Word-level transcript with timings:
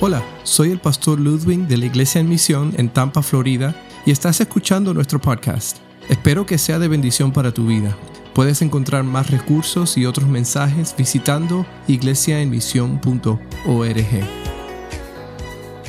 Hola, 0.00 0.22
soy 0.44 0.70
el 0.70 0.78
pastor 0.78 1.18
Ludwig 1.18 1.66
de 1.66 1.76
la 1.76 1.86
Iglesia 1.86 2.20
en 2.20 2.28
Misión 2.28 2.72
en 2.76 2.88
Tampa, 2.88 3.20
Florida, 3.20 3.74
y 4.06 4.12
estás 4.12 4.40
escuchando 4.40 4.94
nuestro 4.94 5.20
podcast. 5.20 5.78
Espero 6.08 6.46
que 6.46 6.56
sea 6.56 6.78
de 6.78 6.86
bendición 6.86 7.32
para 7.32 7.52
tu 7.52 7.66
vida. 7.66 7.98
Puedes 8.32 8.62
encontrar 8.62 9.02
más 9.02 9.28
recursos 9.28 9.98
y 9.98 10.06
otros 10.06 10.28
mensajes 10.28 10.94
visitando 10.96 11.66
iglesiaenmisión.org. 11.88 14.06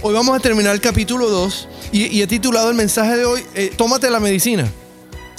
Hoy 0.01 0.13
vamos 0.15 0.35
a 0.35 0.39
terminar 0.39 0.73
el 0.73 0.81
capítulo 0.81 1.29
2 1.29 1.67
y, 1.91 2.19
he 2.19 2.25
titulado 2.25 2.71
el 2.71 2.75
mensaje 2.75 3.15
de 3.15 3.25
hoy, 3.25 3.43
eh, 3.53 3.71
Tómate 3.77 4.09
la 4.09 4.19
medicina. 4.19 4.67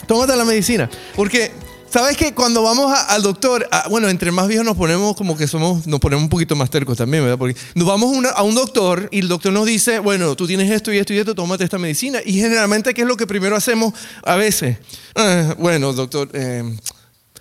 Tómate 0.06 0.36
la 0.36 0.44
medicina. 0.44 0.88
Porque 1.16 1.50
¿Sabes 1.90 2.16
que 2.16 2.32
cuando 2.34 2.62
vamos 2.62 2.96
al 3.08 3.20
doctor, 3.20 3.68
bueno, 3.90 4.08
entre 4.08 4.30
más 4.30 4.46
viejos 4.46 4.64
nos 4.64 4.76
ponemos 4.76 5.16
como 5.16 5.36
que 5.36 5.48
somos, 5.48 5.88
nos 5.88 5.98
ponemos 5.98 6.22
un 6.22 6.28
poquito 6.28 6.54
más 6.54 6.70
tercos 6.70 6.96
también, 6.96 7.24
¿verdad? 7.24 7.36
Porque 7.36 7.58
nos 7.74 7.84
vamos 7.84 8.16
a 8.32 8.42
un 8.44 8.54
doctor 8.54 9.08
y 9.10 9.18
el 9.18 9.26
doctor 9.26 9.52
nos 9.52 9.66
dice, 9.66 9.98
bueno, 9.98 10.36
tú 10.36 10.46
tienes 10.46 10.70
esto 10.70 10.92
y 10.92 10.98
esto 10.98 11.12
y 11.12 11.18
esto, 11.18 11.34
tómate 11.34 11.64
esta 11.64 11.78
medicina. 11.78 12.20
Y 12.24 12.34
generalmente, 12.34 12.94
¿qué 12.94 13.02
es 13.02 13.08
lo 13.08 13.16
que 13.16 13.26
primero 13.26 13.56
hacemos 13.56 13.92
a 14.22 14.36
veces? 14.36 14.78
Ah, 15.16 15.56
bueno, 15.58 15.92
doctor, 15.92 16.28
eh, 16.32 16.62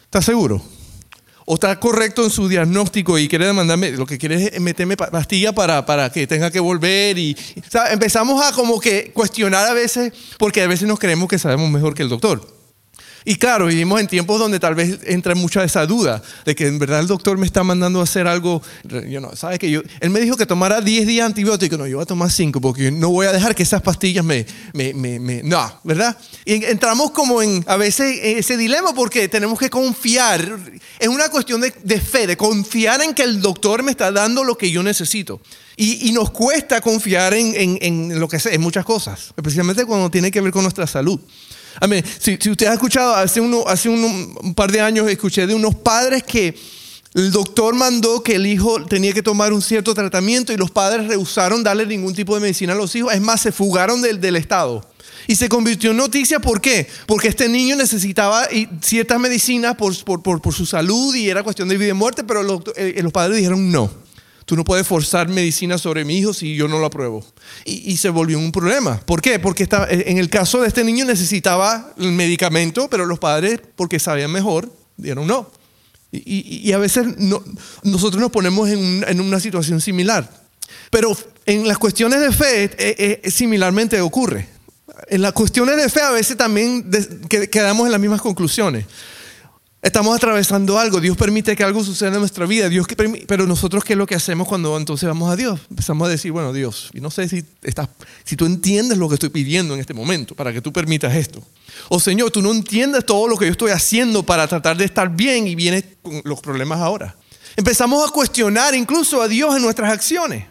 ¿estás 0.01 0.25
seguro? 0.25 0.63
¿O 1.45 1.53
está 1.53 1.79
correcto 1.79 2.23
en 2.23 2.31
su 2.31 2.47
diagnóstico 2.47 3.19
y 3.19 3.27
quiere 3.27 3.45
demandarme, 3.45 3.91
lo 3.91 4.07
que 4.07 4.17
quiere 4.17 4.49
es 4.51 4.59
meterme 4.59 4.97
pastilla 4.97 5.53
para, 5.53 5.85
para 5.85 6.11
que 6.11 6.25
tenga 6.25 6.49
que 6.49 6.59
volver? 6.59 7.19
Y, 7.19 7.37
empezamos 7.91 8.43
a 8.43 8.51
como 8.51 8.79
que 8.79 9.11
cuestionar 9.13 9.67
a 9.67 9.73
veces, 9.73 10.11
porque 10.39 10.63
a 10.63 10.67
veces 10.67 10.87
nos 10.87 10.97
creemos 10.97 11.29
que 11.29 11.37
sabemos 11.37 11.69
mejor 11.69 11.93
que 11.93 12.01
el 12.01 12.09
doctor. 12.09 12.58
Y 13.29 13.35
claro, 13.35 13.67
vivimos 13.67 14.01
en 14.01 14.07
tiempos 14.07 14.39
donde 14.39 14.59
tal 14.59 14.73
vez 14.73 15.01
entra 15.03 15.35
mucha 15.35 15.63
esa 15.63 15.85
duda 15.85 16.19
de 16.45 16.55
que 16.55 16.65
en 16.65 16.79
verdad 16.79 16.99
el 16.99 17.05
doctor 17.05 17.37
me 17.37 17.45
está 17.45 17.63
mandando 17.63 17.99
a 17.99 18.03
hacer 18.03 18.25
algo. 18.25 18.59
¿sabes 19.35 19.59
que 19.59 19.69
yo, 19.69 19.83
Él 19.99 20.09
me 20.09 20.19
dijo 20.19 20.35
que 20.35 20.47
tomara 20.47 20.81
10 20.81 21.05
días 21.05 21.27
antibióticos. 21.27 21.77
No, 21.77 21.85
yo 21.85 21.97
voy 21.97 22.03
a 22.03 22.07
tomar 22.07 22.31
5 22.31 22.59
porque 22.59 22.89
no 22.89 23.11
voy 23.11 23.27
a 23.27 23.31
dejar 23.31 23.53
que 23.53 23.61
esas 23.61 23.83
pastillas 23.83 24.25
me. 24.25 24.47
me, 24.73 24.95
me, 24.95 25.19
me 25.19 25.43
no, 25.43 25.79
¿verdad? 25.83 26.17
Y 26.43 26.65
entramos 26.65 27.11
como 27.11 27.43
en 27.43 27.63
a 27.67 27.77
veces 27.77 28.19
ese 28.19 28.57
dilema 28.57 28.95
porque 28.95 29.27
tenemos 29.27 29.59
que 29.59 29.69
confiar. 29.69 30.57
Es 30.97 31.07
una 31.07 31.29
cuestión 31.29 31.61
de, 31.61 31.71
de 31.83 32.01
fe, 32.01 32.25
de 32.25 32.35
confiar 32.35 33.03
en 33.03 33.13
que 33.13 33.21
el 33.21 33.41
doctor 33.41 33.83
me 33.83 33.91
está 33.91 34.11
dando 34.11 34.43
lo 34.43 34.57
que 34.57 34.71
yo 34.71 34.81
necesito. 34.81 35.39
Y, 35.77 36.09
y, 36.09 36.13
nos 36.13 36.31
cuesta 36.31 36.81
confiar 36.81 37.35
en, 37.35 37.53
en, 37.55 37.77
en, 37.81 38.19
lo 38.19 38.27
que 38.27 38.39
sea, 38.39 38.51
en 38.53 38.59
muchas 38.59 38.83
cosas, 38.83 39.33
especialmente 39.37 39.85
cuando 39.85 40.09
tiene 40.09 40.31
que 40.31 40.41
ver 40.41 40.51
con 40.51 40.63
nuestra 40.63 40.87
salud. 40.87 41.21
Amén. 41.79 42.03
Si, 42.19 42.37
si, 42.39 42.49
usted 42.49 42.67
ha 42.67 42.73
escuchado, 42.73 43.15
hace, 43.15 43.39
uno, 43.39 43.63
hace 43.67 43.89
un, 43.89 44.53
par 44.55 44.71
de 44.71 44.81
años 44.81 45.09
escuché 45.09 45.47
de 45.47 45.53
unos 45.53 45.75
padres 45.75 46.23
que 46.23 46.55
el 47.13 47.31
doctor 47.31 47.73
mandó 47.73 48.21
que 48.21 48.35
el 48.35 48.45
hijo 48.45 48.85
tenía 48.85 49.13
que 49.13 49.23
tomar 49.23 49.53
un 49.53 49.61
cierto 49.61 49.93
tratamiento 49.93 50.53
y 50.53 50.57
los 50.57 50.71
padres 50.71 51.07
rehusaron 51.07 51.63
darle 51.63 51.85
ningún 51.85 52.13
tipo 52.13 52.35
de 52.35 52.41
medicina 52.41 52.73
a 52.73 52.75
los 52.75 52.95
hijos. 52.95 53.13
Es 53.13 53.21
más, 53.21 53.41
se 53.41 53.51
fugaron 53.51 54.01
del, 54.01 54.19
del 54.19 54.35
Estado. 54.35 54.85
Y 55.27 55.35
se 55.35 55.47
convirtió 55.47 55.91
en 55.91 55.97
noticia, 55.97 56.39
¿por 56.39 56.59
qué? 56.59 56.87
Porque 57.05 57.27
este 57.27 57.47
niño 57.47 57.75
necesitaba 57.75 58.47
ciertas 58.81 59.19
medicinas 59.19 59.75
por, 59.75 59.95
por, 60.03 60.23
por, 60.23 60.41
por 60.41 60.53
su 60.53 60.65
salud 60.65 61.13
y 61.15 61.29
era 61.29 61.43
cuestión 61.43 61.69
de 61.69 61.77
vida 61.77 61.89
y 61.89 61.93
muerte, 61.93 62.23
pero 62.23 62.41
los, 62.43 62.61
eh, 62.75 62.99
los 63.01 63.13
padres 63.13 63.37
dijeron 63.37 63.71
no. 63.71 64.08
Tú 64.49 64.55
no 64.55 64.63
puedes 64.63 64.87
forzar 64.87 65.27
medicina 65.27 65.77
sobre 65.77 66.03
mi 66.03 66.17
hijo 66.17 66.33
si 66.33 66.55
yo 66.55 66.67
no 66.67 66.79
lo 66.79 66.87
apruebo. 66.87 67.23
Y, 67.65 67.95
se 67.97 68.09
volvió 68.09 68.39
un 68.39 68.51
problema. 68.51 68.99
¿Por 68.99 69.21
qué? 69.21 69.37
Porque 69.37 69.67
en 69.91 70.17
el 70.17 70.27
caso 70.27 70.61
de 70.61 70.67
este 70.67 70.83
niño 70.83 71.05
necesitaba 71.05 71.93
el 71.99 72.13
medicamento, 72.13 72.89
pero 72.89 73.05
los 73.05 73.19
padres, 73.19 73.61
porque 73.75 73.99
sabían 73.99 74.31
mejor, 74.31 74.67
dijeron 74.97 75.27
no. 75.27 75.51
Y, 76.11 76.71
a 76.71 76.79
veces 76.79 77.05
nosotros 77.83 78.19
nos 78.19 78.31
ponemos 78.31 78.67
en, 78.69 79.21
una 79.21 79.39
situación 79.39 79.81
similar. 79.81 80.27
Pero 80.89 81.15
en 81.45 81.67
las 81.67 81.77
cuestiones 81.77 82.19
de 82.19 82.31
fe 82.31 82.63
eh, 82.63 83.21
eh, 83.23 83.29
similarmente 83.29 84.01
ocurre. 84.01 84.47
En 85.09 85.21
las 85.21 85.33
cuestiones 85.33 85.77
de 85.77 85.89
fe 85.89 86.01
a 86.01 86.09
veces 86.09 86.35
también 86.35 86.89
quedamos 87.51 87.85
en 87.85 87.91
las 87.91 88.01
mismas 88.01 88.21
conclusiones. 88.21 88.85
Estamos 89.81 90.13
atravesando 90.13 90.77
algo, 90.77 90.99
Dios 90.99 91.15
permite 91.15 91.55
que 91.55 91.63
algo 91.63 91.81
suceda 91.85 92.13
en 92.13 92.19
nuestra 92.19 92.45
vida, 92.45 92.67
Dios, 92.67 92.85
pero 93.25 93.47
nosotros 93.47 93.81
qué 93.85 93.93
es 93.93 93.97
lo 93.97 94.05
que 94.05 94.13
hacemos 94.13 94.45
cuando 94.45 94.75
entonces 94.75 95.07
vamos 95.07 95.31
a 95.31 95.37
Dios? 95.37 95.61
Empezamos 95.69 96.05
a 96.05 96.11
decir, 96.11 96.33
bueno 96.33 96.51
Dios, 96.51 96.89
y 96.93 96.99
no 96.99 97.09
sé 97.09 97.29
si, 97.29 97.45
estás, 97.63 97.87
si 98.25 98.35
tú 98.35 98.45
entiendes 98.45 98.97
lo 98.97 99.07
que 99.07 99.13
estoy 99.13 99.29
pidiendo 99.29 99.73
en 99.73 99.79
este 99.79 99.93
momento 99.93 100.35
para 100.35 100.51
que 100.51 100.59
tú 100.59 100.73
permitas 100.73 101.15
esto. 101.15 101.41
O 101.87 101.97
Señor, 101.97 102.29
tú 102.29 102.41
no 102.41 102.51
entiendes 102.51 103.05
todo 103.05 103.29
lo 103.29 103.37
que 103.37 103.45
yo 103.45 103.51
estoy 103.51 103.71
haciendo 103.71 104.23
para 104.23 104.47
tratar 104.49 104.75
de 104.75 104.83
estar 104.83 105.15
bien 105.15 105.47
y 105.47 105.55
vienes 105.55 105.85
con 106.01 106.21
los 106.25 106.41
problemas 106.41 106.81
ahora. 106.81 107.15
Empezamos 107.55 108.05
a 108.05 108.11
cuestionar 108.11 108.75
incluso 108.75 109.21
a 109.21 109.29
Dios 109.29 109.55
en 109.55 109.61
nuestras 109.61 109.93
acciones. 109.93 110.45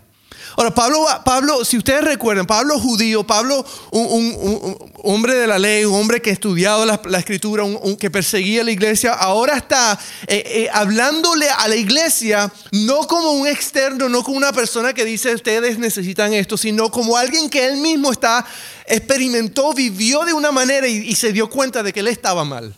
Ahora, 0.59 0.75
Pablo, 0.75 1.07
Pablo, 1.25 1.65
si 1.65 1.79
ustedes 1.79 2.03
recuerdan, 2.03 2.45
Pablo 2.45 2.81
judío, 2.81 3.25
Pablo 3.25 3.65
un, 3.93 4.77
hombre 5.05 5.35
de 5.35 5.47
la 5.47 5.57
ley, 5.57 5.85
un 5.85 5.95
hombre 5.95 6.21
que 6.21 6.31
ha 6.31 6.33
estudiado 6.33 6.85
la, 6.85 7.19
escritura, 7.21 7.63
un, 7.63 7.97
que 7.97 8.11
perseguía 8.11 8.65
la 8.65 8.73
iglesia, 8.73 9.13
ahora 9.13 9.57
está 9.57 9.97
eh, 10.27 10.43
eh, 10.45 10.69
hablándole 10.73 11.49
a 11.49 11.69
la 11.69 11.77
iglesia 11.77 12.53
no 12.73 13.07
como 13.07 13.31
un 13.35 13.47
externo, 13.47 14.09
no 14.09 14.25
como 14.25 14.37
una 14.37 14.53
persona 14.53 14.93
que 14.93 15.05
dice 15.05 15.33
ustedes 15.33 15.79
necesitan 15.79 16.35
esto, 16.35 16.57
sino 16.57 16.91
como 16.91 17.17
alguien 17.17 17.49
que 17.49 17.65
él 17.65 17.77
mismo 17.77 18.11
está, 18.11 18.45
experimentó, 18.85 19.73
vivió 19.75 20.25
de 20.25 20.33
una 20.33 20.51
manera 20.51 20.89
y 20.89 21.15
se 21.15 21.33
dio 21.33 21.49
cuenta 21.49 21.85
de 21.85 21.93
que 21.93 22.01
él 22.01 22.09
estaba 22.09 22.45
mal 22.45 22.75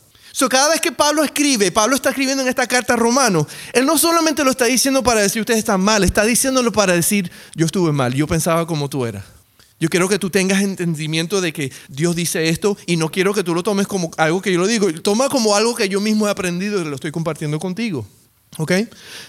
cada 0.49 0.71
vez 0.71 0.81
que 0.81 0.93
Pablo 0.93 1.25
escribe, 1.25 1.71
Pablo 1.73 1.97
está 1.97 2.11
escribiendo 2.11 2.43
en 2.43 2.49
esta 2.49 2.67
carta 2.67 2.95
a 2.95 2.97
Romanos, 2.97 3.47
él 3.73 3.87
no 3.87 3.99
solamente 3.99 4.45
lo 4.45 4.51
está 4.51 4.67
diciendo 4.67 5.03
para 5.03 5.21
decir 5.21 5.41
ustedes 5.41 5.59
están 5.59 5.81
mal, 5.81 6.05
está 6.05 6.25
diciéndolo 6.25 6.73
para 6.73 6.93
decir 6.93 7.31
yo 7.55 7.67
estuve 7.67 7.93
mal, 7.93 8.15
yo 8.15 8.27
pensaba 8.27 8.67
como 8.67 8.89
tú 8.89 9.07
eras. 9.07 9.25
Yo 9.81 9.89
quiero 9.89 10.11
que 10.11 10.19
tú 10.19 10.29
tengas 10.29 10.63
entendimiento 10.63 11.41
de 11.41 11.55
que 11.55 11.73
Dios 11.89 12.15
dice 12.15 12.51
esto 12.51 12.77
y 12.85 12.99
no 12.99 13.11
quiero 13.11 13.33
que 13.33 13.43
tú 13.43 13.55
lo 13.55 13.63
tomes 13.63 13.87
como 13.87 14.11
algo 14.19 14.43
que 14.43 14.53
yo 14.53 14.61
lo 14.61 14.67
digo. 14.67 14.93
Toma 15.01 15.31
como 15.31 15.57
algo 15.57 15.75
que 15.75 15.89
yo 15.89 16.03
mismo 16.03 16.29
he 16.29 16.31
aprendido 16.31 16.83
y 16.83 16.85
lo 16.85 16.97
estoy 16.97 17.11
compartiendo 17.11 17.59
contigo. 17.59 18.07
¿Ok? 18.59 18.73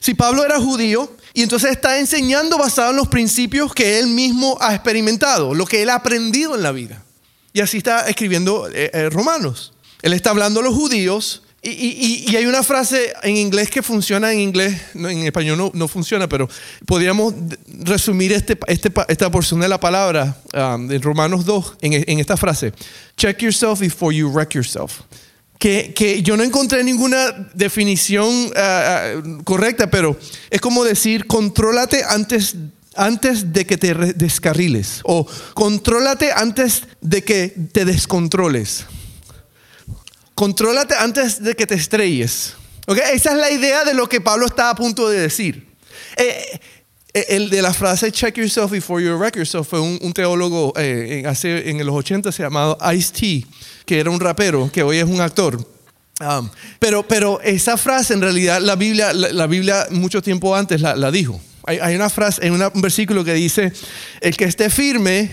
Si 0.02 0.14
Pablo 0.14 0.44
era 0.44 0.60
judío 0.60 1.16
y 1.34 1.44
entonces 1.44 1.72
está 1.72 2.00
enseñando 2.00 2.58
basado 2.58 2.90
en 2.92 2.98
los 2.98 3.08
principios 3.08 3.74
que 3.74 4.00
él 4.00 4.08
mismo 4.08 4.58
ha 4.60 4.76
experimentado, 4.76 5.54
lo 5.54 5.66
que 5.66 5.84
él 5.84 5.90
ha 5.90 5.96
aprendido 5.96 6.54
en 6.56 6.64
la 6.64 6.74
vida. 6.74 7.02
Y 7.54 7.62
así 7.62 7.78
está 7.78 8.10
escribiendo 8.10 8.68
eh, 8.70 8.92
eh, 8.94 9.10
Romanos. 9.10 9.72
Él 10.02 10.14
está 10.14 10.32
hablando 10.32 10.60
a 10.60 10.64
los 10.64 10.74
judíos 10.74 11.44
y, 11.64 12.36
hay 12.36 12.48
una 12.48 12.64
frase 12.64 13.14
en 13.22 13.38
inglés 13.38 13.70
que 13.70 13.84
funciona 13.84 14.34
en 14.34 14.40
inglés, 14.40 14.82
en 14.96 15.26
español 15.28 15.72
no, 15.74 15.88
funciona, 15.88 16.28
pero 16.28 16.50
podríamos 16.88 17.36
resumir 17.68 18.34
este, 18.34 18.58
este, 18.66 18.92
esta 19.08 19.30
porción 19.30 19.60
de 19.60 19.68
la 19.68 19.80
palabra 19.80 20.42
um, 20.56 20.88
de 20.88 20.98
Romanos 20.98 21.46
2 21.46 21.78
en, 21.82 22.20
esta 22.20 22.36
frase. 22.36 22.74
Check 23.16 23.44
yourself 23.44 23.80
before 23.80 24.16
you 24.16 24.30
wreck 24.30 24.56
yourself. 24.56 25.02
Que, 25.60 26.24
yo 26.24 26.36
no 26.36 26.42
encontré 26.42 26.84
ninguna 26.84 27.52
definición 27.54 28.28
uh, 28.28 29.20
uh, 29.20 29.44
correcta, 29.44 29.92
pero 29.92 30.18
es 30.50 30.60
como 30.60 30.84
decir, 30.84 31.28
contrólate 31.28 32.04
antes 32.04 32.56
antes 32.96 33.54
de 33.54 33.66
que 33.66 33.78
te 33.78 33.94
descarriles 33.94 35.00
o 35.04 35.26
contrólate 35.54 36.32
antes 36.32 36.84
de 37.00 37.24
que 37.24 37.56
te 37.72 37.86
descontroles. 37.86 38.86
Contrólate 40.42 40.96
antes 40.96 41.44
de 41.44 41.54
que 41.54 41.68
te 41.68 41.76
estrelles. 41.76 42.56
Esa 43.14 43.32
es 43.32 43.38
la 43.38 43.52
idea 43.52 43.84
de 43.84 43.94
lo 43.94 44.10
que 44.10 44.22
Pablo 44.22 44.48
está 44.48 44.72
a 44.72 44.76
punto 44.76 45.08
de 45.08 45.20
decir. 45.20 45.68
Eh, 46.18 46.60
eh, 47.14 47.26
el 47.30 47.52
de 47.52 47.62
la 47.62 47.72
frase 47.76 48.12
check 48.12 48.36
yourself 48.38 48.72
before 48.72 49.06
you 49.06 49.16
wreck 49.20 49.36
yourself 49.36 49.68
fue 49.68 49.80
un, 49.80 50.12
teólogo 50.14 50.74
eh, 50.78 51.22
hace, 51.28 51.70
en 51.70 51.86
los 51.86 51.94
80 51.94 52.32
se 52.32 52.42
llamado 52.42 52.76
Ice-T, 52.92 53.46
que 53.86 54.00
era 54.00 54.10
un 54.10 54.20
rapero, 54.20 54.72
que 54.74 54.82
hoy 54.82 54.98
es 54.98 55.04
un 55.04 55.22
actor. 55.22 55.58
Um, 56.20 56.50
pero, 56.80 57.08
pero 57.08 57.40
esa 57.42 57.78
frase 57.78 58.16
en 58.16 58.22
realidad 58.22 58.60
la 58.62 58.76
Biblia, 58.76 59.14
la, 59.14 59.46
Biblia 59.46 59.90
mucho 59.92 60.24
tiempo 60.24 60.56
antes 60.56 60.82
la, 60.82 61.12
dijo. 61.12 61.40
Hay, 61.66 61.78
hay, 61.78 61.94
una 61.94 62.10
frase, 62.10 62.48
en 62.48 62.54
un 62.54 62.82
versículo 62.82 63.24
que 63.24 63.36
dice, 63.36 63.72
el 64.22 64.36
que 64.36 64.46
esté 64.46 64.72
firme, 64.72 65.30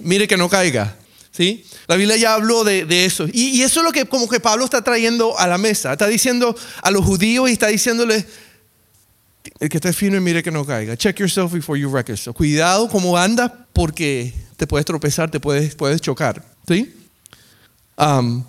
mire 0.00 0.28
que 0.28 0.36
no 0.36 0.50
caiga. 0.50 0.98
¿Sí? 1.32 1.64
La 1.86 1.96
Biblia 1.96 2.16
ya 2.16 2.34
habló 2.34 2.64
de, 2.64 3.04
eso. 3.04 3.26
Y, 3.32 3.62
eso 3.62 3.80
es 3.80 3.84
lo 3.84 3.92
que 3.92 4.04
como 4.04 4.28
que 4.28 4.40
Pablo 4.40 4.64
está 4.64 4.82
trayendo 4.82 5.38
a 5.38 5.46
la 5.46 5.58
mesa. 5.58 5.92
Está 5.92 6.06
diciendo 6.08 6.56
a 6.82 6.90
los 6.90 7.04
judíos 7.04 7.48
y 7.48 7.52
está 7.52 7.68
diciéndole, 7.68 8.26
el 9.60 9.68
que 9.68 9.76
esté 9.76 9.92
firme 9.92 10.20
mire 10.20 10.42
que 10.42 10.50
no 10.50 10.66
caiga. 10.66 10.96
Check 10.96 11.18
yourself 11.20 11.52
before 11.52 11.78
you 11.78 11.88
wreck 11.88 12.08
yourself. 12.08 12.36
Cuidado 12.36 12.88
cómo 12.88 13.16
andas 13.16 13.52
porque 13.72 14.34
te 14.56 14.66
puedes 14.66 14.84
tropezar, 14.84 15.30
te 15.30 15.38
puedes, 15.40 15.74
puedes 15.74 16.00
chocar. 16.00 16.44
¿Sí? 16.66 16.94
Um, 17.96 18.44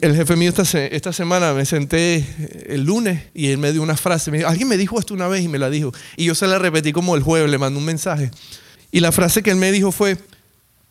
el 0.00 0.14
jefe 0.14 0.36
mío 0.36 0.50
esta, 0.50 0.62
esta, 0.84 1.12
semana 1.12 1.54
me 1.54 1.64
senté 1.64 2.26
el 2.66 2.84
lunes 2.84 3.22
y 3.32 3.48
él 3.48 3.58
me 3.58 3.72
dio 3.72 3.82
una 3.82 3.96
frase. 3.96 4.44
Alguien 4.44 4.68
me 4.68 4.76
dijo 4.76 4.98
esto 4.98 5.14
una 5.14 5.28
vez 5.28 5.42
y 5.42 5.48
me 5.48 5.58
la 5.58 5.70
dijo. 5.70 5.92
Y 6.16 6.26
yo 6.26 6.34
se 6.34 6.46
la 6.46 6.58
repetí 6.58 6.92
como 6.92 7.14
el 7.14 7.22
jueves, 7.22 7.50
le 7.50 7.58
mandé 7.58 7.78
un 7.78 7.84
mensaje. 7.84 8.30
Y 8.90 9.00
la 9.00 9.10
frase 9.10 9.42
que 9.42 9.50
él 9.50 9.56
me 9.56 9.72
dijo 9.72 9.90
fue, 9.90 10.18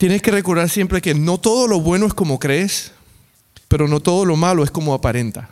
Tienes 0.01 0.23
que 0.23 0.31
recordar 0.31 0.67
siempre 0.67 0.99
que 0.99 1.13
no 1.13 1.39
todo 1.39 1.67
lo 1.67 1.79
bueno 1.79 2.07
es 2.07 2.15
como 2.15 2.39
crees, 2.39 2.91
pero 3.67 3.87
no 3.87 3.99
todo 3.99 4.25
lo 4.25 4.35
malo 4.35 4.63
es 4.63 4.71
como 4.71 4.95
aparenta. 4.95 5.51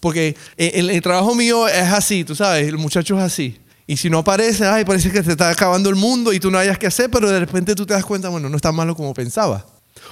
Porque 0.00 0.36
el, 0.58 1.00
trabajo 1.00 1.34
mío 1.34 1.66
es 1.66 1.90
así, 1.90 2.22
tú 2.22 2.34
sabes, 2.34 2.68
el 2.68 2.76
muchacho 2.76 3.16
es 3.16 3.22
así. 3.22 3.58
Y 3.86 3.96
si 3.96 4.10
no 4.10 4.18
aparece, 4.18 4.66
ay, 4.66 4.84
parece 4.84 5.10
que 5.10 5.22
se 5.22 5.30
está 5.30 5.48
acabando 5.48 5.88
el 5.88 5.96
mundo 5.96 6.34
y 6.34 6.38
tú 6.38 6.50
no 6.50 6.58
hayas 6.58 6.78
que 6.78 6.86
hacer, 6.86 7.10
pero 7.10 7.30
de 7.30 7.40
repente 7.40 7.74
tú 7.74 7.86
te 7.86 7.94
das 7.94 8.04
cuenta, 8.04 8.28
bueno, 8.28 8.50
no 8.50 8.56
está 8.56 8.70
malo 8.70 8.94
como 8.94 9.14
pensaba. 9.14 9.64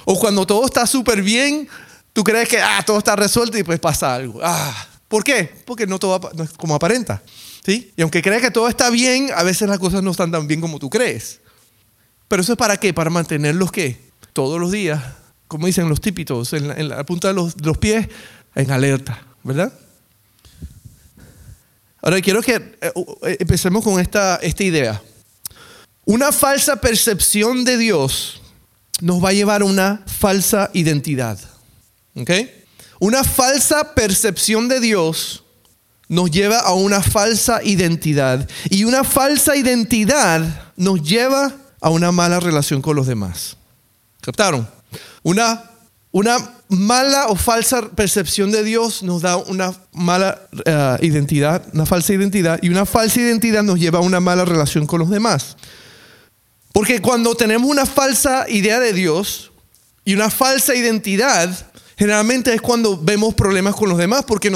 O 0.03 0.19
cuando 0.19 0.47
todo 0.47 0.65
está 0.65 0.87
súper 0.87 1.21
bien, 1.21 1.69
tú 2.11 2.23
crees 2.23 2.49
que 2.49 2.59
ah, 2.59 2.81
todo 2.83 2.97
está 2.97 3.15
resuelto 3.15 3.55
y 3.55 3.61
pues 3.61 3.79
pasa 3.79 4.15
algo. 4.15 4.39
Ah, 4.41 4.87
¿Por 5.07 5.23
qué? 5.23 5.47
Porque 5.63 5.85
no 5.85 5.99
todo 5.99 6.31
no 6.33 6.43
es 6.43 6.49
como 6.53 6.73
aparenta. 6.73 7.21
¿sí? 7.63 7.93
Y 7.95 8.01
aunque 8.01 8.23
crees 8.23 8.41
que 8.41 8.49
todo 8.49 8.67
está 8.67 8.89
bien, 8.89 9.29
a 9.35 9.43
veces 9.43 9.69
las 9.69 9.77
cosas 9.77 10.01
no 10.01 10.09
están 10.09 10.31
tan 10.31 10.47
bien 10.47 10.59
como 10.59 10.79
tú 10.79 10.89
crees. 10.89 11.39
Pero 12.27 12.41
eso 12.41 12.53
es 12.53 12.57
para 12.57 12.77
qué? 12.77 12.93
Para 12.93 13.09
mantenerlos 13.09 13.71
qué? 13.71 13.99
Todos 14.33 14.59
los 14.59 14.71
días, 14.71 15.01
como 15.47 15.67
dicen 15.67 15.89
los 15.89 16.01
típicos, 16.01 16.53
en 16.53 16.89
la, 16.89 17.05
punta 17.05 17.29
de 17.29 17.33
los, 17.33 17.77
pies, 17.79 18.07
en 18.55 18.71
alerta, 18.71 19.21
¿verdad? 19.43 19.71
Ahora 22.01 22.21
quiero 22.21 22.41
que 22.41 22.55
eh, 22.55 22.93
eh, 23.23 23.37
empecemos 23.39 23.83
con 23.83 23.99
esta, 23.99 24.37
esta 24.37 24.63
idea. 24.63 25.01
Una 26.05 26.31
falsa 26.31 26.75
percepción 26.75 27.63
de 27.63 27.77
Dios 27.77 28.41
nos 29.01 29.23
va 29.23 29.29
a 29.29 29.33
llevar 29.33 29.61
a 29.61 29.65
una 29.65 30.03
falsa 30.05 30.69
identidad. 30.73 31.39
¿Ok? 32.15 32.31
Una 32.99 33.23
falsa 33.23 33.93
percepción 33.93 34.67
de 34.67 34.79
Dios 34.79 35.43
nos 36.07 36.29
lleva 36.31 36.59
a 36.59 36.73
una 36.73 37.01
falsa 37.01 37.61
identidad. 37.63 38.47
Y 38.69 38.83
una 38.83 39.03
falsa 39.03 39.55
identidad 39.55 40.71
nos 40.75 41.01
lleva 41.01 41.53
a 41.81 41.89
una 41.89 42.11
mala 42.11 42.39
relación 42.39 42.81
con 42.81 42.95
los 42.95 43.07
demás. 43.07 43.57
¿Captaron? 44.21 44.67
Una 45.23 45.71
una 46.15 46.37
mala 46.69 47.27
o 47.27 47.35
falsa 47.35 47.89
percepción 47.89 48.49
de 48.49 48.63
Dios 48.63 49.03
nos 49.03 49.21
da 49.21 49.35
una 49.35 49.75
mala 49.91 50.47
eh, 50.63 50.97
identidad, 51.01 51.61
una 51.73 51.85
falsa 51.85 52.13
identidad, 52.13 52.57
y 52.61 52.69
una 52.69 52.85
falsa 52.85 53.19
identidad 53.19 53.63
nos 53.63 53.77
lleva 53.77 53.99
a 53.99 54.01
una 54.01 54.21
mala 54.21 54.45
relación 54.45 54.87
con 54.87 55.01
los 55.01 55.09
demás. 55.09 55.57
Porque 56.71 57.01
cuando 57.01 57.35
tenemos 57.35 57.69
una 57.69 57.85
falsa 57.85 58.45
idea 58.47 58.79
de 58.79 58.93
Dios 58.93 59.51
y 60.05 60.13
una 60.13 60.29
falsa 60.29 60.73
identidad, 60.73 61.49
generalmente 61.97 62.53
es 62.53 62.61
cuando 62.61 62.97
vemos 62.97 63.33
problemas 63.33 63.75
con 63.75 63.89
los 63.89 63.97
demás, 63.97 64.23
porque 64.23 64.49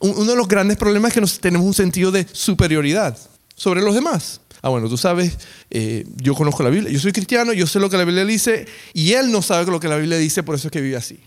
uno 0.00 0.24
de 0.24 0.36
los 0.36 0.48
grandes 0.48 0.76
problemas 0.76 1.10
es 1.10 1.14
que 1.14 1.20
nos, 1.20 1.38
tenemos 1.38 1.68
un 1.68 1.74
sentido 1.74 2.10
de 2.10 2.26
superioridad 2.32 3.16
sobre 3.54 3.80
los 3.80 3.94
demás. 3.94 4.40
Ah, 4.62 4.68
bueno, 4.68 4.88
tú 4.88 4.96
sabes, 4.96 5.38
eh, 5.70 6.04
yo 6.16 6.34
conozco 6.34 6.62
la 6.62 6.70
Biblia, 6.70 6.90
yo 6.90 6.98
soy 6.98 7.12
cristiano, 7.12 7.52
yo 7.52 7.66
sé 7.66 7.78
lo 7.78 7.90
que 7.90 7.96
la 7.96 8.04
Biblia 8.04 8.24
dice 8.24 8.66
y 8.92 9.12
él 9.12 9.30
no 9.30 9.42
sabe 9.42 9.70
lo 9.70 9.80
que 9.80 9.88
la 9.88 9.96
Biblia 9.96 10.16
dice, 10.18 10.42
por 10.42 10.54
eso 10.54 10.68
es 10.68 10.72
que 10.72 10.80
vive 10.80 10.96
así. 10.96 11.20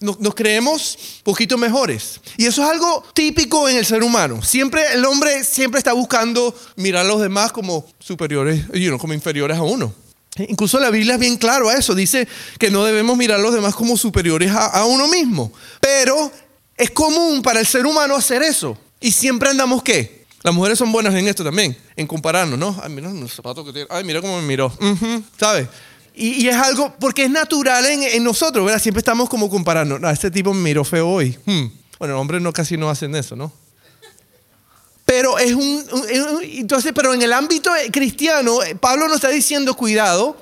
Nos, 0.00 0.34
creemos 0.34 1.20
poquito 1.22 1.58
mejores. 1.58 2.20
Y 2.38 2.46
eso 2.46 2.62
es 2.62 2.68
algo 2.68 3.04
típico 3.14 3.68
en 3.68 3.76
el 3.76 3.84
ser 3.84 4.02
humano. 4.02 4.42
Siempre 4.42 4.82
el 4.94 5.04
hombre 5.04 5.44
siempre 5.44 5.78
está 5.78 5.92
buscando 5.92 6.54
mirar 6.76 7.04
a 7.04 7.08
los 7.08 7.20
demás 7.20 7.52
como 7.52 7.84
superiores, 7.98 8.64
como 8.98 9.12
inferiores 9.12 9.58
a 9.58 9.62
uno. 9.62 9.94
Incluso 10.48 10.80
la 10.80 10.88
Biblia 10.88 11.14
es 11.14 11.20
bien 11.20 11.36
claro 11.36 11.68
a 11.68 11.74
eso. 11.74 11.94
Dice 11.94 12.26
que 12.58 12.70
no 12.70 12.84
debemos 12.84 13.18
mirar 13.18 13.38
a 13.38 13.42
los 13.42 13.52
demás 13.52 13.74
como 13.74 13.98
superiores 13.98 14.50
a, 14.50 14.66
a 14.66 14.86
uno 14.86 15.08
mismo. 15.08 15.52
Pero 15.80 16.32
es 16.76 16.90
común 16.90 17.42
para 17.42 17.60
el 17.60 17.66
ser 17.66 17.84
humano 17.84 18.16
hacer 18.16 18.42
eso. 18.42 18.78
Y 18.98 19.12
siempre 19.12 19.50
andamos 19.50 19.82
qué? 19.82 20.21
Las 20.42 20.54
mujeres 20.54 20.78
son 20.78 20.90
buenas 20.90 21.14
en 21.14 21.28
esto 21.28 21.44
también, 21.44 21.76
en 21.94 22.06
compararnos, 22.06 22.58
¿no? 22.58 22.76
Ay, 22.82 22.90
mira 22.90 23.10
los 23.10 23.32
zapatos 23.32 23.64
que 23.64 23.72
tiene. 23.72 23.86
Ay, 23.90 24.02
mira 24.02 24.20
cómo 24.20 24.40
me 24.40 24.46
miró. 24.46 24.72
¿Sabes? 25.38 25.68
Y, 26.14 26.46
es 26.46 26.56
algo, 26.56 26.94
porque 26.98 27.24
es 27.24 27.30
natural 27.30 27.86
en, 27.86 28.22
nosotros, 28.22 28.64
¿verdad? 28.66 28.80
Siempre 28.80 28.98
estamos 28.98 29.28
como 29.28 29.48
comparando. 29.48 29.98
No, 29.98 30.10
este 30.10 30.30
tipo 30.30 30.52
me 30.52 30.60
miró 30.60 30.84
feo 30.84 31.08
hoy. 31.08 31.38
Hmm. 31.46 31.66
Bueno, 31.98 32.14
los 32.14 32.20
hombres 32.20 32.42
no, 32.42 32.52
casi 32.52 32.76
no 32.76 32.90
hacen 32.90 33.14
eso, 33.14 33.36
¿no? 33.36 33.52
Pero 35.04 35.38
es 35.38 35.52
un, 35.52 35.84
Entonces, 36.42 36.92
pero 36.94 37.14
en 37.14 37.22
el 37.22 37.32
ámbito 37.32 37.70
cristiano, 37.90 38.62
eh, 38.62 38.74
Pablo 38.74 39.06
nos 39.06 39.16
está 39.16 39.28
diciendo 39.28 39.74
cuidado. 39.74 40.36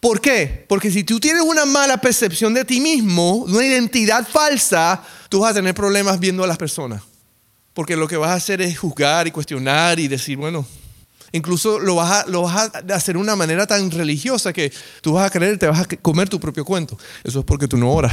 ¿Por 0.00 0.20
qué? 0.20 0.64
Porque 0.68 0.90
si 0.90 1.02
tú 1.02 1.18
tienes 1.18 1.42
una 1.42 1.64
mala 1.64 2.00
percepción 2.00 2.54
de 2.54 2.64
ti 2.64 2.80
mismo, 2.80 3.36
una 3.36 3.64
identidad 3.64 4.26
falsa, 4.28 5.02
tú 5.28 5.40
vas 5.40 5.50
a 5.50 5.54
tener 5.54 5.74
problemas 5.74 6.20
viendo 6.20 6.44
a 6.44 6.46
las 6.46 6.56
personas. 6.56 7.02
Porque 7.78 7.94
lo 7.94 8.08
que 8.08 8.16
vas 8.16 8.30
a 8.30 8.34
hacer 8.34 8.60
es 8.60 8.76
juzgar 8.76 9.28
y 9.28 9.30
cuestionar 9.30 10.00
y 10.00 10.08
decir, 10.08 10.36
bueno, 10.36 10.66
incluso 11.30 11.78
lo 11.78 11.94
vas, 11.94 12.10
a, 12.10 12.26
lo 12.28 12.42
vas 12.42 12.72
a 12.74 12.82
hacer 12.92 13.14
de 13.14 13.20
una 13.20 13.36
manera 13.36 13.68
tan 13.68 13.88
religiosa 13.92 14.52
que 14.52 14.72
tú 15.00 15.12
vas 15.12 15.28
a 15.28 15.30
creer, 15.30 15.58
te 15.58 15.68
vas 15.68 15.82
a 15.82 15.84
comer 16.02 16.28
tu 16.28 16.40
propio 16.40 16.64
cuento. 16.64 16.98
Eso 17.22 17.38
es 17.38 17.44
porque 17.44 17.68
tú 17.68 17.76
no 17.76 17.92
oras. 17.92 18.12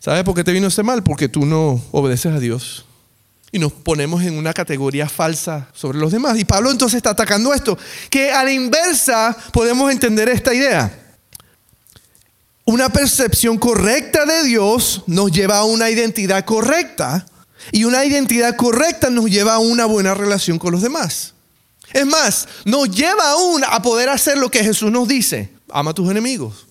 ¿Sabes 0.00 0.24
por 0.24 0.34
qué 0.34 0.42
te 0.42 0.50
vino 0.50 0.66
ese 0.66 0.82
mal? 0.82 1.04
Porque 1.04 1.28
tú 1.28 1.46
no 1.46 1.80
obedeces 1.92 2.32
a 2.32 2.40
Dios. 2.40 2.84
Y 3.52 3.60
nos 3.60 3.70
ponemos 3.70 4.24
en 4.24 4.36
una 4.36 4.52
categoría 4.52 5.08
falsa 5.08 5.68
sobre 5.72 6.00
los 6.00 6.10
demás. 6.10 6.36
Y 6.36 6.44
Pablo 6.44 6.72
entonces 6.72 6.96
está 6.96 7.10
atacando 7.10 7.54
esto. 7.54 7.78
Que 8.10 8.32
a 8.32 8.42
la 8.42 8.50
inversa 8.50 9.36
podemos 9.52 9.92
entender 9.92 10.28
esta 10.28 10.52
idea. 10.52 11.14
Una 12.64 12.88
percepción 12.88 13.56
correcta 13.56 14.26
de 14.26 14.42
Dios 14.48 15.04
nos 15.06 15.30
lleva 15.30 15.58
a 15.58 15.64
una 15.64 15.90
identidad 15.90 16.44
correcta 16.44 17.28
y 17.72 17.84
una 17.84 18.04
identidad 18.04 18.56
correcta 18.56 19.10
nos 19.10 19.26
lleva 19.26 19.54
a 19.54 19.58
una 19.58 19.86
buena 19.86 20.14
relación 20.14 20.58
con 20.58 20.72
los 20.72 20.82
demás. 20.82 21.34
Es 21.92 22.06
más, 22.06 22.48
nos 22.64 22.90
lleva 22.90 23.30
aún 23.30 23.62
a 23.68 23.82
poder 23.82 24.08
hacer 24.08 24.38
lo 24.38 24.50
que 24.50 24.62
Jesús 24.62 24.90
nos 24.92 25.08
dice. 25.08 25.50
Ama 25.70 25.90
a 25.90 25.94
tus 25.94 26.10
enemigos. 26.10 26.66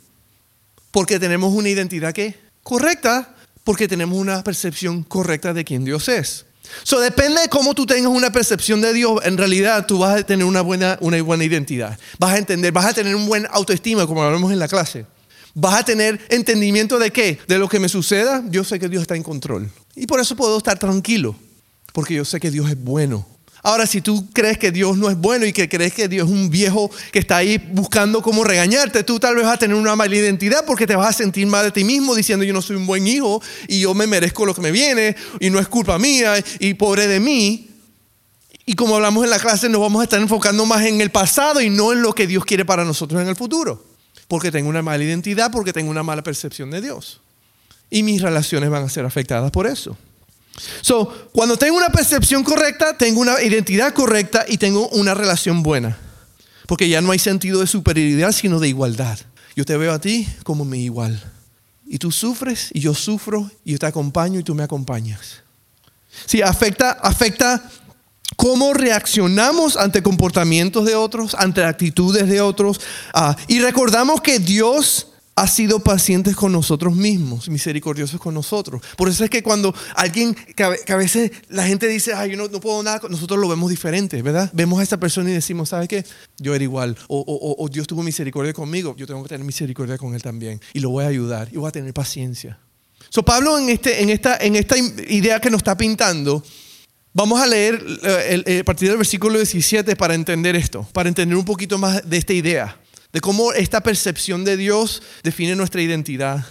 Porque 0.92 1.20
tenemos 1.20 1.54
una 1.54 1.70
identidad 1.70 2.14
que 2.14 2.40
correcta, 2.64 3.36
porque 3.64 3.88
tenemos 3.88 4.18
una 4.18 4.44
percepción 4.44 5.04
correcta 5.04 5.54
de 5.54 5.66
quién 5.66 5.86
Dios 5.86 6.08
es. 6.08 6.46
So, 6.84 7.00
depende 7.00 7.42
de 7.42 7.50
cómo 7.50 7.74
tú 7.74 7.86
tengas 7.86 8.12
una 8.12 8.32
percepción 8.32 8.82
de 8.82 8.94
Dios, 8.94 9.20
en 9.24 9.38
realidad 9.38 9.86
tú 9.86 10.00
vas 10.00 10.20
a 10.20 10.24
tener 10.24 10.46
una 10.46 10.62
buena, 10.62 10.98
una 11.02 11.22
buena 11.22 11.44
identidad. 11.44 11.98
Vas 12.18 12.34
a 12.34 12.38
entender, 12.38 12.72
vas 12.72 12.86
a 12.86 12.94
tener 12.94 13.16
un 13.16 13.28
buen 13.28 13.48
autoestima, 13.52 14.06
como 14.06 14.24
hablamos 14.24 14.52
en 14.52 14.60
la 14.60 14.68
clase. 14.68 15.06
Vas 15.56 15.80
a 15.80 15.84
tener 15.84 16.20
entendimiento 16.30 17.00
de 17.00 17.12
qué? 17.12 17.40
De 17.48 17.58
lo 17.58 17.68
que 17.68 17.80
me 17.80 17.90
suceda, 17.90 18.44
yo 18.50 18.64
sé 18.64 18.80
que 18.80 18.88
Dios 18.88 19.02
está 19.02 19.16
en 19.16 19.24
control. 19.24 19.70
Y 19.96 20.08
por 20.08 20.20
eso 20.20 20.36
puedo 20.36 20.58
estar 20.58 20.78
tranquilo, 20.80 21.36
porque 21.94 22.14
yo 22.14 22.26
sé 22.26 22.40
que 22.40 22.52
Dios 22.52 22.70
es 22.70 22.82
bueno. 22.82 23.26
Ahora, 23.62 23.86
si 23.86 24.02
tú 24.02 24.30
crees 24.32 24.58
que 24.58 24.72
Dios 24.72 24.98
no 24.98 25.10
es 25.10 25.18
bueno 25.18 25.46
y 25.46 25.52
que 25.52 25.68
crees 25.68 25.94
que 25.94 26.08
Dios 26.08 26.30
es 26.30 26.34
un 26.34 26.50
viejo 26.50 26.90
que 27.12 27.20
está 27.20 27.38
ahí 27.38 27.58
buscando 27.58 28.22
cómo 28.22 28.44
regañarte, 28.44 29.04
tú 29.04 29.20
tal 29.20 29.36
vez 29.36 29.44
vas 29.44 29.56
a 29.56 29.60
tener 29.60 29.76
una 29.76 29.96
mala 29.98 30.16
identidad 30.16 30.64
porque 30.66 30.88
te 30.88 30.96
vas 30.96 31.10
a 31.10 31.14
sentir 31.14 31.46
mal 31.48 31.66
de 31.66 31.72
ti 31.72 31.84
mismo 31.84 32.16
diciendo 32.16 32.46
yo 32.46 32.54
no 32.54 32.62
soy 32.62 32.78
un 32.78 32.88
buen 32.88 33.06
hijo 33.06 33.42
y 33.68 33.82
yo 33.82 33.94
me 33.94 34.08
merezco 34.08 34.46
lo 34.46 34.56
que 34.56 34.62
me 34.62 34.72
viene 34.72 35.16
y 35.42 35.50
no 35.50 35.60
es 35.60 35.68
culpa 35.68 36.00
mía 36.00 36.36
y 36.60 36.74
pobre 36.76 37.08
de 37.08 37.20
mí. 37.20 37.70
Y 38.66 38.76
como 38.76 38.96
hablamos 38.96 39.24
en 39.26 39.32
la 39.32 39.40
clase, 39.40 39.68
nos 39.68 39.82
vamos 39.82 40.00
a 40.00 40.04
estar 40.04 40.22
enfocando 40.22 40.66
más 40.66 40.86
en 40.86 41.02
el 41.02 41.10
pasado 41.10 41.60
y 41.60 41.70
no 41.70 41.92
en 41.92 42.02
lo 42.02 42.14
que 42.14 42.28
Dios 42.28 42.46
quiere 42.46 42.64
para 42.64 42.86
nosotros 42.86 43.22
en 43.22 43.28
el 43.28 43.36
futuro. 43.36 43.84
Porque 44.28 44.52
tengo 44.52 44.70
una 44.70 44.84
mala 44.84 45.04
identidad, 45.04 45.52
porque 45.52 45.74
tengo 45.74 45.90
una 45.90 46.04
mala 46.04 46.24
percepción 46.24 46.70
de 46.70 46.80
Dios 46.80 47.20
y 47.90 48.04
mis 48.04 48.22
relaciones 48.22 48.70
van 48.70 48.84
a 48.84 48.90
ser 48.90 49.06
afectadas 49.06 49.52
por 49.52 49.68
eso. 49.68 49.98
So, 50.82 51.30
cuando 51.32 51.58
tengo 51.58 51.78
una 51.78 51.90
percepción 51.90 52.44
correcta, 52.44 52.98
tengo 52.98 53.22
una 53.22 53.42
identidad 53.42 53.94
correcta 53.94 54.46
y 54.48 54.58
tengo 54.58 54.90
una 54.90 55.14
relación 55.14 55.64
buena. 55.64 55.98
Porque 56.68 56.90
ya 56.90 57.02
no 57.02 57.12
hay 57.12 57.20
sentido 57.20 57.62
de 57.62 57.68
superioridad, 57.68 58.32
sino 58.32 58.60
de 58.60 58.68
igualdad. 58.68 59.18
Yo 59.56 59.66
te 59.66 59.78
veo 59.78 59.92
a 59.92 60.00
ti 60.00 60.28
como 60.44 60.66
mi 60.66 60.84
igual. 60.84 61.22
Y 61.88 61.98
tú 61.98 62.12
sufres 62.12 62.70
y 62.74 62.82
yo 62.82 62.94
sufro 62.94 63.50
y 63.66 63.72
yo 63.72 63.80
te 63.80 63.88
acompaño 63.88 64.40
y 64.40 64.44
tú 64.44 64.54
me 64.54 64.64
acompañas. 64.64 65.42
Sí, 66.26 66.42
afecta, 66.42 66.92
afecta 66.92 67.64
cómo 68.36 68.74
reaccionamos 68.74 69.78
ante 69.78 70.04
comportamientos 70.04 70.86
de 70.86 70.96
otros, 70.96 71.36
ante 71.36 71.64
actitudes 71.64 72.28
de 72.28 72.42
otros. 72.42 72.80
Ah, 73.14 73.36
y 73.48 73.60
recordamos 73.60 74.22
que 74.22 74.40
Dios 74.40 75.08
ha 75.40 75.48
sido 75.48 75.80
paciente 75.80 76.36
con 76.36 76.52
nosotros 76.52 76.94
mismos, 76.94 77.48
misericordiosos 77.48 78.20
con 78.20 78.34
nosotros. 78.34 78.82
Por 78.98 79.08
eso 79.08 79.24
es 79.24 79.30
que 79.30 79.42
cuando 79.42 79.74
alguien, 79.96 80.36
que 80.36 80.64
a, 80.64 80.96
veces 80.98 81.32
la 81.48 81.66
gente 81.66 81.88
dice, 81.88 82.14
ay, 82.14 82.32
yo 82.32 82.38
no, 82.38 82.60
puedo 82.60 82.84
nada, 82.84 83.00
nosotros 83.10 83.40
lo 83.40 83.48
vemos 83.48 83.70
diferente, 83.70 84.22
¿verdad? 84.22 84.50
Vemos 84.54 84.82
a 84.82 84.84
esta 84.84 85.00
persona 85.00 85.30
y 85.30 85.34
decimos, 85.34 85.70
¿sabes 85.70 85.88
qué? 85.88 86.06
Yo 86.40 86.54
era 86.54 86.64
igual. 86.64 86.98
O, 87.08 87.70
Dios 87.72 87.88
tuvo 87.88 88.04
misericordia 88.04 88.52
conmigo, 88.52 88.96
yo 88.98 89.08
tengo 89.08 89.24
que 89.24 89.30
tener 89.30 89.46
misericordia 89.46 89.98
con 89.98 90.14
él 90.14 90.22
también. 90.22 90.60
Y 90.74 90.82
lo 90.82 90.90
voy 90.90 91.06
a 91.06 91.08
ayudar 91.08 91.48
y 91.54 91.58
voy 91.58 91.70
a 91.70 91.72
tener 91.72 91.94
paciencia. 91.94 92.60
So, 93.10 93.24
Pablo 93.24 93.58
en, 93.58 93.70
este, 93.70 94.02
en, 94.02 94.10
esta, 94.10 94.36
en 94.38 94.58
esta 94.58 94.78
idea 94.78 95.40
que 95.40 95.50
nos 95.50 95.60
está 95.60 95.78
pintando, 95.78 96.44
Vamos 97.12 97.42
a 97.42 97.48
leer 97.48 97.84
eh, 98.04 98.44
eh, 98.46 98.60
a 98.60 98.64
partir 98.64 98.88
del 98.88 98.98
versículo 98.98 99.40
17 99.40 99.96
para 99.96 100.14
entender 100.14 100.56
esto, 100.56 100.88
para 100.94 101.10
entender 101.10 101.36
un 101.36 101.44
poquito 101.44 101.80
más 101.80 102.08
de 102.08 102.18
esta 102.18 102.34
idea 102.34 102.80
de 103.12 103.22
cómo 103.22 103.54
esta 103.54 103.82
percepción 103.82 104.46
de 104.46 104.58
Dios 104.58 105.02
define 105.24 105.56
nuestra 105.56 105.82
identidad. 105.82 106.46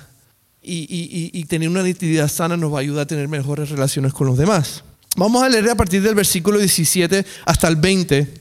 Y, 0.60 1.44
tener 1.48 1.68
una 1.68 1.80
identidad 1.80 2.28
sana 2.28 2.56
nos 2.56 2.72
va 2.72 2.78
a 2.78 2.80
ayudar 2.80 3.04
a 3.04 3.06
tener 3.06 3.26
mejores 3.26 3.70
relaciones 3.70 4.12
con 4.12 4.26
los 4.26 4.36
demás. 4.36 4.84
Vamos 5.16 5.42
a 5.42 5.48
leer 5.48 5.70
a 5.70 5.74
partir 5.74 6.02
del 6.02 6.14
versículo 6.14 6.58
17 6.58 7.24
hasta 7.46 7.68
el 7.68 7.76
20. 7.76 8.34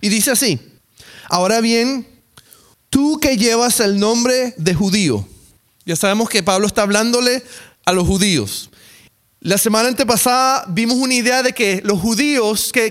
Y 0.00 0.08
dice 0.10 0.32
así, 0.32 0.60
ahora 1.28 1.60
bien, 1.60 2.06
tú 2.90 3.18
que 3.18 3.36
llevas 3.36 3.80
el 3.80 3.98
nombre 3.98 4.54
de 4.58 4.74
judío, 4.74 5.26
ya 5.86 5.96
sabemos 5.96 6.28
que 6.28 6.42
Pablo 6.42 6.66
está 6.66 6.82
hablándole 6.82 7.42
a 7.86 7.92
los 7.92 8.06
judíos. 8.06 8.70
La 9.40 9.56
semana 9.56 9.88
antepasada 9.88 10.64
vimos 10.68 10.96
una 10.96 11.14
idea 11.14 11.44
de 11.44 11.52
que 11.52 11.80
los 11.84 12.00
judíos, 12.00 12.72
que, 12.72 12.90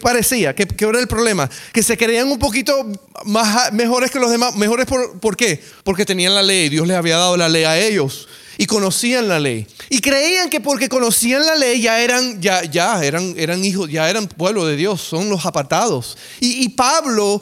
parecía? 0.00 0.54
¿Qué 0.54 0.66
era 0.78 1.00
el 1.00 1.08
problema? 1.08 1.48
Que 1.72 1.82
se 1.82 1.96
creían 1.96 2.30
un 2.30 2.38
poquito 2.38 2.86
más, 3.24 3.72
mejores 3.72 4.10
que 4.10 4.20
los 4.20 4.30
demás. 4.30 4.54
¿Mejores 4.54 4.84
por, 4.84 5.18
por 5.18 5.34
qué? 5.34 5.62
Porque 5.82 6.04
tenían 6.04 6.34
la 6.34 6.42
ley, 6.42 6.68
Dios 6.68 6.86
les 6.86 6.96
había 6.96 7.16
dado 7.16 7.38
la 7.38 7.48
ley 7.48 7.64
a 7.64 7.78
ellos 7.78 8.28
y 8.58 8.66
conocían 8.66 9.28
la 9.28 9.40
ley. 9.40 9.66
Y 9.88 10.00
creían 10.00 10.50
que 10.50 10.60
porque 10.60 10.90
conocían 10.90 11.46
la 11.46 11.54
ley 11.54 11.80
ya 11.80 12.00
eran, 12.02 12.40
ya, 12.40 12.62
ya 12.64 13.02
eran, 13.02 13.34
eran 13.38 13.64
hijos, 13.64 13.90
ya 13.90 14.10
eran 14.10 14.28
pueblo 14.28 14.66
de 14.66 14.76
Dios, 14.76 15.00
son 15.00 15.30
los 15.30 15.46
apartados. 15.46 16.18
Y, 16.38 16.64
y 16.64 16.68
Pablo 16.70 17.40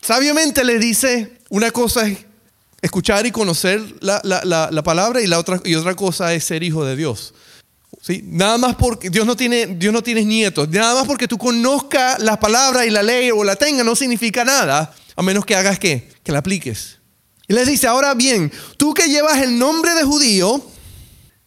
sabiamente 0.00 0.62
le 0.62 0.78
dice, 0.78 1.38
una 1.48 1.72
cosa 1.72 2.08
escuchar 2.82 3.24
y 3.24 3.30
conocer 3.30 3.80
la, 4.00 4.82
palabra 4.84 5.22
y, 5.22 5.28
la 5.28 5.38
otra, 5.38 5.60
y 5.64 5.76
otra 5.76 5.94
cosa 5.94 6.34
es 6.34 6.44
ser 6.44 6.62
hijo 6.62 6.84
de 6.84 6.96
Dios. 6.96 7.32
¿Sí? 8.02 8.20
Nada 8.24 8.58
más 8.58 8.74
porque 8.74 9.10
Dios 9.10 9.24
no, 9.24 9.36
tiene, 9.36 9.66
Dios 9.66 9.92
no 9.92 10.02
tiene 10.02 10.24
nietos, 10.24 10.68
nada 10.68 10.94
más 10.96 11.06
porque 11.06 11.28
tú 11.28 11.38
conozcas 11.38 12.20
la 12.20 12.40
palabra 12.40 12.84
y 12.84 12.90
la 12.90 13.02
ley 13.02 13.30
o 13.30 13.44
la 13.44 13.54
tengas 13.54 13.86
no 13.86 13.94
significa 13.94 14.44
nada, 14.44 14.92
a 15.14 15.22
menos 15.22 15.46
que 15.46 15.54
hagas 15.54 15.78
qué, 15.78 16.10
que 16.24 16.32
la 16.32 16.38
apliques. 16.38 16.98
Y 17.46 17.54
les 17.54 17.68
dice, 17.68 17.86
ahora 17.86 18.14
bien, 18.14 18.50
tú 18.76 18.92
que 18.92 19.08
llevas 19.08 19.40
el 19.40 19.56
nombre 19.56 19.94
de 19.94 20.02
judío, 20.02 20.66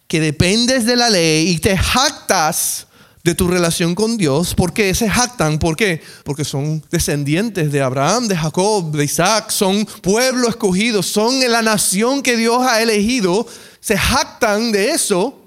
que 0.08 0.22
dependes 0.22 0.86
de 0.86 0.96
la 0.96 1.10
ley 1.10 1.50
y 1.50 1.58
te 1.58 1.77
jactas 1.77 2.85
de 3.25 3.34
tu 3.34 3.48
relación 3.48 3.96
con 3.96 4.17
Dios. 4.17 4.53
porque 4.55 4.94
se 4.94 5.10
jactan? 5.10 5.58
¿Por 5.58 5.75
qué? 5.75 6.00
Porque 6.24 6.46
son 6.46 6.84
descendientes 6.91 7.72
de 7.72 7.82
Abraham, 7.82 8.27
de 8.27 8.38
Jacob, 8.38 8.91
de 8.91 9.03
Isaac, 9.03 9.50
son 9.50 9.84
pueblo 10.03 10.48
escogido, 10.48 11.01
son 11.01 11.39
la 11.50 11.63
nación 11.63 12.22
que 12.22 12.38
Dios 12.38 12.62
ha 12.62 12.84
elegido. 12.84 13.48
Se 13.79 13.98
jactan 13.98 14.72
de 14.72 14.91
eso, 14.91 15.41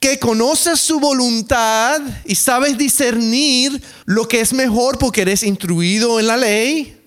que 0.00 0.18
conoces 0.18 0.80
su 0.80 0.98
voluntad 0.98 2.00
y 2.24 2.34
sabes 2.34 2.78
discernir 2.78 3.82
lo 4.06 4.26
que 4.26 4.40
es 4.40 4.54
mejor 4.54 4.98
porque 4.98 5.20
eres 5.20 5.42
instruido 5.42 6.18
en 6.18 6.28
la 6.28 6.38
ley, 6.38 6.98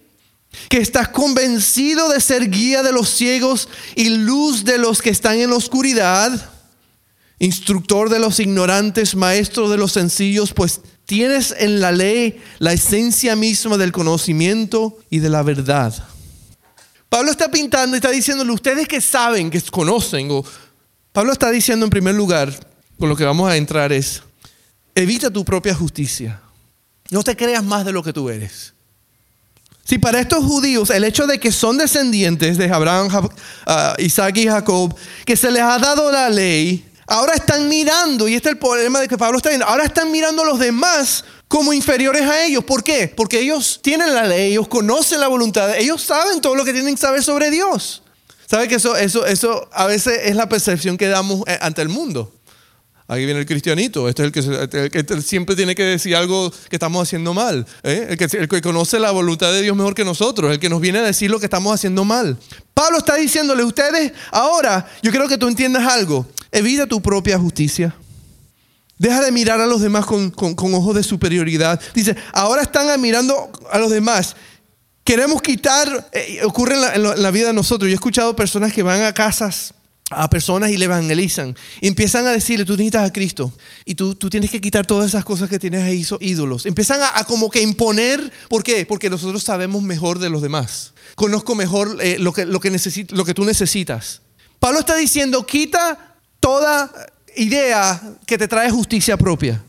que 0.70 0.78
estás 0.78 1.10
convencido 1.10 2.10
de 2.10 2.22
ser 2.22 2.52
guía 2.52 2.84
de 2.84 2.92
los 2.92 3.10
ciegos 3.10 3.68
y 3.96 4.10
luz 4.10 4.64
de 4.64 4.78
los 4.78 5.02
que 5.02 5.10
están 5.10 5.40
en 5.40 5.50
la 5.50 5.56
oscuridad 5.56 6.59
instructor 7.40 8.10
de 8.10 8.20
los 8.20 8.40
ignorantes, 8.40 9.16
maestro 9.16 9.70
de 9.70 9.78
los 9.78 9.94
sencillos, 9.94 10.54
pues 10.54 10.82
tienes 11.06 11.56
en 11.58 11.80
la 11.80 11.92
ley 11.92 12.42
la 12.60 12.74
esencia 12.74 13.36
misma 13.36 13.78
del 13.78 13.92
conocimiento 13.92 14.98
y 15.10 15.20
de 15.20 15.30
la 15.30 15.42
verdad. 15.42 15.94
Pablo 17.10 17.32
está 17.32 17.50
pintando 17.50 17.96
y 17.96 17.98
está 17.98 18.12
diciéndole, 18.12 18.52
ustedes 18.52 18.88
que 18.88 19.02
saben, 19.02 19.50
que 19.50 19.60
conocen, 19.62 20.30
o 20.30 20.46
Pablo 21.12 21.32
está 21.32 21.50
diciendo 21.50 21.86
en 21.86 21.90
primer 21.90 22.14
lugar, 22.14 22.54
con 23.00 23.10
lo 23.10 23.16
que 23.16 23.24
vamos 23.24 23.50
a 23.50 23.58
entrar 23.58 23.92
es, 23.92 24.22
evita 24.94 25.32
tu 25.32 25.44
propia 25.44 25.74
justicia. 25.74 26.42
No 27.10 27.24
te 27.24 27.36
creas 27.36 27.64
más 27.64 27.86
de 27.86 27.94
lo 27.94 28.04
que 28.04 28.14
tú 28.14 28.30
eres. 28.30 28.74
Si 29.84 29.98
para 29.98 30.20
estos 30.20 30.46
judíos 30.46 30.92
el 30.92 31.04
hecho 31.04 31.26
de 31.26 31.40
que 31.40 31.52
son 31.52 31.78
descendientes 31.80 32.60
de 32.60 32.72
Abraham, 32.72 33.10
ah, 33.66 33.96
Isaac 33.98 34.38
y 34.38 34.46
Jacob, 34.46 34.96
que 35.26 35.36
se 35.36 35.50
les 35.50 35.64
ha 35.64 35.80
dado 35.80 36.12
la 36.12 36.30
ley, 36.30 36.86
Ahora 37.12 37.34
están 37.34 37.68
mirando, 37.68 38.28
y 38.28 38.36
este 38.36 38.50
es 38.50 38.54
el 38.54 38.60
problema 38.60 39.00
de 39.00 39.08
que 39.08 39.18
Pablo 39.18 39.38
está 39.38 39.50
viendo, 39.50 39.66
ahora 39.66 39.84
están 39.84 40.12
mirando 40.12 40.44
a 40.44 40.46
los 40.46 40.60
demás 40.60 41.26
como 41.48 41.74
inferiores 41.74 42.22
a 42.22 42.46
ellos. 42.46 42.64
¿Por 42.64 42.84
qué? 42.84 43.08
Porque 43.08 43.40
ellos 43.40 43.80
tienen 43.82 44.14
la 44.14 44.26
ley, 44.26 44.52
ellos 44.52 44.68
conocen 44.68 45.20
la 45.20 45.28
voluntad, 45.28 45.76
ellos 45.76 46.04
saben 46.04 46.40
todo 46.40 46.54
lo 46.54 46.64
que 46.64 46.72
tienen 46.72 46.94
que 46.94 47.02
saber 47.02 47.24
sobre 47.24 47.50
Dios. 47.50 48.04
¿Sabe 48.46 48.68
que 48.68 48.76
eso, 48.76 48.96
eso, 48.96 49.26
eso 49.26 49.68
a 49.74 49.88
veces 49.88 50.20
es 50.26 50.36
la 50.36 50.48
percepción 50.48 50.98
que 50.98 51.08
damos 51.08 51.42
eh, 51.48 51.58
ante 51.62 51.82
el 51.82 51.90
mundo? 51.90 52.32
Aquí 53.12 53.26
viene 53.26 53.40
el 53.40 53.48
cristianito, 53.48 54.08
este 54.08 54.22
es 54.22 54.48
el 54.48 54.92
que, 54.92 55.22
siempre 55.24 55.56
tiene 55.56 55.74
que 55.74 55.82
decir 55.82 56.16
algo 56.16 56.52
que 56.70 56.76
estamos 56.76 57.02
haciendo 57.02 57.34
mal. 57.34 57.66
¿eh? 57.82 58.06
El, 58.12 58.48
que, 58.48 58.62
conoce 58.62 59.00
la 59.00 59.10
voluntad 59.10 59.52
de 59.52 59.64
Dios 59.64 59.76
mejor 59.76 59.96
que 59.96 60.06
nosotros, 60.06 60.52
el 60.52 60.60
que 60.60 60.70
nos 60.70 60.80
viene 60.80 61.00
a 61.00 61.02
decir 61.02 61.32
lo 61.32 61.40
que 61.40 61.48
estamos 61.48 61.74
haciendo 61.74 62.06
mal. 62.06 62.38
Pablo 62.76 63.00
está 63.00 63.16
diciéndole 63.16 63.64
a 63.64 63.66
ustedes, 63.66 64.14
ahora 64.32 64.88
yo 65.02 65.10
quiero 65.10 65.28
que 65.28 65.40
tú 65.40 65.48
entiendas 65.48 65.92
algo. 65.92 66.28
Evita 66.52 66.86
tu 66.86 67.02
propia 67.02 67.40
justicia. 67.40 67.96
Deja 69.00 69.22
de 69.22 69.32
mirar 69.32 69.60
a 69.60 69.66
los 69.66 69.82
demás 69.82 70.06
con, 70.06 70.32
ojos 70.38 70.96
de 70.96 71.02
superioridad. 71.02 71.82
Dice, 71.96 72.16
ahora 72.32 72.62
están 72.62 73.02
mirando 73.02 73.52
a 73.72 73.80
los 73.80 73.90
demás. 73.90 74.36
Queremos 75.04 75.42
quitar, 75.42 76.12
eh, 76.12 76.42
ocurre 76.44 76.76
en 76.94 77.24
la, 77.24 77.32
vida 77.32 77.48
de 77.48 77.54
nosotros. 77.54 77.88
Yo 77.88 77.94
he 77.94 77.96
escuchado 77.96 78.36
personas 78.36 78.72
que 78.72 78.84
van 78.84 79.02
a 79.02 79.16
casas 79.16 79.74
a 80.10 80.30
personas 80.30 80.72
y 80.72 80.78
le 80.78 80.86
evangelizan. 80.86 81.56
Y 81.82 81.88
empiezan 81.88 82.26
a 82.28 82.32
decirle, 82.32 82.66
tú 82.66 82.74
necesitas 82.74 83.10
a 83.10 83.14
Cristo. 83.14 83.54
Y 83.86 83.96
tú, 83.96 84.16
tú 84.16 84.30
tienes 84.30 84.50
que 84.50 84.62
quitar 84.62 84.86
todas 84.86 85.08
esas 85.08 85.24
cosas 85.26 85.50
que 85.50 85.60
tienes 85.60 85.84
ahí, 85.84 86.06
ídolos. 86.20 86.66
Empiezan 86.66 87.00
a, 87.02 87.24
como 87.26 87.50
que 87.50 87.62
imponer. 87.62 88.32
¿Por 88.50 88.64
qué? 88.64 88.86
Porque 88.86 89.10
nosotros 89.10 89.44
sabemos 89.44 89.82
mejor 89.84 90.20
de 90.20 90.30
los 90.30 90.42
demás. 90.42 90.94
Conozco 91.16 91.56
mejor 91.56 91.98
eh, 92.02 92.18
lo, 92.20 92.34
que, 92.34 92.46
lo, 92.46 92.60
que 92.60 92.72
lo 93.10 93.26
que 93.26 93.34
tú 93.34 93.46
necesitas. 93.46 94.22
Pablo 94.60 94.80
está 94.80 94.96
diciendo, 94.96 95.46
quita 95.46 96.16
toda 96.40 96.92
idea 97.36 98.02
que 98.26 98.38
te 98.38 98.48
trae 98.48 98.70
justicia 98.70 99.18
propia. 99.18 99.64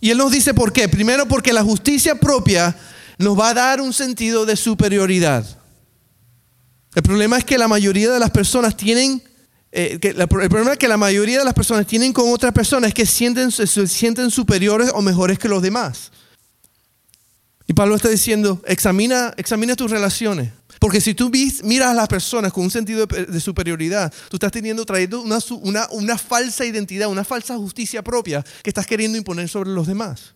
Y 0.00 0.10
Él 0.10 0.18
nos 0.18 0.32
dice 0.32 0.54
por 0.54 0.72
qué. 0.72 0.88
Primero 0.88 1.26
porque 1.26 1.52
la 1.52 1.62
justicia 1.62 2.14
propia 2.14 2.76
nos 3.18 3.38
va 3.38 3.50
a 3.50 3.54
dar 3.54 3.80
un 3.80 3.92
sentido 3.92 4.44
de 4.46 4.56
superioridad. 4.56 5.46
El 6.94 7.02
problema 7.02 7.38
es 7.38 7.44
que 7.44 7.58
la 7.58 7.68
mayoría 7.68 8.10
de 8.10 8.20
las 8.20 8.30
personas 8.30 8.76
tienen, 8.76 9.22
eh, 9.76 9.98
el 10.00 10.28
problema 10.28 10.76
que 10.76 10.86
la 10.86 10.96
mayoría 10.96 11.40
de 11.40 11.44
las 11.44 11.52
personas 11.52 11.84
tienen 11.84 12.12
con 12.12 12.32
otras 12.32 12.52
personas 12.52 12.88
es 12.88 12.94
que 12.94 13.06
sienten, 13.06 13.50
se 13.50 13.66
sienten 13.88 14.30
superiores 14.30 14.92
o 14.94 15.02
mejores 15.02 15.36
que 15.36 15.48
los 15.48 15.62
demás. 15.62 16.12
Y 17.66 17.72
Pablo 17.72 17.96
está 17.96 18.08
diciendo, 18.08 18.62
examina, 18.66 19.34
examina 19.36 19.74
tus 19.74 19.90
relaciones. 19.90 20.52
Porque 20.78 21.00
si 21.00 21.14
tú 21.14 21.28
miras 21.64 21.88
a 21.88 21.94
las 21.94 22.06
personas 22.06 22.52
con 22.52 22.62
un 22.62 22.70
sentido 22.70 23.06
de, 23.06 23.40
superioridad, 23.40 24.12
tú 24.28 24.36
estás 24.36 24.52
teniendo, 24.52 24.84
trayendo 24.84 25.22
una, 25.22 25.88
una, 25.90 26.18
falsa 26.18 26.64
identidad, 26.64 27.08
una 27.08 27.24
falsa 27.24 27.56
justicia 27.56 28.04
propia 28.04 28.44
que 28.62 28.70
estás 28.70 28.86
queriendo 28.86 29.18
imponer 29.18 29.48
sobre 29.48 29.70
los 29.70 29.88
demás. 29.88 30.34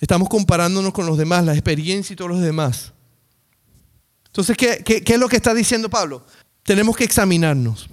Estamos 0.00 0.30
comparándonos 0.30 0.94
con 0.94 1.04
los 1.04 1.18
demás, 1.18 1.44
la 1.44 1.52
experiencia 1.52 2.14
y 2.14 2.16
todos 2.16 2.30
los 2.30 2.40
demás. 2.40 2.92
Entonces, 4.26 4.56
¿qué, 4.56 4.82
qué, 4.82 5.02
qué 5.02 5.14
es 5.14 5.20
lo 5.20 5.28
que 5.28 5.36
está 5.36 5.52
diciendo 5.52 5.90
Pablo? 5.90 6.24
Tenemos 6.62 6.96
que 6.96 7.04
examinarnos. 7.04 7.88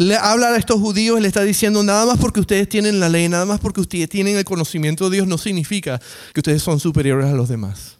Le 0.00 0.16
habla 0.16 0.48
a 0.48 0.56
estos 0.56 0.80
judíos 0.80 1.18
y 1.18 1.22
le 1.22 1.28
está 1.28 1.42
diciendo, 1.42 1.82
nada 1.82 2.06
más 2.06 2.16
porque 2.16 2.40
ustedes 2.40 2.66
tienen 2.66 3.00
la 3.00 3.10
ley, 3.10 3.28
nada 3.28 3.44
más 3.44 3.60
porque 3.60 3.82
ustedes 3.82 4.08
tienen 4.08 4.38
el 4.38 4.46
conocimiento 4.46 5.10
de 5.10 5.16
Dios, 5.16 5.28
no 5.28 5.36
significa 5.36 6.00
que 6.32 6.40
ustedes 6.40 6.62
son 6.62 6.80
superiores 6.80 7.26
a 7.26 7.34
los 7.34 7.50
demás. 7.50 7.98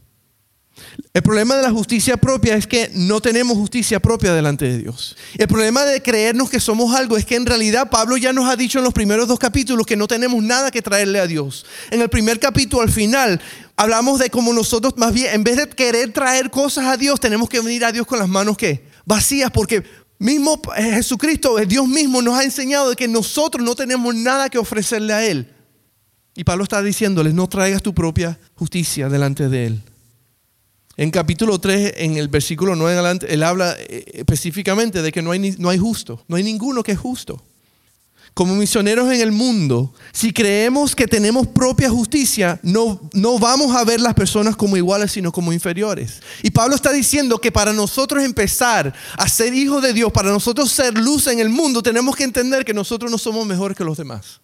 El 1.13 1.23
problema 1.23 1.57
de 1.57 1.63
la 1.63 1.71
justicia 1.71 2.17
propia 2.17 2.57
es 2.57 2.67
que 2.67 2.91
no 2.95 3.21
tenemos 3.21 3.59
justicia 3.59 4.01
propia 4.01 4.33
delante 4.33 4.65
de 4.65 4.79
Dios. 4.79 5.15
El 5.37 5.47
problema 5.47 5.85
de 5.85 6.01
creernos 6.01 6.49
que 6.49 6.59
somos 6.59 6.95
algo 6.95 7.19
es 7.19 7.27
que 7.27 7.37
en 7.37 7.45
realidad 7.45 7.91
Pablo 7.91 8.17
ya 8.17 8.33
nos 8.33 8.49
ha 8.49 8.57
dicho 8.57 8.79
en 8.79 8.85
los 8.85 8.95
primeros 8.95 9.29
dos 9.29 9.39
capítulos 9.39 9.87
que 9.87 9.97
no 9.97 10.09
tenemos 10.09 10.43
nada 10.43 10.71
que 10.71 10.81
traerle 10.81 11.21
a 11.21 11.27
Dios. 11.27 11.67
En 11.91 12.01
el 12.01 12.09
primer 12.09 12.41
capítulo, 12.41 12.81
al 12.81 12.91
final, 12.91 13.43
hablamos 13.77 14.19
de 14.21 14.31
cómo 14.31 14.55
nosotros 14.55 14.95
más 14.97 15.13
bien, 15.13 15.35
en 15.35 15.45
vez 15.45 15.59
de 15.59 15.69
querer 15.69 16.15
traer 16.15 16.51
cosas 16.51 16.87
a 16.87 16.97
Dios, 16.97 17.21
tenemos 17.21 17.51
que 17.51 17.61
venir 17.61 17.85
a 17.85 17.93
Dios 17.93 18.07
con 18.07 18.19
las 18.19 18.29
manos 18.29 18.57
que 18.57 18.89
vacías 19.05 19.51
porque 19.51 19.83
mismo 20.21 20.61
Jesucristo, 20.77 21.57
Dios 21.67 21.89
mismo 21.89 22.23
nos 22.23 22.39
ha 22.39 22.45
enseñado 22.45 22.91
de 22.91 22.97
que 22.97 23.09
nosotros 23.09 23.65
no 23.65 23.75
tenemos 23.75 24.15
nada 24.15 24.49
que 24.49 24.59
ofrecerle 24.59 25.13
a 25.13 25.27
Él. 25.27 25.53
Y 26.37 26.45
Pablo 26.45 26.63
está 26.63 26.81
diciéndoles, 26.81 27.35
no 27.35 27.49
traigas 27.49 27.83
tu 27.83 27.93
propia 27.93 28.39
justicia 28.55 29.09
delante 29.09 29.49
de 29.49 29.67
Él. 29.67 29.83
En 30.97 31.11
capítulo 31.11 31.59
3, 31.59 31.95
en 31.97 32.19
el 32.19 32.29
versículo 32.29 32.77
9 32.77 32.93
adelante, 32.93 33.33
él 33.33 33.43
habla 33.43 33.75
eh, 33.79 34.05
específicamente 34.13 35.01
de 35.01 35.11
que 35.11 35.23
no 35.23 35.31
hay, 35.31 35.57
no 35.59 35.71
hay 35.71 35.79
justo, 35.79 36.23
no 36.29 36.37
hay 36.37 36.43
ninguno 36.43 36.83
que 36.83 36.93
es 36.93 36.99
justo. 36.99 37.43
Como 38.41 38.55
misioneros 38.55 39.13
en 39.13 39.21
el 39.21 39.33
mundo, 39.33 39.93
si 40.13 40.33
creemos 40.33 40.97
que 40.97 41.07
tenemos 41.07 41.47
propia 41.49 41.91
justicia, 41.91 42.59
no, 42.63 43.11
no 43.13 43.39
vamos 43.39 43.77
a 43.77 43.85
ver 43.85 44.01
las 44.01 44.15
personas 44.15 44.57
como 44.57 44.79
iguales, 44.79 45.13
sino 45.13 45.31
como 45.31 45.53
inferiores. 45.53 46.23
Y 46.43 46.51
Pablo 46.51 46.75
está 46.75 46.91
diciendo 46.91 47.39
que 47.39 47.53
para 47.53 47.75
nosotros 47.75 48.25
empezar 48.25 48.95
a 49.19 49.29
ser 49.29 49.53
hijos 49.53 49.83
de 49.83 49.93
Dios, 49.93 50.11
para 50.11 50.31
nosotros 50.31 50.73
ser 50.73 50.97
luz 50.97 51.27
en 51.27 51.39
el 51.39 51.51
mundo, 51.51 51.83
tenemos 51.83 52.17
que 52.17 52.25
entender 52.25 52.65
que 52.65 52.73
nosotros 52.73 53.11
no 53.11 53.19
somos 53.19 53.47
mejores 53.47 53.77
que 53.77 53.85
los 53.85 53.99
demás. 53.99 54.41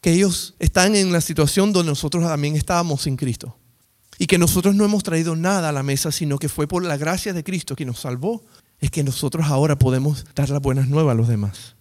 Que 0.00 0.10
ellos 0.10 0.56
están 0.58 0.96
en 0.96 1.12
la 1.12 1.20
situación 1.20 1.72
donde 1.72 1.92
nosotros 1.92 2.24
también 2.24 2.56
estábamos 2.56 3.02
sin 3.02 3.14
Cristo. 3.14 3.56
Y 4.18 4.26
que 4.26 4.38
nosotros 4.38 4.74
no 4.74 4.84
hemos 4.84 5.04
traído 5.04 5.36
nada 5.36 5.68
a 5.68 5.72
la 5.72 5.84
mesa, 5.84 6.10
sino 6.10 6.40
que 6.40 6.48
fue 6.48 6.66
por 6.66 6.82
la 6.82 6.96
gracia 6.96 7.32
de 7.32 7.44
Cristo 7.44 7.76
que 7.76 7.84
nos 7.84 8.00
salvó. 8.00 8.42
Es 8.80 8.90
que 8.90 9.04
nosotros 9.04 9.46
ahora 9.46 9.78
podemos 9.78 10.26
dar 10.34 10.50
las 10.50 10.60
buenas 10.60 10.88
nuevas 10.88 11.12
a 11.12 11.14
los 11.14 11.28
demás. 11.28 11.73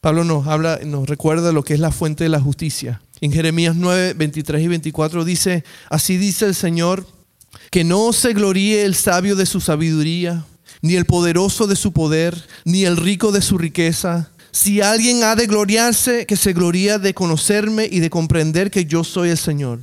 Pablo 0.00 0.24
nos 0.24 0.46
habla, 0.46 0.80
nos 0.84 1.08
recuerda 1.08 1.52
lo 1.52 1.64
que 1.64 1.74
es 1.74 1.80
la 1.80 1.90
fuente 1.90 2.24
de 2.24 2.30
la 2.30 2.40
justicia. 2.40 3.02
En 3.20 3.32
Jeremías 3.32 3.74
9, 3.74 4.14
23 4.14 4.62
y 4.62 4.68
24 4.68 5.24
dice, 5.24 5.64
así 5.90 6.16
dice 6.16 6.46
el 6.46 6.54
Señor, 6.54 7.06
que 7.70 7.84
no 7.84 8.12
se 8.12 8.32
gloríe 8.32 8.84
el 8.84 8.94
sabio 8.94 9.34
de 9.34 9.46
su 9.46 9.60
sabiduría, 9.60 10.44
ni 10.82 10.94
el 10.94 11.04
poderoso 11.04 11.66
de 11.66 11.76
su 11.76 11.92
poder, 11.92 12.46
ni 12.64 12.84
el 12.84 12.96
rico 12.96 13.32
de 13.32 13.42
su 13.42 13.58
riqueza, 13.58 14.30
si 14.50 14.80
alguien 14.80 15.22
ha 15.24 15.36
de 15.36 15.46
gloriarse, 15.46 16.26
que 16.26 16.36
se 16.36 16.52
gloría 16.52 16.98
de 16.98 17.14
conocerme 17.14 17.88
y 17.90 18.00
de 18.00 18.10
comprender 18.10 18.70
que 18.70 18.86
yo 18.86 19.04
soy 19.04 19.30
el 19.30 19.38
Señor, 19.38 19.80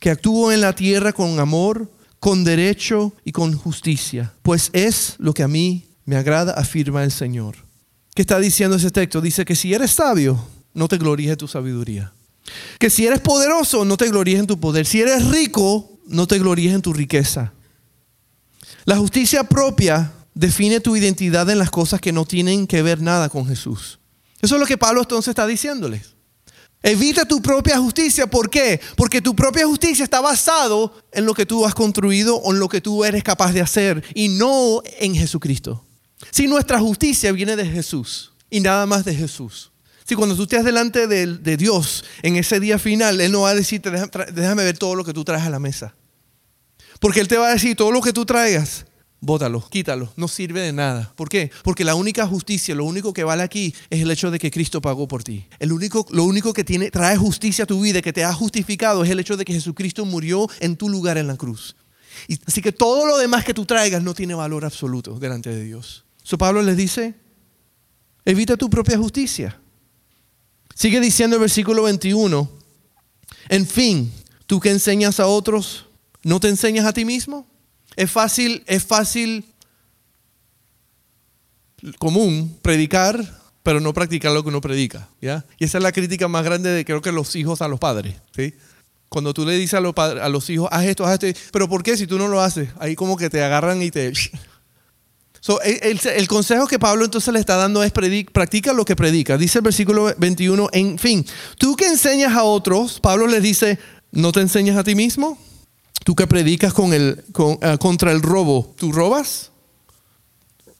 que 0.00 0.10
actúo 0.10 0.52
en 0.52 0.60
la 0.60 0.74
tierra 0.74 1.12
con 1.12 1.38
amor, 1.40 1.90
con 2.20 2.44
derecho 2.44 3.12
y 3.24 3.32
con 3.32 3.54
justicia, 3.54 4.32
pues 4.42 4.70
es 4.72 5.14
lo 5.18 5.34
que 5.34 5.42
a 5.42 5.48
mí 5.48 5.84
me 6.04 6.16
agrada, 6.16 6.52
afirma 6.52 7.04
el 7.04 7.12
Señor. 7.12 7.67
¿Qué 8.18 8.22
está 8.22 8.40
diciendo 8.40 8.74
ese 8.74 8.90
texto? 8.90 9.20
Dice 9.20 9.44
que 9.44 9.54
si 9.54 9.72
eres 9.72 9.92
sabio, 9.92 10.44
no 10.74 10.88
te 10.88 10.98
gloríes 10.98 11.30
en 11.30 11.36
tu 11.36 11.46
sabiduría. 11.46 12.12
Que 12.80 12.90
si 12.90 13.06
eres 13.06 13.20
poderoso, 13.20 13.84
no 13.84 13.96
te 13.96 14.08
gloríes 14.08 14.40
en 14.40 14.48
tu 14.48 14.58
poder. 14.58 14.86
Si 14.86 15.00
eres 15.00 15.24
rico, 15.26 16.00
no 16.08 16.26
te 16.26 16.36
gloríes 16.40 16.74
en 16.74 16.82
tu 16.82 16.92
riqueza. 16.92 17.52
La 18.86 18.96
justicia 18.96 19.44
propia 19.44 20.12
define 20.34 20.80
tu 20.80 20.96
identidad 20.96 21.48
en 21.48 21.60
las 21.60 21.70
cosas 21.70 22.00
que 22.00 22.10
no 22.10 22.24
tienen 22.24 22.66
que 22.66 22.82
ver 22.82 23.00
nada 23.00 23.28
con 23.28 23.46
Jesús. 23.46 24.00
Eso 24.40 24.56
es 24.56 24.60
lo 24.60 24.66
que 24.66 24.76
Pablo 24.76 25.02
entonces 25.02 25.28
está 25.28 25.46
diciéndoles. 25.46 26.16
Evita 26.82 27.24
tu 27.24 27.40
propia 27.40 27.78
justicia. 27.78 28.26
¿Por 28.26 28.50
qué? 28.50 28.80
Porque 28.96 29.22
tu 29.22 29.36
propia 29.36 29.64
justicia 29.64 30.02
está 30.02 30.20
basado 30.20 30.92
en 31.12 31.24
lo 31.24 31.34
que 31.34 31.46
tú 31.46 31.64
has 31.64 31.72
construido 31.72 32.34
o 32.34 32.52
en 32.52 32.58
lo 32.58 32.68
que 32.68 32.80
tú 32.80 33.04
eres 33.04 33.22
capaz 33.22 33.52
de 33.52 33.60
hacer 33.60 34.02
y 34.12 34.26
no 34.26 34.82
en 34.98 35.14
Jesucristo. 35.14 35.84
Si 36.30 36.46
nuestra 36.46 36.78
justicia 36.80 37.32
viene 37.32 37.56
de 37.56 37.66
Jesús 37.66 38.32
y 38.50 38.60
nada 38.60 38.86
más 38.86 39.04
de 39.04 39.14
Jesús. 39.14 39.70
Si 40.04 40.14
cuando 40.14 40.34
tú 40.34 40.44
estés 40.44 40.64
delante 40.64 41.06
de, 41.06 41.56
Dios 41.58 42.02
en 42.22 42.36
ese 42.36 42.60
día 42.60 42.78
final, 42.78 43.20
Él 43.20 43.30
no 43.30 43.42
va 43.42 43.50
a 43.50 43.54
decirte, 43.54 43.90
déjame 43.90 44.64
ver 44.64 44.78
todo 44.78 44.94
lo 44.94 45.04
que 45.04 45.12
tú 45.12 45.22
traes 45.22 45.44
a 45.44 45.50
la 45.50 45.58
mesa. 45.58 45.94
Porque 46.98 47.20
Él 47.20 47.28
te 47.28 47.36
va 47.36 47.48
a 47.48 47.52
decir, 47.52 47.76
todo 47.76 47.92
lo 47.92 48.00
que 48.00 48.14
tú 48.14 48.24
traigas, 48.24 48.86
bótalo, 49.20 49.60
quítalo, 49.68 50.10
no 50.16 50.26
sirve 50.26 50.62
de 50.62 50.72
nada. 50.72 51.12
¿Por 51.14 51.28
qué? 51.28 51.50
Porque 51.62 51.84
la 51.84 51.94
única 51.94 52.26
justicia, 52.26 52.74
lo 52.74 52.86
único 52.86 53.12
que 53.12 53.22
vale 53.22 53.42
aquí 53.42 53.74
es 53.90 54.00
el 54.00 54.10
hecho 54.10 54.30
de 54.30 54.38
que 54.38 54.50
Cristo 54.50 54.80
pagó 54.80 55.06
por 55.06 55.22
ti. 55.22 55.46
El 55.58 55.72
único, 55.72 56.06
lo 56.10 56.24
único 56.24 56.54
que 56.54 56.64
tiene, 56.64 56.90
trae 56.90 57.18
justicia 57.18 57.64
a 57.64 57.66
tu 57.66 57.82
vida, 57.82 58.00
que 58.00 58.14
te 58.14 58.24
ha 58.24 58.32
justificado, 58.32 59.04
es 59.04 59.10
el 59.10 59.20
hecho 59.20 59.36
de 59.36 59.44
que 59.44 59.52
Jesucristo 59.52 60.06
murió 60.06 60.48
en 60.60 60.76
tu 60.76 60.88
lugar 60.88 61.18
en 61.18 61.26
la 61.26 61.36
cruz. 61.36 61.76
Así 62.46 62.62
que 62.62 62.72
todo 62.72 63.06
lo 63.06 63.18
demás 63.18 63.44
que 63.44 63.52
tú 63.52 63.66
traigas 63.66 64.02
no 64.02 64.14
tiene 64.14 64.34
valor 64.34 64.64
absoluto 64.64 65.18
delante 65.18 65.50
de 65.50 65.62
Dios. 65.64 66.06
So 66.28 66.36
Pablo 66.36 66.60
les 66.60 66.76
dice, 66.76 67.14
evita 68.22 68.58
tu 68.58 68.68
propia 68.68 68.98
justicia. 68.98 69.58
Sigue 70.74 71.00
diciendo 71.00 71.36
el 71.36 71.40
versículo 71.40 71.84
21, 71.84 72.50
en 73.48 73.66
fin, 73.66 74.12
tú 74.46 74.60
que 74.60 74.68
enseñas 74.68 75.20
a 75.20 75.26
otros, 75.26 75.86
¿no 76.22 76.38
te 76.38 76.50
enseñas 76.50 76.84
a 76.84 76.92
ti 76.92 77.06
mismo? 77.06 77.46
Es 77.96 78.10
fácil, 78.10 78.62
es 78.66 78.84
fácil, 78.84 79.42
común, 81.98 82.58
predicar, 82.60 83.40
pero 83.62 83.80
no 83.80 83.94
practicar 83.94 84.32
lo 84.32 84.42
que 84.42 84.50
uno 84.50 84.60
predica. 84.60 85.08
¿ya? 85.22 85.46
Y 85.58 85.64
esa 85.64 85.78
es 85.78 85.82
la 85.82 85.92
crítica 85.92 86.28
más 86.28 86.44
grande 86.44 86.68
de 86.68 86.84
creo 86.84 87.00
que 87.00 87.10
los 87.10 87.34
hijos 87.36 87.62
a 87.62 87.68
los 87.68 87.80
padres. 87.80 88.16
¿sí? 88.36 88.52
Cuando 89.08 89.32
tú 89.32 89.46
le 89.46 89.56
dices 89.56 89.72
a 89.72 89.80
los, 89.80 89.96
a 89.96 90.28
los 90.28 90.50
hijos, 90.50 90.68
haz 90.70 90.84
esto, 90.84 91.06
haz 91.06 91.22
esto, 91.22 91.40
pero 91.52 91.70
¿por 91.70 91.82
qué 91.82 91.96
si 91.96 92.06
tú 92.06 92.18
no 92.18 92.28
lo 92.28 92.42
haces? 92.42 92.68
Ahí 92.78 92.96
como 92.96 93.16
que 93.16 93.30
te 93.30 93.42
agarran 93.42 93.80
y 93.80 93.90
te 93.90 94.12
el, 95.62 96.28
consejo 96.28 96.66
que 96.66 96.78
Pablo 96.78 97.04
entonces 97.04 97.32
le 97.32 97.40
está 97.40 97.56
dando 97.56 97.82
es 97.82 97.92
practica 97.92 98.72
lo 98.72 98.84
que 98.84 98.96
predica. 98.96 99.38
Dice 99.38 99.58
el 99.58 99.64
versículo 99.64 100.12
21, 100.16 100.68
en 100.72 100.98
fin, 100.98 101.24
tú 101.56 101.74
que 101.74 101.86
enseñas 101.86 102.34
a 102.34 102.42
otros, 102.42 103.00
Pablo 103.00 103.26
les 103.26 103.42
dice, 103.42 103.78
¿no 104.12 104.32
te 104.32 104.40
enseñas 104.40 104.76
a 104.76 104.84
ti 104.84 104.94
mismo? 104.94 105.38
Tú 106.04 106.14
que 106.14 106.26
predicas 106.26 106.74
eh, 106.92 107.78
contra 107.78 108.12
el 108.12 108.22
robo, 108.22 108.74
¿tú 108.78 108.92
robas? 108.92 109.50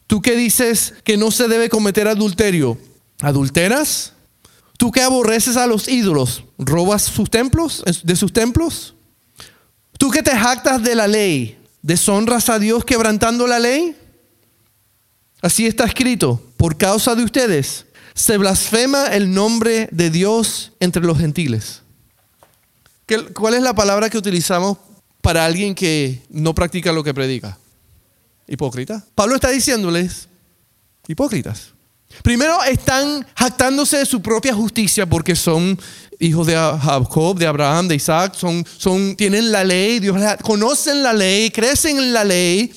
Tú 0.07 0.23
que 0.23 0.37
dices 0.37 0.95
que 1.05 1.17
no 1.17 1.31
se 1.31 1.49
debe 1.49 1.69
cometer 1.69 2.09
adulterio, 2.09 2.79
¿adulteras? 3.21 4.13
Tú 4.79 4.91
que 4.91 5.03
aborreces 5.03 5.57
a 5.57 5.67
los 5.67 5.89
ídolos, 5.89 6.45
¿robas 6.59 7.03
sus 7.03 7.31
templos, 7.31 7.83
de 8.03 8.17
sus 8.17 8.33
templos? 8.33 8.95
Tú 9.99 10.11
que 10.11 10.23
te 10.23 10.31
jactas 10.31 10.83
de 10.83 10.95
la 10.95 11.09
ley, 11.09 11.59
¿deshonras 11.83 12.49
a 12.49 12.59
Dios 12.59 12.85
quebrantando 12.85 13.47
la 13.47 13.59
ley? 13.59 13.97
Así 15.40 15.66
está 15.66 15.85
escrito, 15.85 16.42
por 16.57 16.77
causa 16.77 17.14
de 17.14 17.24
ustedes 17.24 17.87
se 18.14 18.37
blasfema 18.37 19.07
el 19.07 19.33
nombre 19.33 19.88
de 19.92 20.11
Dios 20.11 20.72
entre 20.81 21.03
los 21.03 21.18
gentiles. 21.18 21.83
¿Cuál 23.33 23.55
es 23.55 23.62
la 23.62 23.74
palabra 23.74 24.11
que 24.11 24.18
utilizamos 24.18 24.77
para 25.22 25.44
alguien 25.44 25.74
que 25.74 26.22
no 26.29 26.55
practica 26.55 26.92
lo 26.92 27.05
que 27.05 27.14
predica? 27.14 27.57
Hipócrita. 28.48 29.05
Pablo 29.14 29.37
está 29.37 29.51
diciéndoles, 29.51 30.29
hipócritas. 31.07 31.74
Primero 32.22 32.62
están 32.64 33.24
jactándose 33.37 33.98
de 33.98 34.07
su 34.07 34.20
propia 34.20 34.55
justicia 34.55 35.07
porque 35.07 35.37
son 35.37 35.79
hijos 36.18 36.46
de 36.48 36.55
Jacob, 36.55 37.38
de 37.38 37.46
Abraham, 37.46 37.87
de 37.87 37.94
Isaac, 37.94 38.35
son, 38.35 38.66
son, 38.77 39.14
tienen 39.14 39.53
la 39.53 39.62
ley, 39.62 40.01
Dios 40.01 40.16
conocen 40.42 41.03
la 41.03 41.12
ley, 41.12 41.51
crecen 41.51 41.98
en 41.98 42.12
la 42.12 42.24
ley. 42.24 42.72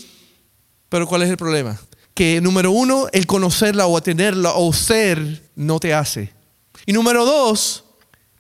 Pero 0.87 1.07
¿cuál 1.07 1.23
es 1.23 1.29
el 1.29 1.37
problema? 1.37 1.79
Que 2.13 2.41
número 2.41 2.71
uno, 2.71 3.07
el 3.11 3.25
conocerla 3.25 3.87
o 3.87 4.01
tenerla 4.01 4.53
o 4.53 4.73
ser 4.73 5.49
no 5.55 5.79
te 5.79 5.93
hace. 5.93 6.33
Y 6.85 6.93
número 6.93 7.25
dos, 7.25 7.85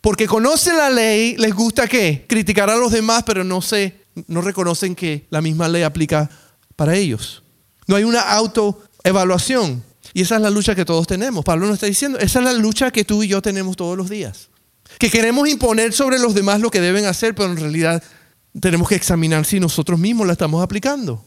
porque 0.01 0.27
conocen 0.27 0.77
la 0.77 0.89
ley, 0.89 1.35
les 1.37 1.53
gusta 1.53 1.87
qué? 1.87 2.25
Criticar 2.27 2.69
a 2.69 2.75
los 2.75 2.91
demás, 2.91 3.23
pero 3.23 3.43
no 3.43 3.61
sé, 3.61 4.01
no 4.27 4.41
reconocen 4.41 4.95
que 4.95 5.25
la 5.29 5.41
misma 5.41 5.67
ley 5.67 5.83
aplica 5.83 6.29
para 6.75 6.95
ellos. 6.95 7.43
No 7.87 7.95
hay 7.95 8.03
una 8.03 8.21
autoevaluación. 8.21 9.83
Y 10.13 10.21
esa 10.21 10.35
es 10.35 10.41
la 10.41 10.49
lucha 10.49 10.75
que 10.75 10.85
todos 10.85 11.07
tenemos. 11.07 11.45
Pablo 11.45 11.67
nos 11.67 11.75
está 11.75 11.85
diciendo, 11.85 12.17
esa 12.19 12.39
es 12.39 12.45
la 12.45 12.53
lucha 12.53 12.91
que 12.91 13.05
tú 13.05 13.23
y 13.23 13.27
yo 13.27 13.41
tenemos 13.41 13.77
todos 13.77 13.97
los 13.97 14.09
días. 14.09 14.49
Que 14.97 15.09
queremos 15.09 15.47
imponer 15.47 15.93
sobre 15.93 16.19
los 16.19 16.33
demás 16.33 16.59
lo 16.59 16.69
que 16.69 16.81
deben 16.81 17.05
hacer, 17.05 17.33
pero 17.33 17.49
en 17.49 17.57
realidad 17.57 18.03
tenemos 18.59 18.89
que 18.89 18.95
examinar 18.95 19.45
si 19.45 19.59
nosotros 19.59 19.99
mismos 19.99 20.27
la 20.27 20.33
estamos 20.33 20.61
aplicando. 20.61 21.23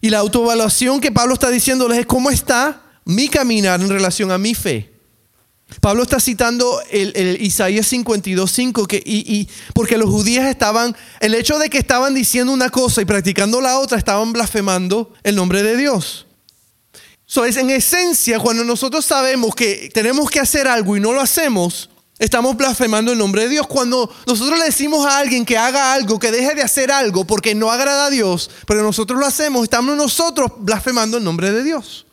Y 0.00 0.10
la 0.10 0.18
autoevaluación 0.18 1.00
que 1.00 1.12
Pablo 1.12 1.34
está 1.34 1.50
diciéndoles 1.50 1.98
es 1.98 2.06
cómo 2.06 2.30
está 2.30 2.82
mi 3.04 3.28
caminar 3.28 3.80
en 3.80 3.88
relación 3.88 4.30
a 4.30 4.38
mi 4.38 4.54
fe. 4.54 4.92
Pablo 5.80 6.02
está 6.02 6.18
citando 6.18 6.80
el, 6.90 7.42
Isaías 7.42 7.92
52.5, 7.92 8.86
que, 8.86 9.02
y, 9.04 9.48
porque 9.74 9.98
los 9.98 10.08
judíos 10.08 10.46
estaban, 10.46 10.96
el 11.20 11.34
hecho 11.34 11.58
de 11.58 11.68
que 11.68 11.78
estaban 11.78 12.14
diciendo 12.14 12.52
una 12.52 12.70
cosa 12.70 13.02
y 13.02 13.04
practicando 13.04 13.60
la 13.60 13.78
otra, 13.78 13.98
estaban 13.98 14.32
blasfemando 14.32 15.12
el 15.22 15.36
nombre 15.36 15.62
de 15.62 15.76
Dios. 15.76 16.26
So, 17.26 17.44
es 17.44 17.58
en 17.58 17.68
esencia, 17.68 18.38
cuando 18.38 18.64
nosotros 18.64 19.04
sabemos 19.04 19.54
que 19.54 19.90
tenemos 19.92 20.30
que 20.30 20.40
hacer 20.40 20.66
algo 20.66 20.96
y 20.96 21.00
no 21.00 21.12
lo 21.12 21.20
hacemos, 21.20 21.90
Estamos 22.18 22.56
blasfemando 22.56 23.12
el 23.12 23.18
nombre 23.18 23.42
de 23.42 23.48
Dios. 23.48 23.66
Cuando 23.66 24.10
nosotros 24.26 24.58
le 24.58 24.64
decimos 24.64 25.06
a 25.06 25.18
alguien 25.18 25.44
que 25.44 25.56
haga 25.56 25.94
algo, 25.94 26.18
que 26.18 26.32
deje 26.32 26.54
de 26.54 26.62
hacer 26.62 26.90
algo 26.90 27.24
porque 27.24 27.54
no 27.54 27.70
agrada 27.70 28.06
a 28.06 28.10
Dios, 28.10 28.50
pero 28.66 28.82
nosotros 28.82 29.20
lo 29.20 29.26
hacemos, 29.26 29.62
estamos 29.62 29.96
nosotros 29.96 30.50
blasfemando 30.58 31.18
el 31.18 31.24
nombre 31.24 31.52
de 31.52 31.62
Dios. 31.62 32.06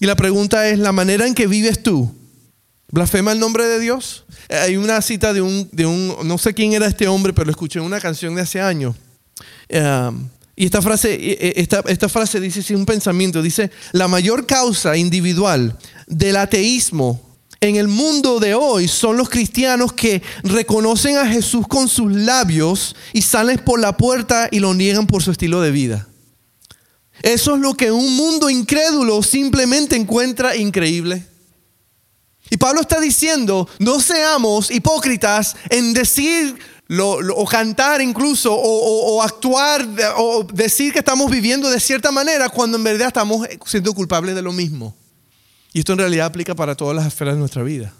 Y 0.00 0.06
la 0.06 0.16
pregunta 0.16 0.68
es, 0.68 0.78
¿la 0.78 0.92
manera 0.92 1.26
en 1.26 1.34
que 1.34 1.46
vives 1.46 1.82
tú 1.82 2.10
blasfema 2.90 3.32
el 3.32 3.40
nombre 3.40 3.66
de 3.66 3.78
Dios? 3.80 4.24
Hay 4.48 4.76
una 4.76 5.02
cita 5.02 5.32
de 5.32 5.42
un, 5.42 5.68
de 5.72 5.84
un 5.84 6.16
no 6.24 6.38
sé 6.38 6.54
quién 6.54 6.72
era 6.72 6.86
este 6.86 7.06
hombre, 7.06 7.32
pero 7.32 7.46
lo 7.46 7.50
escuché 7.50 7.80
en 7.80 7.84
una 7.84 8.00
canción 8.00 8.34
de 8.34 8.42
hace 8.42 8.60
años. 8.60 8.96
Eh, 9.68 10.10
y 10.56 10.64
esta 10.64 10.82
frase, 10.82 11.14
eh, 11.14 11.38
eh, 11.40 11.52
esta, 11.56 11.84
esta 11.86 12.08
frase 12.08 12.40
dice, 12.40 12.74
un 12.74 12.84
pensamiento, 12.84 13.42
dice, 13.42 13.70
la 13.92 14.08
mayor 14.08 14.44
causa 14.44 14.96
individual 14.96 15.78
del 16.08 16.36
ateísmo 16.36 17.27
en 17.60 17.76
el 17.76 17.88
mundo 17.88 18.38
de 18.38 18.54
hoy 18.54 18.86
son 18.86 19.16
los 19.16 19.28
cristianos 19.28 19.92
que 19.92 20.22
reconocen 20.44 21.16
a 21.16 21.26
Jesús 21.26 21.66
con 21.66 21.88
sus 21.88 22.12
labios 22.12 22.94
y 23.12 23.22
salen 23.22 23.58
por 23.58 23.80
la 23.80 23.96
puerta 23.96 24.48
y 24.50 24.60
lo 24.60 24.74
niegan 24.74 25.06
por 25.06 25.22
su 25.22 25.32
estilo 25.32 25.60
de 25.60 25.72
vida. 25.72 26.08
Eso 27.22 27.56
es 27.56 27.60
lo 27.60 27.74
que 27.74 27.90
un 27.90 28.14
mundo 28.14 28.48
incrédulo 28.48 29.22
simplemente 29.22 29.96
encuentra 29.96 30.54
increíble. 30.54 31.26
Y 32.50 32.56
Pablo 32.56 32.80
está 32.80 33.00
diciendo, 33.00 33.68
no 33.80 34.00
seamos 34.00 34.70
hipócritas 34.70 35.56
en 35.68 35.92
decir 35.92 36.56
o 36.96 37.44
cantar 37.44 38.00
incluso 38.00 38.54
o, 38.54 39.20
actuar 39.20 39.86
o 40.16 40.44
decir 40.44 40.92
que 40.92 41.00
estamos 41.00 41.30
viviendo 41.30 41.68
de 41.68 41.80
cierta 41.80 42.10
manera 42.10 42.48
cuando 42.48 42.78
en 42.78 42.84
verdad 42.84 43.08
estamos 43.08 43.46
siendo 43.66 43.92
culpables 43.92 44.34
de 44.34 44.42
lo 44.42 44.52
mismo. 44.52 44.94
Y 45.72 45.80
esto 45.80 45.92
en 45.92 45.98
realidad 45.98 46.26
aplica 46.26 46.54
para 46.54 46.76
todas 46.76 46.96
las 46.96 47.06
esferas 47.06 47.34
de 47.34 47.40
nuestra 47.40 47.62
vida. 47.62 47.92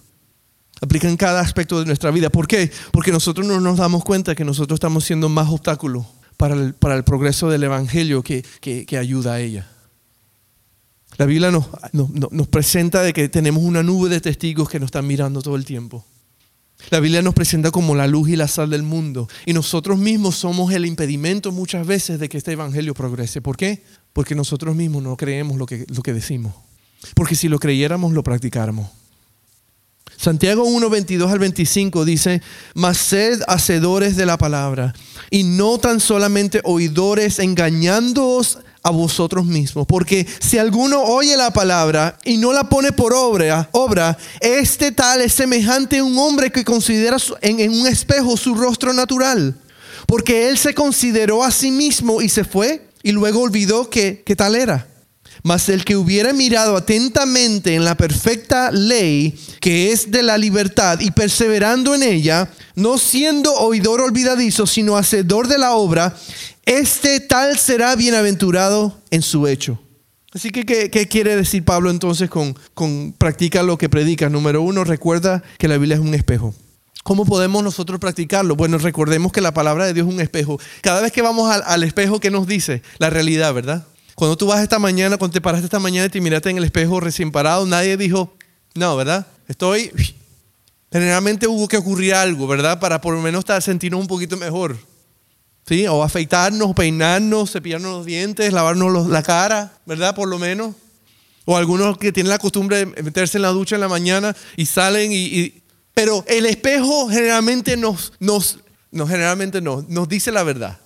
Aplica 0.81 1.09
en 1.09 1.17
cada 1.17 1.41
aspecto 1.41 1.79
de 1.81 1.87
nuestra 1.87 2.11
vida. 2.11 2.31
¿Por 2.31 2.47
qué? 2.47 2.71
Porque 2.93 3.11
nosotros 3.11 3.47
no 3.47 3.61
nos 3.61 3.79
damos 3.79 4.05
cuenta 4.05 4.35
que 4.35 4.45
nosotros 4.45 4.77
estamos 4.77 5.05
siendo 5.05 5.29
más 5.29 5.49
obstáculo 5.49 6.07
para 6.37 6.55
el, 6.55 6.75
para 6.75 6.95
el 6.95 7.05
progreso 7.05 7.51
del 7.51 7.65
Evangelio 7.65 8.23
que, 8.23 8.45
que, 8.61 8.97
ayuda 8.97 9.35
a 9.35 9.41
ella. 9.41 9.69
La 11.17 11.27
Biblia 11.27 11.51
nos, 11.51 11.67
nos, 11.93 12.47
presenta 12.47 13.03
de 13.03 13.13
que 13.13 13.29
tenemos 13.29 13.65
una 13.65 13.83
nube 13.83 14.09
de 14.09 14.21
testigos 14.21 14.69
que 14.69 14.79
nos 14.79 14.87
están 14.87 15.07
mirando 15.07 15.43
todo 15.43 15.57
el 15.57 15.65
tiempo. 15.65 16.05
La 16.91 17.01
Biblia 17.01 17.23
nos 17.23 17.35
presenta 17.35 17.73
como 17.73 17.97
la 17.97 18.07
luz 18.07 18.29
y 18.29 18.37
la 18.37 18.47
sal 18.47 18.71
del 18.71 18.85
mundo. 18.85 19.29
Y 19.45 19.53
nosotros 19.53 19.99
mismos 19.99 20.37
somos 20.37 20.73
el 20.73 20.87
impedimento 20.87 21.51
muchas 21.51 21.85
veces 21.85 22.21
de 22.21 22.29
que 22.29 22.39
este 22.39 22.53
Evangelio 22.53 22.95
progrese. 22.95 23.41
¿Por 23.41 23.57
qué? 23.57 23.83
Porque 24.13 24.37
nosotros 24.37 24.77
mismos 24.77 25.03
no 25.03 25.17
creemos 25.17 25.57
lo 25.59 25.67
que, 25.67 25.87
lo 25.89 26.03
que 26.03 26.13
decimos. 26.13 26.55
Porque 27.15 27.35
si 27.35 27.49
lo 27.49 27.59
creyéramos, 27.59 28.13
lo 28.13 28.23
practicáramos. 28.23 28.89
Santiago 30.17 30.65
1, 30.65 30.91
22 30.91 31.31
al 31.31 31.39
25 31.39 32.05
dice, 32.05 32.43
mas 32.75 32.99
sed 32.99 33.41
hacedores 33.47 34.17
de 34.17 34.27
la 34.27 34.37
palabra 34.37 34.93
y 35.31 35.45
no 35.45 35.79
tan 35.79 36.01
solamente 36.01 36.61
oidores 36.65 37.39
engañándoos 37.39 38.59
a 38.83 38.91
vosotros 38.91 39.47
mismos. 39.47 39.87
Porque 39.87 40.27
si 40.41 40.59
alguno 40.59 41.03
oye 41.03 41.37
la 41.37 41.53
palabra 41.53 42.19
y 42.25 42.37
no 42.37 42.53
la 42.53 42.69
pone 42.69 42.91
por 42.91 43.13
obra, 43.13 43.69
obra 43.71 44.19
este 44.41 44.91
tal 44.91 45.21
es 45.21 45.35
semejante 45.35 45.99
a 45.99 46.05
un 46.05 46.19
hombre 46.19 46.51
que 46.51 46.65
considera 46.65 47.17
en, 47.41 47.61
en 47.61 47.71
un 47.71 47.87
espejo 47.87 48.37
su 48.37 48.57
rostro 48.57 48.93
natural. 48.93 49.55
Porque 50.07 50.49
él 50.49 50.59
se 50.59 50.75
consideró 50.75 51.45
a 51.45 51.53
sí 51.53 51.71
mismo 51.71 52.23
y 52.23 52.29
se 52.29 52.43
fue 52.43 52.89
y 53.05 53.13
luego 53.13 53.43
olvidó 53.43 53.89
que, 53.89 54.23
que 54.27 54.35
tal 54.35 54.57
era. 54.57 54.89
Mas 55.43 55.69
el 55.69 55.85
que 55.85 55.97
hubiera 55.97 56.33
mirado 56.33 56.77
atentamente 56.77 57.75
en 57.75 57.85
la 57.85 57.97
perfecta 57.97 58.71
ley 58.71 59.39
que 59.61 59.93
es 59.93 60.11
de 60.11 60.23
la 60.23 60.39
libertad 60.39 61.01
y 61.01 61.11
perseverando 61.11 61.95
en 61.95 62.03
ella, 62.03 62.51
no 62.75 62.99
siendo 62.99 63.53
oidor 63.55 64.01
olvidadizo, 64.01 64.67
sino 64.67 64.97
hacedor 64.97 65.49
de 65.49 65.59
la 65.59 65.73
obra, 65.73 66.17
este 66.67 67.21
tal 67.21 67.59
será 67.59 67.97
bienaventurado 67.97 69.01
en 69.11 69.23
su 69.23 69.47
hecho. 69.47 69.81
Así 70.33 70.51
que, 70.51 70.65
¿qué, 70.65 71.09
quiere 71.09 71.35
decir 71.37 71.65
Pablo 71.65 71.91
entonces 71.91 72.29
con, 72.29 72.55
con 72.75 73.15
practica 73.17 73.63
lo 73.63 73.79
que 73.79 73.89
predica? 73.89 74.29
Número 74.29 74.61
uno, 74.61 74.85
recuerda 74.85 75.43
que 75.59 75.69
la 75.69 75.79
Biblia 75.79 75.95
es 75.97 76.03
un 76.03 76.15
espejo. 76.15 76.55
¿Cómo 77.03 77.25
podemos 77.25 77.65
nosotros 77.65 77.99
practicarlo? 77.99 78.55
Bueno, 78.55 78.77
recordemos 78.77 79.33
que 79.33 79.41
la 79.41 79.55
palabra 79.55 79.87
de 79.87 79.95
Dios 79.95 80.07
es 80.07 80.13
un 80.13 80.21
espejo. 80.21 80.61
Cada 80.83 81.01
vez 81.01 81.13
que 81.13 81.23
vamos 81.23 81.51
al, 81.51 81.63
al 81.65 81.83
espejo, 81.83 82.21
¿qué 82.21 82.31
nos 82.31 82.47
dice? 82.47 82.83
La 82.99 83.09
realidad, 83.09 83.55
¿verdad? 83.55 83.87
Cuando 84.19 84.37
tú 84.37 84.49
vas 84.49 84.61
esta 84.61 84.81
mañana, 84.81 85.17
cuando 85.17 85.33
te 85.33 85.41
paraste 85.41 85.67
esta 85.67 85.79
mañana 85.79 86.07
y 86.07 86.09
te 86.09 86.21
miraste 86.21 86.51
en 86.51 86.59
el 86.59 86.65
espejo 86.65 86.99
recién 86.99 87.31
parado, 87.31 87.65
nadie 87.67 87.97
dijo, 87.97 88.35
no, 88.75 88.97
¿verdad? 88.97 89.29
Estoy... 89.47 89.93
Generalmente 90.91 91.47
hubo 91.47 91.69
que 91.69 91.77
ocurrir 91.77 92.15
algo, 92.15 92.49
¿verdad? 92.49 92.81
Para 92.81 93.01
por 93.01 93.15
lo 93.15 93.23
menos 93.23 93.45
sentirnos 93.61 94.01
un 94.01 94.09
poquito 94.09 94.37
mejor. 94.37 94.77
¿Sí? 95.69 95.87
O 95.87 96.03
afeitarnos, 96.03 96.75
peinarnos, 96.75 97.53
cepillarnos 97.53 97.99
los 97.99 98.07
dientes, 98.07 98.53
lavarnos 98.53 99.07
la 99.07 99.23
cara, 99.23 99.79
¿verdad? 99.87 100.17
Por 100.17 100.27
lo 100.27 100.41
menos. 100.41 100.75
O 101.45 101.57
algunos 101.57 101.97
que 101.97 102.11
tienen 102.11 102.31
la 102.31 102.39
costumbre 102.39 102.87
de 102.87 103.03
meterse 103.05 103.39
en 103.39 103.43
la 103.43 103.51
ducha 103.51 103.77
en 103.77 103.83
la 103.83 103.89
mañana 103.89 104.35
y 104.57 104.67
salen 104.67 105.13
y... 105.13 105.63
Pero 105.95 106.25
el 106.27 106.47
espejo 106.47 107.09
generalmente 107.09 107.77
nos, 107.77 108.15
nos, 108.19 108.59
no, 108.91 109.07
generalmente 109.07 109.61
no, 109.61 109.87
nos 109.89 110.09
dice 110.09 110.33
la 110.33 110.43
verdad. 110.43 110.81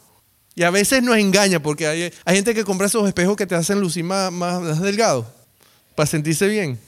Y 0.55 0.65
a 0.65 0.71
veces 0.71 1.03
nos 1.03 1.17
engaña 1.17 1.63
porque 1.63 1.87
hay, 1.87 2.13
gente 2.35 2.55
que 2.55 2.65
compra 2.65 2.87
esos 2.87 3.07
espejos 3.09 3.37
que 3.37 3.47
te 3.47 3.55
hacen 3.55 3.81
lucir 3.81 4.05
más, 4.05 4.31
más, 4.31 4.81
delgado 4.81 5.27
para 5.95 6.07
sentirse 6.07 6.47
bien. 6.47 6.79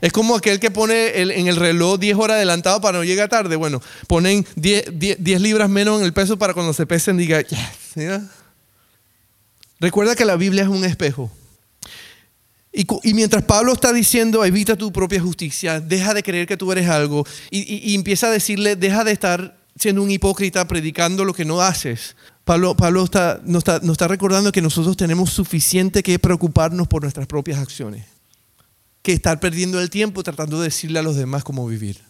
Es 0.00 0.12
como 0.12 0.36
aquel 0.36 0.60
que 0.60 0.70
pone 0.70 1.20
en 1.20 1.48
el 1.48 1.56
reloj 1.56 1.98
10 1.98 2.16
horas 2.16 2.36
adelantado 2.36 2.80
para 2.80 2.98
no 2.98 3.04
llegar 3.04 3.28
tarde. 3.28 3.56
Bueno, 3.56 3.82
ponen 4.06 4.46
10, 4.54 5.20
libras 5.40 5.68
menos 5.68 5.98
en 5.98 6.06
el 6.06 6.12
peso 6.12 6.38
para 6.38 6.54
cuando 6.54 6.72
se 6.72 6.86
pesen 6.86 7.16
diga, 7.16 7.42
yes. 7.42 8.22
Recuerda 9.80 10.14
que 10.14 10.24
la 10.24 10.36
Biblia 10.36 10.62
es 10.62 10.68
un 10.68 10.84
espejo. 10.84 11.30
Y, 12.72 13.12
mientras 13.12 13.42
Pablo 13.42 13.72
está 13.72 13.92
diciendo, 13.92 14.44
evita 14.44 14.76
tu 14.76 14.92
propia 14.92 15.20
justicia, 15.20 15.80
deja 15.80 16.14
de 16.14 16.22
creer 16.22 16.46
que 16.46 16.56
tú 16.56 16.70
eres 16.70 16.88
algo, 16.88 17.26
y 17.50 17.94
empieza 17.94 18.28
a 18.28 18.30
decirle, 18.30 18.76
deja 18.76 19.02
de 19.02 19.10
estar 19.10 19.58
siendo 19.78 20.02
un 20.02 20.10
hipócrita 20.10 20.66
predicando 20.68 21.24
lo 21.24 21.32
que 21.32 21.44
no 21.44 21.60
haces. 21.60 22.14
Pablo, 22.48 23.04
está, 23.04 23.42
nos, 23.44 23.62
está, 23.62 24.08
recordando 24.08 24.52
que 24.52 24.62
nosotros 24.62 24.96
tenemos 24.96 25.28
suficiente 25.28 26.02
que 26.02 26.18
preocuparnos 26.18 26.88
por 26.88 27.02
nuestras 27.02 27.26
propias 27.26 27.58
acciones, 27.58 28.06
que 29.02 29.12
estar 29.12 29.38
perdiendo 29.38 29.78
el 29.78 29.90
tiempo 29.90 30.22
tratando 30.22 30.58
de 30.58 30.68
decirle 30.68 30.98
a 30.98 31.02
los 31.02 31.14
demás 31.14 31.44
cómo 31.44 31.66
vivir. 31.66 32.00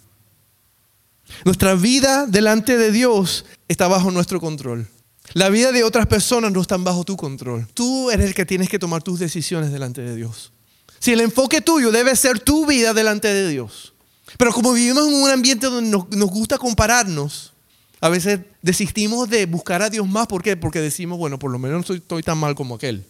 Nuestra 1.45 1.75
vida 1.75 2.29
delante 2.29 2.79
de 2.79 2.93
Dios 2.93 3.47
está 3.67 3.89
bajo 3.89 4.13
nuestro 4.13 4.39
control. 4.39 4.87
La 5.35 5.49
vida 5.49 5.73
de 5.73 5.83
otras 5.83 6.07
personas 6.07 6.53
no 6.53 6.61
está 6.61 6.77
bajo 6.77 7.03
tu 7.03 7.17
control. 7.17 7.67
Tú 7.75 8.13
eres 8.13 8.29
el 8.29 8.35
que 8.37 8.47
tienes 8.47 8.69
que 8.69 8.79
tomar 8.79 9.03
tus 9.03 9.19
decisiones 9.19 9.73
delante 9.73 10.03
de 10.03 10.15
Dios. 10.15 10.53
Si 11.01 11.13
el 11.13 11.21
enfoque 11.21 11.63
tuyo 11.63 11.91
debe 11.91 12.15
ser 12.15 12.39
tu 12.39 12.65
vida 12.65 12.95
delante 12.95 13.27
de 13.27 13.49
Dios. 13.49 13.93
Pero 14.39 14.53
como 14.53 14.73
vivimos 14.73 15.09
en 15.09 15.15
un 15.15 15.31
ambiente 15.31 15.67
donde 15.67 15.91
nos, 15.91 16.09
nos 16.11 16.31
gusta 16.31 16.59
compararnos, 16.59 17.55
a 18.01 18.09
veces 18.09 18.41
desistimos 18.63 19.29
de 19.29 19.47
buscar 19.47 19.83
a 19.83 19.91
Dios 19.91 20.09
más. 20.09 20.27
¿Por 20.27 20.43
qué? 20.43 20.57
Porque 20.57 20.81
decimos, 20.81 21.19
bueno, 21.19 21.39
por 21.39 21.51
lo 21.51 21.59
menos 21.59 21.89
no 21.89 21.95
estoy, 21.95 22.23
tan 22.23 22.39
mal 22.39 22.55
como 22.55 22.77
aquel. 22.77 23.05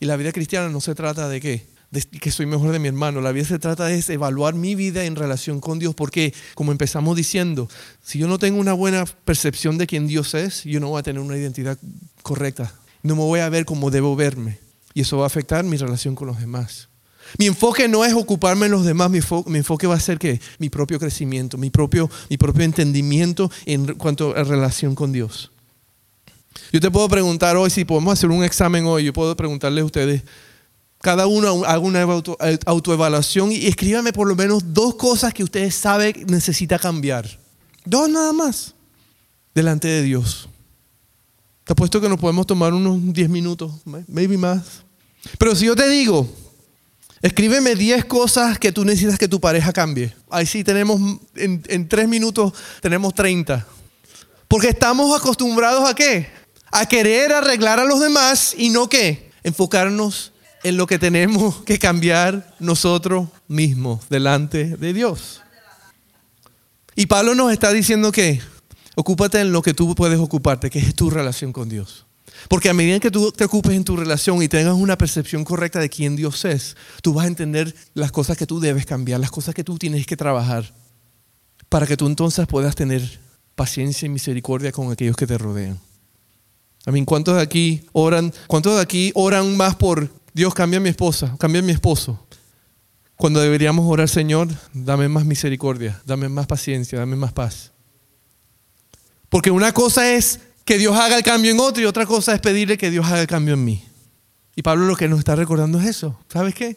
Y 0.00 0.06
la 0.06 0.16
vida 0.16 0.32
cristiana 0.32 0.68
no 0.68 0.80
se 0.80 0.94
trata 0.94 1.28
de 1.28 1.40
qué? 1.40 1.66
De 1.90 2.02
que 2.02 2.30
soy 2.30 2.46
mejor 2.46 2.70
de 2.70 2.78
mi 2.78 2.88
hermano. 2.88 3.20
La 3.20 3.32
vida 3.32 3.46
se 3.46 3.58
trata 3.58 3.86
de 3.86 4.04
evaluar 4.08 4.54
mi 4.54 4.74
vida 4.74 5.04
en 5.04 5.16
relación 5.16 5.60
con 5.60 5.78
Dios. 5.78 5.94
Porque, 5.94 6.32
como 6.54 6.70
empezamos 6.70 7.16
diciendo, 7.16 7.68
si 8.02 8.18
yo 8.18 8.28
no 8.28 8.38
tengo 8.38 8.60
una 8.60 8.74
buena 8.74 9.04
percepción 9.06 9.76
de 9.76 9.86
quién 9.86 10.06
Dios 10.06 10.34
es, 10.34 10.62
yo 10.64 10.78
no 10.78 10.90
voy 10.90 11.00
a 11.00 11.02
tener 11.02 11.20
una 11.20 11.36
identidad 11.36 11.78
correcta. 12.22 12.72
No 13.02 13.16
me 13.16 13.22
voy 13.22 13.40
a 13.40 13.48
ver 13.48 13.64
como 13.64 13.90
debo 13.90 14.14
verme. 14.14 14.58
Y 14.94 15.00
eso 15.00 15.18
va 15.18 15.24
a 15.24 15.28
afectar 15.28 15.64
mi 15.64 15.76
relación 15.76 16.14
con 16.14 16.28
los 16.28 16.38
demás. 16.38 16.87
Mi 17.36 17.46
enfoque 17.46 17.88
no 17.88 18.04
es 18.04 18.14
ocuparme 18.14 18.66
en 18.66 18.72
los 18.72 18.84
demás, 18.84 19.10
mi, 19.10 19.18
enfoque 19.58 19.86
va 19.86 19.94
a 19.94 20.00
ser 20.00 20.18
que 20.18 20.40
mi 20.58 20.70
propio 20.70 20.98
crecimiento, 20.98 21.58
mi 21.58 21.70
propio, 21.70 22.10
mi 22.30 22.38
propio 22.38 22.64
entendimiento 22.64 23.50
en 23.66 23.94
cuanto 23.94 24.34
a 24.34 24.44
relación 24.44 24.94
con 24.94 25.12
Dios. 25.12 25.50
Yo 26.72 26.80
te 26.80 26.90
puedo 26.90 27.08
preguntar 27.08 27.56
hoy, 27.56 27.70
si 27.70 27.84
podemos 27.84 28.12
hacer 28.12 28.30
un 28.30 28.44
examen 28.44 28.86
hoy, 28.86 29.04
yo 29.04 29.12
puedo 29.12 29.36
preguntarle 29.36 29.82
a 29.82 29.84
ustedes, 29.84 30.22
cada 31.00 31.26
uno 31.26 31.64
haga 31.64 31.78
una 31.78 32.02
autoevaluación 32.66 33.52
y 33.52 33.66
escríbame 33.66 34.12
por 34.12 34.26
lo 34.26 34.34
menos 34.34 34.74
dos 34.74 34.96
cosas 34.96 35.32
que 35.32 35.44
ustedes 35.44 35.74
saben 35.74 36.26
necesita 36.26 36.78
cambiar. 36.78 37.38
Dos 37.84 38.08
nada 38.08 38.32
más, 38.32 38.74
delante 39.54 39.88
de 39.88 40.02
Dios. 40.02 40.48
Te 41.64 41.72
apuesto 41.72 42.00
que 42.00 42.08
nos 42.08 42.18
podemos 42.18 42.46
tomar 42.46 42.72
unos 42.72 43.12
10 43.12 43.28
minutos, 43.28 43.72
maybe 43.84 44.38
más. 44.38 44.82
Pero 45.38 45.54
si 45.54 45.66
yo 45.66 45.76
te 45.76 45.88
digo, 45.88 46.26
Escríbeme 47.20 47.74
10 47.74 48.04
cosas 48.04 48.58
que 48.58 48.70
tú 48.70 48.84
necesitas 48.84 49.18
que 49.18 49.28
tu 49.28 49.40
pareja 49.40 49.72
cambie. 49.72 50.14
Ahí 50.30 50.46
sí 50.46 50.62
tenemos, 50.62 51.00
en, 51.34 51.62
en 51.68 51.88
3 51.88 52.08
minutos 52.08 52.52
tenemos 52.80 53.14
30. 53.14 53.66
Porque 54.46 54.68
estamos 54.68 55.18
acostumbrados 55.18 55.88
a 55.88 55.94
qué? 55.94 56.30
A 56.70 56.86
querer 56.86 57.32
arreglar 57.32 57.80
a 57.80 57.84
los 57.84 58.00
demás 58.00 58.54
y 58.56 58.70
no 58.70 58.88
qué? 58.88 59.30
Enfocarnos 59.42 60.32
en 60.62 60.76
lo 60.76 60.86
que 60.86 60.98
tenemos 60.98 61.62
que 61.62 61.78
cambiar 61.78 62.54
nosotros 62.58 63.28
mismos 63.46 64.08
delante 64.08 64.76
de 64.76 64.92
Dios. 64.92 65.42
Y 66.94 67.06
Pablo 67.06 67.34
nos 67.34 67.52
está 67.52 67.72
diciendo 67.72 68.10
que 68.10 68.40
ocúpate 68.96 69.40
en 69.40 69.52
lo 69.52 69.62
que 69.62 69.74
tú 69.74 69.94
puedes 69.94 70.18
ocuparte, 70.18 70.70
que 70.70 70.80
es 70.80 70.94
tu 70.94 71.10
relación 71.10 71.52
con 71.52 71.68
Dios. 71.68 72.07
Porque 72.48 72.68
a 72.68 72.74
medida 72.74 73.00
que 73.00 73.10
tú 73.10 73.32
te 73.32 73.44
ocupes 73.44 73.72
en 73.72 73.84
tu 73.84 73.96
relación 73.96 74.42
y 74.42 74.48
tengas 74.48 74.74
una 74.74 74.96
percepción 74.96 75.44
correcta 75.44 75.80
de 75.80 75.88
quién 75.88 76.14
Dios 76.14 76.44
es, 76.44 76.76
tú 77.02 77.14
vas 77.14 77.24
a 77.24 77.28
entender 77.28 77.74
las 77.94 78.12
cosas 78.12 78.36
que 78.36 78.46
tú 78.46 78.60
debes 78.60 78.86
cambiar, 78.86 79.20
las 79.20 79.30
cosas 79.30 79.54
que 79.54 79.64
tú 79.64 79.78
tienes 79.78 80.06
que 80.06 80.16
trabajar, 80.16 80.72
para 81.68 81.86
que 81.86 81.96
tú 81.96 82.06
entonces 82.06 82.46
puedas 82.46 82.74
tener 82.74 83.20
paciencia 83.54 84.06
y 84.06 84.08
misericordia 84.10 84.70
con 84.70 84.92
aquellos 84.92 85.16
que 85.16 85.26
te 85.26 85.36
rodean. 85.36 85.80
A 86.86 86.92
mí, 86.92 87.04
¿cuántos 87.04 87.36
de 87.36 87.42
aquí 87.42 87.84
oran, 87.92 88.32
cuántos 88.46 88.76
de 88.76 88.80
aquí 88.80 89.10
oran 89.14 89.56
más 89.56 89.74
por 89.74 90.10
Dios, 90.32 90.54
cambia 90.54 90.78
a 90.78 90.80
mi 90.80 90.88
esposa, 90.88 91.36
cambia 91.38 91.60
a 91.60 91.64
mi 91.64 91.72
esposo? 91.72 92.24
Cuando 93.16 93.40
deberíamos 93.40 93.84
orar, 93.90 94.08
Señor, 94.08 94.48
dame 94.72 95.08
más 95.08 95.24
misericordia, 95.24 96.00
dame 96.06 96.28
más 96.28 96.46
paciencia, 96.46 97.00
dame 97.00 97.16
más 97.16 97.32
paz. 97.32 97.72
Porque 99.28 99.50
una 99.50 99.72
cosa 99.72 100.14
es 100.14 100.40
que 100.68 100.76
Dios 100.76 100.94
haga 100.94 101.16
el 101.16 101.22
cambio 101.22 101.50
en 101.50 101.60
otro 101.60 101.82
y 101.82 101.86
otra 101.86 102.04
cosa 102.04 102.34
es 102.34 102.40
pedirle 102.40 102.76
que 102.76 102.90
Dios 102.90 103.06
haga 103.06 103.22
el 103.22 103.26
cambio 103.26 103.54
en 103.54 103.64
mí. 103.64 103.82
Y 104.54 104.60
Pablo 104.60 104.84
lo 104.84 104.96
que 104.96 105.08
nos 105.08 105.18
está 105.18 105.34
recordando 105.34 105.80
es 105.80 105.86
eso. 105.86 106.20
¿Sabes 106.30 106.54
qué? 106.54 106.76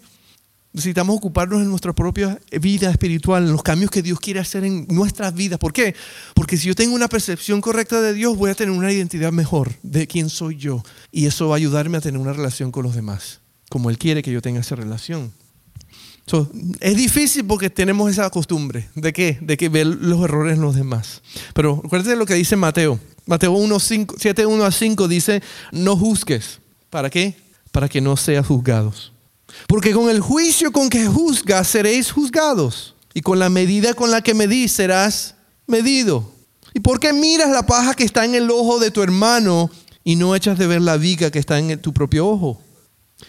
Necesitamos 0.72 1.18
ocuparnos 1.18 1.60
en 1.60 1.68
nuestra 1.68 1.92
propia 1.92 2.40
vida 2.62 2.90
espiritual, 2.90 3.44
en 3.44 3.52
los 3.52 3.64
cambios 3.64 3.92
que 3.92 4.02
Dios 4.02 4.18
quiere 4.22 4.40
hacer 4.40 4.64
en 4.64 4.88
nuestras 4.88 5.34
vidas. 5.34 5.60
¿Por 5.60 5.74
qué? 5.74 5.94
Porque 6.36 6.56
si 6.56 6.70
yo 6.70 6.74
tengo 6.74 6.96
una 6.96 7.10
percepción 7.10 7.60
correcta 7.60 8.00
de 8.00 8.14
Dios, 8.14 8.38
voy 8.38 8.52
a 8.52 8.56
tener 8.56 8.74
una 8.74 8.94
identidad 8.94 9.34
mejor 9.34 9.74
de 9.84 10.08
quién 10.08 10.30
soy 10.30 10.56
yo. 10.56 10.82
Y 11.12 11.26
eso 11.26 11.50
va 11.50 11.56
a 11.56 11.58
ayudarme 11.58 11.98
a 11.98 12.02
tener 12.02 12.22
una 12.22 12.32
relación 12.32 12.72
con 12.72 12.84
los 12.84 12.96
demás, 12.96 13.42
como 13.68 13.90
Él 13.90 13.98
quiere 13.98 14.24
que 14.24 14.32
yo 14.32 14.42
tenga 14.42 14.62
esa 14.62 14.78
relación. 14.78 15.34
Es 16.80 16.96
difícil 16.96 17.46
porque 17.46 17.70
tenemos 17.70 18.10
esa 18.10 18.30
costumbre 18.30 18.90
de 18.96 19.14
qué? 19.14 19.38
De 19.42 19.58
que 19.58 19.70
ver 19.70 19.88
los 19.88 20.24
errores 20.24 20.56
en 20.56 20.62
los 20.62 20.76
demás. 20.76 21.22
Pero 21.54 21.82
acuérdate 21.84 22.12
de 22.12 22.16
lo 22.16 22.26
que 22.26 22.36
dice 22.36 22.56
Mateo. 22.56 23.00
Mateo 23.26 23.52
1, 23.52 23.78
7, 23.80 24.46
1 24.46 24.64
a 24.66 24.72
5 24.72 25.08
dice, 25.08 25.42
no 25.72 25.96
juzgues. 25.96 26.60
¿Para 26.90 27.10
qué? 27.10 27.36
Para 27.72 27.88
que 27.88 28.02
no 28.02 28.18
seas 28.18 28.48
juzgados. 28.48 29.14
Porque 29.68 29.94
con 29.94 30.10
el 30.10 30.20
juicio 30.20 30.72
con 30.72 30.90
que 30.90 31.06
juzgas 31.08 31.68
seréis 31.68 32.12
juzgados. 32.12 32.96
Y 33.14 33.22
con 33.22 33.40
la 33.40 33.50
medida 33.50 33.94
con 33.94 34.12
la 34.12 34.22
que 34.22 34.34
medís 34.34 34.72
serás 34.72 35.36
medido. 35.68 36.32
¿Y 36.74 36.80
por 36.80 37.00
qué 37.00 37.14
miras 37.14 37.50
la 37.50 37.66
paja 37.66 37.94
que 37.94 38.04
está 38.04 38.26
en 38.26 38.36
el 38.36 38.50
ojo 38.50 38.80
de 38.80 38.92
tu 38.92 39.02
hermano 39.02 39.70
y 40.04 40.16
no 40.16 40.36
echas 40.36 40.58
de 40.58 40.68
ver 40.68 40.82
la 40.82 40.98
viga 40.98 41.32
que 41.32 41.40
está 41.40 41.60
en 41.60 41.80
tu 41.82 41.94
propio 41.94 42.28
ojo? 42.28 42.62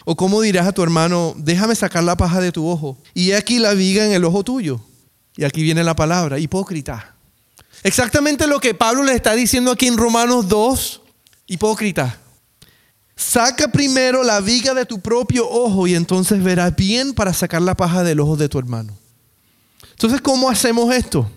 ¿O 0.05 0.16
cómo 0.16 0.40
dirás 0.40 0.66
a 0.66 0.72
tu 0.72 0.83
hermano, 0.83 1.35
déjame 1.37 1.74
sacar 1.74 2.02
la 2.02 2.16
paja 2.16 2.40
de 2.40 2.52
tu 2.52 2.68
ojo? 2.68 2.98
Y 3.14 3.33
aquí 3.33 3.59
la 3.59 3.74
viga 3.74 4.05
en 4.05 4.12
el 4.12 4.24
ojo 4.24 4.42
tuyo. 4.42 4.81
Y 5.37 5.44
aquí 5.44 5.62
viene 5.62 5.85
la 5.85 5.96
palabra, 5.96 6.38
hipócrita. 6.38 7.14
Exactamente 7.83 8.46
lo 8.46 8.61
que 8.61 8.74
Pablo 8.74 9.02
le 9.02 9.14
está 9.14 9.35
diciendo 9.35 9.70
aquí 9.72 9.87
en 9.87 9.96
Romanos 9.96 10.48
2, 10.48 11.00
hipócrita. 11.46 12.18
Saca 13.16 13.68
primero 13.68 14.22
la 14.24 14.40
viga 14.40 14.74
de 14.74 14.87
tu 14.87 15.00
propio 15.00 15.48
ojo 15.48 15.87
y 15.87 15.94
entonces 15.94 16.42
verás 16.42 16.74
bien 16.74 17.14
para 17.14 17.33
sacar 17.33 17.62
la 17.62 17.76
paja 17.76 18.02
del 18.02 18.20
ojo 18.20 18.37
de 18.37 18.48
tu 18.48 18.59
hermano. 18.59 18.96
Entonces, 19.92 20.20
¿cómo 20.20 20.48
hacemos 20.48 20.92
esto? 20.94 21.31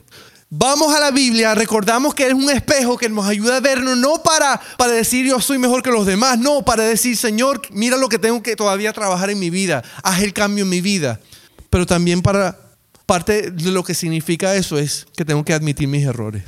Vamos 0.58 0.96
a 0.96 1.02
la 1.02 1.12
Biblia, 1.12 1.54
recordamos 1.54 2.16
que 2.16 2.28
es 2.28 2.34
un 2.34 2.50
espejo 2.50 2.98
que 2.98 3.10
nos 3.10 3.26
ayuda 3.26 3.58
a 3.58 3.60
vernos, 3.60 3.98
no 3.98 4.24
para, 4.24 4.62
para 4.78 4.94
decir 4.94 5.26
yo 5.26 5.42
soy 5.42 5.58
mejor 5.58 5.84
que 5.84 5.92
los 5.92 6.06
demás, 6.06 6.40
no, 6.40 6.64
para 6.64 6.84
decir 6.84 7.18
Señor, 7.18 7.62
mira 7.72 7.98
lo 7.98 8.08
que 8.08 8.20
tengo 8.20 8.42
que 8.42 8.56
todavía 8.56 8.94
trabajar 8.94 9.30
en 9.30 9.38
mi 9.38 9.50
vida, 9.50 9.84
haz 10.02 10.22
el 10.22 10.32
cambio 10.32 10.64
en 10.64 10.70
mi 10.70 10.80
vida. 10.80 11.20
Pero 11.70 11.86
también 11.86 12.22
para 12.22 12.58
parte 13.06 13.52
de 13.52 13.72
lo 13.72 13.84
que 13.84 13.94
significa 13.94 14.56
eso 14.56 14.78
es 14.78 15.08
que 15.18 15.26
tengo 15.26 15.44
que 15.44 15.54
admitir 15.54 15.90
mis 15.90 16.06
errores. 16.06 16.44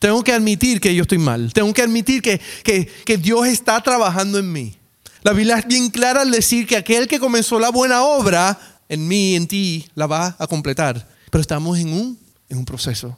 Tengo 0.00 0.24
que 0.24 0.32
admitir 0.32 0.80
que 0.80 0.92
yo 0.92 1.02
estoy 1.02 1.18
mal. 1.18 1.52
Tengo 1.52 1.72
que 1.72 1.82
admitir 1.82 2.22
que, 2.22 2.40
que, 2.64 3.16
Dios 3.16 3.46
está 3.46 3.80
trabajando 3.80 4.40
en 4.40 4.50
mí. 4.50 4.74
La 5.22 5.32
Biblia 5.32 5.58
es 5.58 5.68
bien 5.68 5.90
clara 5.90 6.22
al 6.22 6.32
decir 6.32 6.66
que 6.66 6.76
aquel 6.76 7.06
que 7.06 7.20
comenzó 7.20 7.60
la 7.60 7.70
buena 7.70 8.02
obra 8.02 8.58
en 8.88 9.06
mí, 9.06 9.36
en 9.36 9.46
ti, 9.46 9.86
la 9.94 10.08
va 10.08 10.34
a 10.36 10.48
completar. 10.48 11.08
Pero 11.30 11.40
estamos 11.40 11.78
en 11.78 11.92
un, 11.92 12.18
en 12.48 12.58
un 12.58 12.64
proceso. 12.64 13.16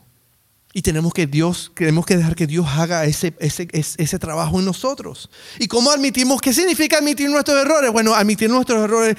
Y 0.79 0.83
tenemos 0.83 1.13
que, 1.13 1.27
Dios, 1.27 1.73
tenemos 1.75 2.07
que 2.07 2.17
dejar 2.17 2.37
que 2.37 2.47
Dios 2.47 2.65
haga 2.69 3.05
ese, 3.05 3.35
ese, 3.41 3.67
ese, 3.73 4.19
trabajo 4.21 4.61
en 4.61 4.65
nosotros. 4.65 5.29
¿Y 5.59 5.67
cómo 5.67 5.91
admitimos? 5.91 6.41
¿Qué 6.41 6.55
significa 6.55 6.99
admitir 6.99 7.29
nuestros 7.29 7.61
errores? 7.61 7.91
Bueno, 7.91 8.15
admitir 8.15 8.49
nuestros 8.49 8.85
errores 8.85 9.17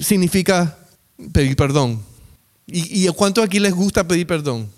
significa 0.00 0.76
pedir 1.32 1.54
perdón. 1.54 2.02
¿Y, 2.66 3.06
y 3.06 3.08
cuánto 3.12 3.40
aquí 3.40 3.60
les 3.60 3.72
gusta 3.72 4.08
pedir 4.08 4.26
perdón? 4.26 4.68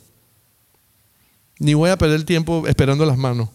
Ni 1.61 1.73
voy 1.73 1.89
a 1.89 1.97
perder 1.97 2.25
tiempo 2.25 2.67
esperando 2.67 3.07
las 3.07 3.17
manos. 3.17 3.49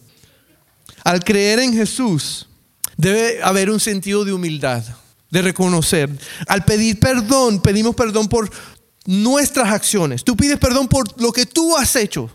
Al 1.04 1.22
creer 1.22 1.60
en 1.60 1.74
Jesús, 1.74 2.48
debe 2.96 3.40
haber 3.40 3.70
un 3.70 3.78
sentido 3.78 4.24
de 4.24 4.32
humildad, 4.32 4.82
de 5.30 5.42
reconocer. 5.42 6.10
Al 6.48 6.64
pedir 6.64 6.98
perdón, 6.98 7.62
pedimos 7.62 7.94
perdón 7.94 8.26
por 8.28 8.50
nuestras 9.06 9.72
acciones. 9.72 10.24
Tú 10.24 10.36
pides 10.36 10.58
perdón 10.58 10.88
por 10.88 11.22
lo 11.22 11.30
que 11.30 11.46
tú 11.46 11.76
has 11.76 11.94
hecho 11.94 12.32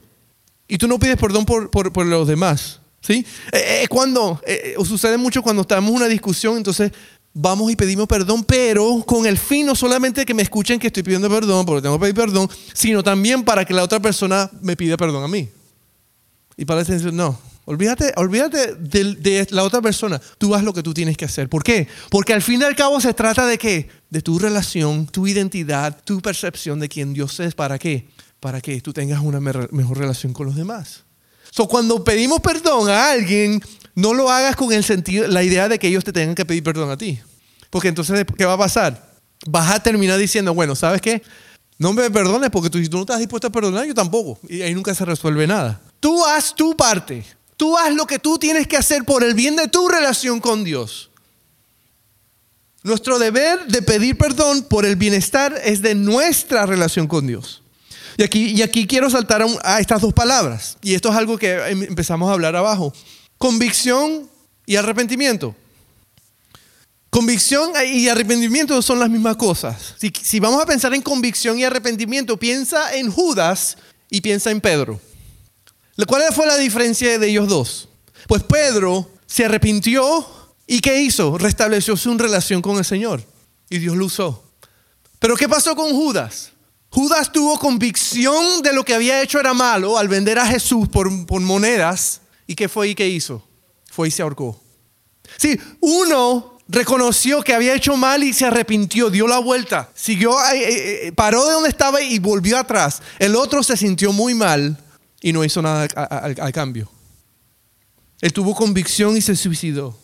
y 0.69 0.77
tú 0.77 0.88
no 0.88 0.97
pides 0.99 1.17
perdón 1.17 1.45
por, 1.45 1.69
por, 1.71 2.05
los 2.05 2.27
demás. 2.27 2.79
¿sí? 3.01 3.25
Es 3.51 3.60
eh, 3.60 3.84
eh, 3.84 3.88
cuando, 3.89 4.39
eh, 4.45 4.75
sucede 4.86 5.17
mucho 5.17 5.41
cuando 5.41 5.63
estamos 5.63 5.89
en 5.89 5.95
una 5.97 6.05
discusión, 6.05 6.58
entonces 6.58 6.91
vamos 7.34 7.71
y 7.71 7.75
pedimos 7.75 8.08
perdón, 8.08 8.43
pero 8.43 9.03
con 9.05 9.25
el 9.25 9.38
fin 9.38 9.65
no 9.65 9.75
solamente 9.75 10.25
que 10.25 10.34
me 10.34 10.43
escuchen 10.43 10.79
que 10.79 10.88
estoy 10.88 11.03
pidiendo 11.03 11.27
perdón, 11.27 11.65
porque 11.65 11.82
tengo 11.82 11.97
que 11.97 12.01
pedir 12.01 12.15
perdón, 12.15 12.47
sino 12.73 13.03
también 13.03 13.43
para 13.43 13.65
que 13.65 13.73
la 13.73 13.84
otra 13.84 13.99
persona 13.99 14.49
me 14.62 14.77
pida 14.77 14.95
perdón 14.95 15.23
a 15.23 15.27
mí. 15.27 15.49
Y 16.55 16.65
para 16.65 16.84
decir, 16.84 17.12
no, 17.13 17.39
olvídate, 17.65 18.13
olvídate 18.17 18.75
de, 18.75 19.47
la 19.49 19.63
otra 19.63 19.82
persona. 19.82 20.21
Tú 20.38 20.53
haz 20.53 20.63
lo 20.63 20.73
que 20.73 20.84
tú 20.84 20.93
tienes 20.93 21.17
que 21.17 21.25
hacer. 21.25 21.49
¿Por 21.49 21.63
qué? 21.63 21.88
Porque 22.12 22.34
al 22.34 22.43
fin 22.43 22.62
y 22.62 22.65
al 22.65 22.75
cabo 22.75 22.99
se 22.99 23.13
trata 23.13 23.47
de 23.47 23.58
qué? 23.58 23.89
De 24.10 24.21
tu 24.21 24.38
relación, 24.38 25.08
tu 25.08 25.25
identidad, 25.25 25.97
tu 26.03 26.19
percepción 26.21 26.79
de 26.79 26.89
quién 26.89 27.13
Dios 27.13 27.39
es. 27.39 27.55
¿Para 27.55 27.79
qué? 27.79 28.08
Para 28.39 28.62
que 28.62 28.80
tú 28.82 28.93
tengas 28.93 29.21
una 29.21 29.39
mejor 29.39 29.97
relación 29.97 30.34
con 30.34 30.45
los 30.45 30.56
demás. 30.56 31.04
So, 31.52 31.67
cuando 31.67 32.04
pedimos 32.04 32.39
perdón 32.41 32.89
a 32.89 33.12
alguien, 33.12 33.62
no 33.95 34.13
lo 34.13 34.30
hagas 34.30 34.56
con 34.56 34.71
el 34.71 34.84
sentido, 34.84 35.28
la 35.28 35.43
idea 35.43 35.67
de 35.67 35.80
que 35.80 35.88
ellos 35.88 36.04
te 36.04 36.13
tengan 36.13 36.36
que 36.36 36.45
pedir 36.45 36.63
perdón 36.63 36.89
a 36.89 36.97
ti. 36.97 37.19
Porque 37.69 37.89
entonces, 37.89 38.25
¿qué 38.38 38.45
va 38.45 38.54
a 38.54 38.58
pasar? 38.58 39.13
Vas 39.47 39.71
a 39.71 39.82
terminar 39.82 40.17
diciendo, 40.17 40.54
bueno, 40.54 40.75
¿sabes 40.75 41.02
qué? 41.02 41.21
No 41.78 41.93
me 41.93 42.10
perdones 42.12 42.49
porque 42.49 42.69
tú, 42.69 42.78
si 42.78 42.89
tú 42.89 42.97
no 42.97 43.04
estás 43.04 43.19
dispuesto 43.19 43.47
a 43.47 43.52
perdonar, 43.52 43.86
yo 43.86 43.93
tampoco. 43.93 44.38
Y 44.47 44.62
ahí 44.62 44.73
nunca 44.73 44.93
se 44.93 45.06
resuelve 45.06 45.47
nada. 45.47 45.82
Tú 45.99 46.25
haz 46.25 46.54
tu 46.54 46.75
parte. 46.75 47.25
Tú 47.56 47.78
haz 47.78 47.93
lo 47.93 48.06
que 48.06 48.19
tú 48.19 48.38
tienes 48.38 48.67
que 48.67 48.78
hacer 48.78 49.04
por 49.04 49.23
el 49.23 49.34
bien 49.34 49.56
de 49.56 49.67
tu 49.67 49.88
relación 49.88 50.39
con 50.39 50.63
Dios. 50.63 51.10
Nuestro 52.84 53.19
deber 53.19 53.65
de 53.67 53.82
pedir 53.82 54.17
perdón 54.17 54.63
por 54.63 54.86
el 54.86 54.95
bienestar 54.95 55.60
es 55.63 55.82
de 55.82 55.95
nuestra 55.95 56.65
relación 56.65 57.08
con 57.08 57.28
Dios. 57.28 57.62
Y 58.19 58.23
aquí, 58.23 58.47
y 58.47 58.62
aquí 58.63 58.86
quiero 58.86 59.10
saltar 59.10 59.45
a, 59.63 59.79
estas 59.79 60.01
dos 60.01 60.13
palabras. 60.13 60.77
Y 60.82 60.93
esto 60.93 61.08
es 61.08 61.15
algo 61.15 61.38
que 61.38 61.53
em, 61.53 61.84
empezamos 61.84 62.29
a 62.29 62.34
hablar 62.34 62.53
abajo. 62.53 62.93
Convicción 63.38 64.29
y 64.65 64.75
arrepentimiento. 64.75 65.55
Convicción 67.10 67.71
y 67.88 68.10
arrepentimiento 68.10 68.82
son 68.82 68.99
las 68.99 69.10
mismas 69.10 69.38
cosas. 69.38 69.95
Si, 69.97 70.12
si, 70.21 70.41
vamos 70.41 70.62
a 70.62 70.65
pensar 70.65 70.93
en 70.93 71.01
convicción 71.01 71.58
y 71.60 71.63
arrepentimiento, 71.63 72.36
piensa 72.36 72.93
en 72.93 73.10
Judas 73.10 73.77
y 74.10 74.19
piensa 74.19 74.51
en 74.51 74.60
Pedro. 74.60 74.99
¿Cuál 76.05 76.23
fue 76.34 76.45
la 76.45 76.58
diferencia 76.58 77.17
de 77.17 77.25
ellos 77.25 77.47
dos? 77.47 77.88
Pues 78.27 78.43
Pedro 78.43 79.10
se 79.27 79.45
arrepintió 79.45 80.27
y 80.67 80.82
¿qué 80.82 81.01
hizo? 81.03 81.38
Restableció 81.38 81.95
su 81.95 82.17
relación 82.17 82.62
con 82.62 82.77
el 82.77 82.84
Señor 82.84 83.23
y 83.69 83.77
Dios 83.77 83.95
lo 83.95 84.08
usó. 84.08 84.43
Pero 85.19 85.38
¿qué 85.38 85.47
pasó 85.47 85.73
con 85.73 85.93
Judas? 85.93 86.51
Judas 86.91 87.32
tuvo 87.32 87.60
convicción 87.60 88.62
de 88.62 88.73
lo 88.73 88.84
que 88.84 88.93
había 88.93 89.21
hecho 89.21 89.39
era 89.39 89.54
malo 89.54 89.97
al 89.97 90.08
vender 90.08 90.39
a 90.39 90.45
Jesús 90.45 90.88
por, 90.88 91.10
monedas. 91.10 92.21
¿Y 92.47 92.56
qué 92.56 92.67
fue 92.67 92.89
y 92.89 92.95
qué 92.95 93.08
hizo? 93.08 93.47
Fue 93.91 94.08
y 94.08 94.12
se 94.12 94.21
ahorcó. 94.21 94.60
Sí, 95.38 95.60
uno 95.80 96.58
reconoció 96.67 97.43
que 97.43 97.54
había 97.54 97.75
hecho 97.75 97.95
mal 97.95 98.23
y 98.23 98.34
se 98.34 98.45
arrepintió, 98.45 99.10
dio 99.10 99.28
la 99.28 99.39
vuelta, 99.39 99.89
siguió, 99.93 100.32
eh, 100.54 101.08
eh, 101.08 101.12
paró 101.12 101.45
de 101.45 101.54
donde 101.54 101.69
estaba 101.69 102.02
y 102.02 102.17
volvió 102.17 102.58
atrás. 102.58 103.02
El 103.19 103.36
otro 103.36 103.62
se 103.62 103.78
sintió 103.78 104.12
muy 104.12 104.34
mal 104.34 104.78
y 105.21 105.32
no 105.32 105.43
hizo 105.43 105.62
nada 105.62 105.88
al 105.95 106.52
cambio. 106.52 106.89
Él 108.21 108.34
tuvo 108.34 108.56
convicción 108.56 109.15
y 109.15 109.21
se 109.21 109.36
suicidó. 109.36 109.97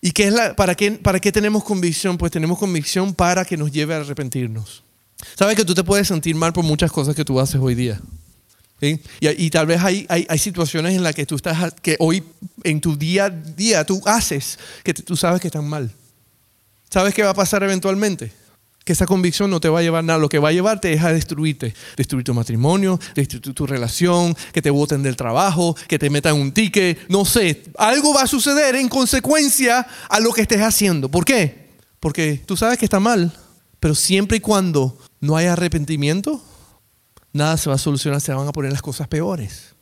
¿Y 0.00 0.12
qué 0.12 0.28
es 0.28 0.32
la, 0.32 0.54
para, 0.54 0.74
qué, 0.74 0.92
para 0.92 1.18
qué 1.18 1.32
tenemos 1.32 1.64
convicción? 1.64 2.16
Pues 2.16 2.30
tenemos 2.30 2.58
convicción 2.58 3.14
para 3.14 3.44
que 3.44 3.56
nos 3.56 3.72
lleve 3.72 3.94
a 3.94 3.98
arrepentirnos. 3.98 4.84
Sabes 5.36 5.56
que 5.56 5.64
tú 5.64 5.74
te 5.74 5.84
puedes 5.84 6.08
sentir 6.08 6.34
mal 6.34 6.52
por 6.52 6.64
muchas 6.64 6.92
cosas 6.92 7.14
que 7.14 7.24
tú 7.24 7.40
haces 7.40 7.60
hoy 7.60 7.74
día. 7.74 8.00
Y, 8.80 9.00
y, 9.20 9.50
tal 9.50 9.66
vez 9.66 9.82
hay, 9.82 10.06
hay, 10.08 10.24
hay, 10.28 10.38
situaciones 10.38 10.94
en 10.94 11.02
las 11.02 11.12
que 11.12 11.26
tú 11.26 11.34
estás, 11.34 11.74
que 11.82 11.96
hoy 11.98 12.22
en 12.62 12.80
tu 12.80 12.96
día 12.96 13.24
a 13.24 13.30
día 13.30 13.84
tú 13.84 14.00
haces, 14.06 14.56
que 14.84 14.94
tú 14.94 15.16
sabes 15.16 15.40
que 15.40 15.48
están 15.48 15.68
mal. 15.68 15.90
¿Sabes 16.88 17.12
qué 17.12 17.24
va 17.24 17.30
a 17.30 17.34
pasar 17.34 17.64
eventualmente? 17.64 18.32
que 18.88 18.94
esa 18.94 19.04
convicción 19.04 19.50
no 19.50 19.60
te 19.60 19.68
va 19.68 19.80
a 19.80 19.82
llevar 19.82 20.02
nada. 20.02 20.18
Lo 20.18 20.30
que 20.30 20.38
va 20.38 20.48
a 20.48 20.52
llevarte 20.52 20.90
es 20.94 21.04
a 21.04 21.12
destruirte. 21.12 21.74
Destruir 21.94 22.24
tu 22.24 22.32
matrimonio, 22.32 22.98
destruir 23.14 23.54
tu, 23.54 23.66
relación, 23.66 24.34
que 24.50 24.62
te 24.62 24.70
voten 24.70 25.02
del 25.02 25.14
trabajo, 25.14 25.76
que 25.86 25.98
te 25.98 26.08
metan 26.08 26.36
un 26.36 26.52
ticket. 26.52 26.98
No 27.10 27.26
sé. 27.26 27.64
Algo 27.76 28.14
va 28.14 28.22
a 28.22 28.26
suceder 28.26 28.76
en 28.76 28.88
consecuencia 28.88 29.86
a 30.08 30.20
lo 30.20 30.32
que 30.32 30.40
estés 30.40 30.62
haciendo. 30.62 31.10
¿Por 31.10 31.26
qué? 31.26 31.68
Porque 32.00 32.42
tú 32.46 32.56
sabes 32.56 32.78
que 32.78 32.86
está 32.86 32.98
mal. 32.98 33.30
Pero 33.78 33.94
siempre 33.94 34.38
y 34.38 34.40
cuando 34.40 34.96
no 35.20 35.36
haya 35.36 35.52
arrepentimiento, 35.52 36.42
nada 37.32 37.56
se 37.56 37.68
va 37.68 37.76
a 37.76 37.78
solucionar. 37.78 38.20
Se 38.20 38.32
van 38.32 38.48
a 38.48 38.52
poner 38.52 38.72
las 38.72 38.82
cosas 38.82 39.08
peores. 39.08 39.74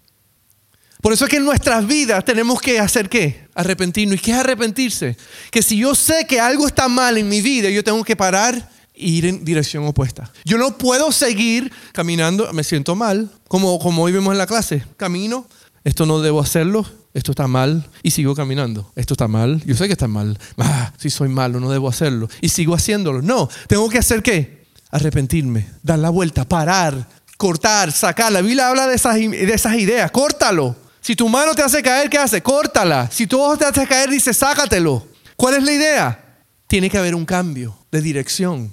Por 1.03 1.13
eso 1.13 1.25
es 1.25 1.31
que 1.31 1.37
en 1.37 1.45
nuestras 1.45 1.87
vidas 1.87 2.25
tenemos 2.25 2.61
que 2.61 2.81
hacer 2.81 3.09
qué? 3.09 3.47
Arrepentirnos. 3.55 4.17
¿Y 4.17 4.21
qué 4.21 4.33
es 4.33 4.39
arrepentirse? 4.39 5.17
Que 5.51 5.63
si 5.63 5.79
yo 5.79 5.95
sé 5.95 6.27
que 6.27 6.41
algo 6.41 6.67
está 6.67 6.89
mal 6.89 7.19
en 7.19 7.29
mi 7.29 7.41
vida, 7.41 7.71
yo 7.71 7.85
tengo 7.85 8.03
que 8.03 8.17
parar 8.17 8.71
ir 8.95 9.27
en 9.27 9.45
dirección 9.45 9.85
opuesta. 9.87 10.33
Yo 10.45 10.59
no 10.59 10.79
puedo 10.79 11.13
seguir 11.13 11.71
caminando, 11.93 12.51
me 12.53 12.65
siento 12.65 12.97
mal, 12.97 13.31
como, 13.47 13.79
como 13.79 14.03
hoy 14.03 14.13
vemos 14.13 14.33
en 14.33 14.39
la 14.39 14.47
clase. 14.47 14.85
Camino, 14.97 15.47
esto 15.85 16.07
no 16.07 16.21
debo 16.21 16.41
hacerlo, 16.41 16.87
esto 17.13 17.33
está 17.33 17.47
mal 17.47 17.89
y 18.03 18.11
sigo 18.11 18.35
caminando. 18.35 18.91
Esto 18.97 19.15
está 19.15 19.29
mal, 19.29 19.63
yo 19.65 19.75
sé 19.75 19.87
que 19.87 19.93
está 19.93 20.09
mal. 20.09 20.39
Ah, 20.59 20.93
si 20.97 21.11
soy 21.11 21.29
malo, 21.29 21.61
no 21.61 21.71
debo 21.71 21.89
hacerlo. 21.89 22.29
Y 22.41 22.49
sigo 22.49 22.75
haciéndolo. 22.75 23.23
No, 23.23 23.49
tengo 23.69 23.89
que 23.89 23.99
hacer 23.99 24.23
qué? 24.23 24.56
Arrepentirme, 24.91 25.69
dar 25.83 25.99
la 25.99 26.11
vuelta, 26.11 26.49
parar, 26.49 27.09
cortar, 27.37 27.93
sacar. 27.93 28.33
La 28.33 28.41
Biblia 28.41 28.69
habla 28.69 28.87
de 28.87 28.95
esas, 28.95 29.17
de 29.17 29.53
esas 29.53 29.77
ideas. 29.77 30.11
Córtalo. 30.11 30.77
Si 31.01 31.15
tu 31.15 31.29
mano 31.29 31.55
te 31.55 31.63
hace 31.63 31.83
caer, 31.83 32.11
¿qué 32.11 32.19
hace? 32.19 32.43
Córtala. 32.43 33.09
Si 33.11 33.27
tu 33.27 33.41
ojo 33.41 33.57
te 33.57 33.65
hace 33.65 33.87
caer, 33.87 34.11
dice, 34.11 34.35
sácatelo. 34.35 35.07
¿Cuál 35.37 35.55
es 35.55 35.63
la 35.63 35.73
idea? 35.73 36.45
Tiene 36.67 36.91
que 36.91 36.99
haber 36.99 37.15
un 37.15 37.25
cambio 37.25 37.79
de 37.93 38.01
dirección. 38.01 38.73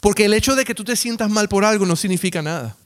Porque 0.00 0.24
el 0.24 0.34
hecho 0.34 0.54
de 0.54 0.64
que 0.64 0.74
tú 0.74 0.84
te 0.84 0.96
sientas 0.96 1.30
mal 1.30 1.48
por 1.48 1.64
algo 1.64 1.86
no 1.86 1.96
significa 1.96 2.42
nada. 2.42 2.76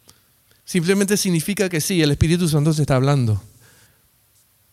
Simplemente 0.64 1.16
significa 1.16 1.68
que 1.68 1.80
sí, 1.80 2.02
el 2.02 2.10
Espíritu 2.10 2.48
Santo 2.48 2.74
te 2.74 2.82
está 2.82 2.96
hablando. 2.96 3.42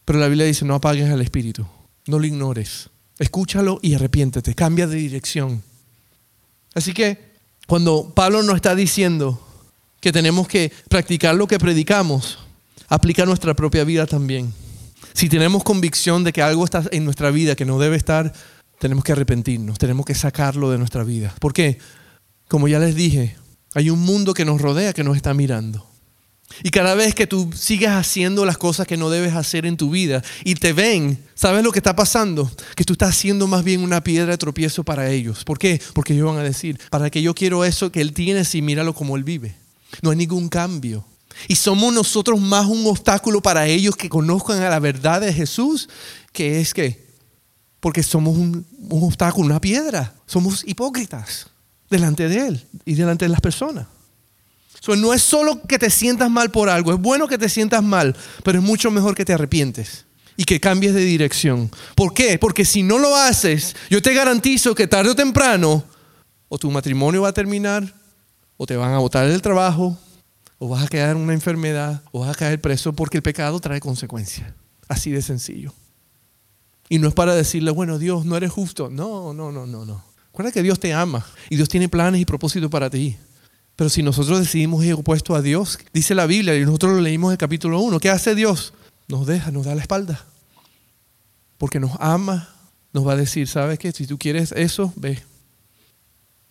Pero 0.06 0.20
la 0.20 0.28
Biblia 0.28 0.46
dice, 0.46 0.66
no 0.66 0.76
apagues 0.76 1.10
al 1.10 1.22
Espíritu, 1.22 1.66
no 2.08 2.20
lo 2.20 2.26
ignores. 2.26 2.90
Escúchalo 3.18 3.80
y 3.82 3.94
arrepiéntete, 3.94 4.54
cambia 4.56 4.88
de 4.88 4.98
dirección. 4.98 5.64
Así 6.76 6.94
que 6.94 7.33
cuando 7.68 8.12
Pablo 8.14 8.44
nos 8.44 8.56
está 8.56 8.76
diciendo 8.76 9.40
que 10.00 10.12
tenemos 10.12 10.48
que 10.48 10.72
practicar 10.90 11.36
lo 11.36 11.48
que 11.48 11.60
predicamos, 11.60 12.40
aplica 12.90 13.26
nuestra 13.26 13.54
propia 13.54 13.84
vida 13.84 14.06
también. 14.06 14.54
Si 15.14 15.30
tenemos 15.30 15.64
convicción 15.64 16.24
de 16.24 16.34
que 16.34 16.42
algo 16.42 16.66
está 16.66 16.84
en 16.92 17.06
nuestra 17.06 17.32
vida 17.32 17.56
que 17.56 17.66
no 17.66 17.80
debe 17.80 17.96
estar, 17.96 18.34
tenemos 18.80 19.04
que 19.04 19.14
arrepentirnos, 19.14 19.78
tenemos 19.78 20.06
que 20.06 20.16
sacarlo 20.16 20.72
de 20.72 20.78
nuestra 20.78 21.04
vida. 21.04 21.34
¿Por 21.40 21.54
qué? 21.54 21.78
Como 22.50 22.68
ya 22.68 22.80
les 22.80 22.96
dije, 22.96 23.38
hay 23.74 23.90
un 23.90 24.00
mundo 24.00 24.34
que 24.34 24.46
nos 24.46 24.62
rodea 24.62 24.94
que 24.94 25.04
nos 25.04 25.16
está 25.16 25.34
mirando. 25.34 25.93
Y 26.62 26.70
cada 26.70 26.94
vez 26.94 27.16
que 27.16 27.26
tú 27.26 27.50
sigues 27.56 27.90
haciendo 27.90 28.46
las 28.46 28.58
cosas 28.58 28.86
que 28.86 28.98
no 28.98 29.10
debes 29.10 29.34
hacer 29.34 29.66
en 29.66 29.78
tu 29.78 29.90
vida 29.90 30.22
y 30.44 30.56
te 30.56 30.74
ven, 30.74 31.24
¿sabes 31.34 31.64
lo 31.64 31.72
que 31.72 31.80
está 31.80 31.96
pasando? 31.96 32.52
Que 32.76 32.84
tú 32.84 32.94
estás 32.94 33.10
haciendo 33.10 33.48
más 33.48 33.64
bien 33.64 33.82
una 33.82 34.04
piedra 34.04 34.32
de 34.32 34.38
tropiezo 34.38 34.84
para 34.84 35.10
ellos. 35.10 35.44
¿Por 35.44 35.58
qué? 35.58 35.82
Porque 35.94 36.14
ellos 36.14 36.28
van 36.28 36.38
a 36.38 36.44
decir, 36.44 36.80
para 36.92 37.10
que 37.10 37.22
yo 37.22 37.34
quiero 37.34 37.66
eso 37.66 37.92
que 37.92 38.02
él 38.02 38.14
tiene, 38.14 38.46
si 38.46 38.62
míralo 38.62 38.94
como 38.94 39.16
él 39.16 39.24
vive. 39.24 39.56
No 40.02 40.12
hay 40.12 40.18
ningún 40.18 40.48
cambio. 40.50 41.06
Y 41.48 41.56
somos 41.56 41.92
nosotros 41.92 42.40
más 42.40 42.68
un 42.68 42.86
obstáculo 42.86 43.42
para 43.42 43.66
ellos 43.66 43.96
que 43.96 44.10
conozcan 44.10 44.62
a 44.62 44.70
la 44.70 44.80
verdad 44.80 45.22
de 45.22 45.34
Jesús, 45.34 45.90
que 46.32 46.62
es 46.62 46.74
que, 46.74 47.04
porque 47.80 48.04
somos 48.04 48.38
un, 48.38 48.66
obstáculo, 48.90 49.48
una 49.48 49.60
piedra. 49.60 50.14
Somos 50.28 50.64
hipócritas 50.68 51.48
delante 51.90 52.30
de 52.30 52.48
Él 52.48 52.68
y 52.86 52.94
delante 52.94 53.26
de 53.26 53.30
las 53.30 53.42
personas 53.42 53.88
no 54.88 55.14
es 55.14 55.22
solo 55.22 55.62
que 55.62 55.80
te 55.80 55.90
sientas 55.90 56.30
mal 56.30 56.52
por 56.52 56.70
algo, 56.70 56.92
es 56.92 57.00
bueno 57.00 57.28
que 57.28 57.38
te 57.38 57.50
sientas 57.50 57.84
mal, 57.84 58.16
pero 58.44 58.60
es 58.60 58.66
mucho 58.66 58.92
mejor 58.92 59.16
que 59.16 59.26
te 59.26 59.34
arrepientes 59.34 60.06
y 60.36 60.44
que 60.44 60.60
cambies 60.60 60.94
de 60.94 61.02
dirección. 61.02 61.72
¿Por 61.96 62.14
qué? 62.14 62.38
Porque 62.38 62.66
si 62.66 62.84
no 62.84 62.98
lo 62.98 63.16
haces, 63.16 63.76
yo 63.90 64.02
te 64.02 64.14
garantizo 64.14 64.76
que 64.76 64.88
tarde 64.88 65.12
o 65.12 65.16
temprano, 65.16 65.84
o 66.50 66.58
tu 66.58 66.70
matrimonio 66.70 67.22
va 67.22 67.30
a 67.30 67.34
terminar, 67.34 67.94
o 68.58 68.66
te 68.66 68.76
van 68.76 68.94
a 68.94 69.00
botar 69.00 69.28
del 69.28 69.42
trabajo, 69.42 69.98
o 70.60 70.68
vas 70.70 70.84
a 70.84 70.88
quedar 70.88 71.16
en 71.16 71.18
una 71.18 71.34
enfermedad, 71.34 72.02
o 72.12 72.20
vas 72.20 72.32
a 72.32 72.36
caer 72.36 72.60
preso, 72.62 72.94
porque 72.94 73.18
el 73.18 73.24
pecado 73.24 73.60
trae 73.60 73.80
consecuencias. 73.80 74.54
Así 74.88 75.12
de 75.12 75.22
sencillo. 75.22 75.74
Y 76.90 77.00
no 77.00 77.08
es 77.08 77.14
para 77.14 77.34
decirle, 77.34 77.72
bueno, 77.72 77.98
Dios, 77.98 78.26
no 78.26 78.38
eres 78.38 78.52
justo. 78.52 78.90
No, 78.90 79.34
no, 79.34 79.52
no, 79.52 79.66
no, 79.66 79.86
no. 79.86 80.04
Recuerda 80.28 80.52
que 80.52 80.64
Dios 80.64 80.80
te 80.80 80.94
ama 80.94 81.26
y 81.50 81.56
Dios 81.56 81.70
tiene 81.70 81.90
planes 81.90 82.22
y 82.22 82.26
propósitos 82.26 82.70
para 82.70 82.90
ti. 82.90 83.18
Pero 83.76 83.90
si 83.90 84.04
nosotros 84.04 84.40
decidimos 84.40 84.84
ir 84.86 84.94
opuesto 84.94 85.36
a 85.36 85.42
Dios, 85.42 85.80
dice 85.94 86.14
la 86.14 86.26
Biblia, 86.26 86.56
y 86.56 86.66
nosotros 86.66 86.94
lo 86.94 87.02
leímos 87.02 87.30
en 87.30 87.34
el 87.34 87.38
capítulo 87.38 87.80
1, 87.80 88.00
¿qué 88.00 88.10
hace 88.10 88.36
Dios? 88.36 88.74
Nos 89.08 89.26
deja, 89.26 89.52
nos 89.52 89.66
da 89.66 89.76
la 89.76 89.82
espalda. 89.82 90.26
Porque 91.58 91.80
nos 91.80 91.92
ama, 92.00 92.50
nos 92.92 93.08
va 93.08 93.14
a 93.14 93.18
decir, 93.18 93.48
¿sabes 93.48 93.80
qué? 93.80 93.92
Si 93.92 94.06
tú 94.06 94.18
quieres 94.18 94.52
eso, 94.52 94.94
ve. 94.96 95.24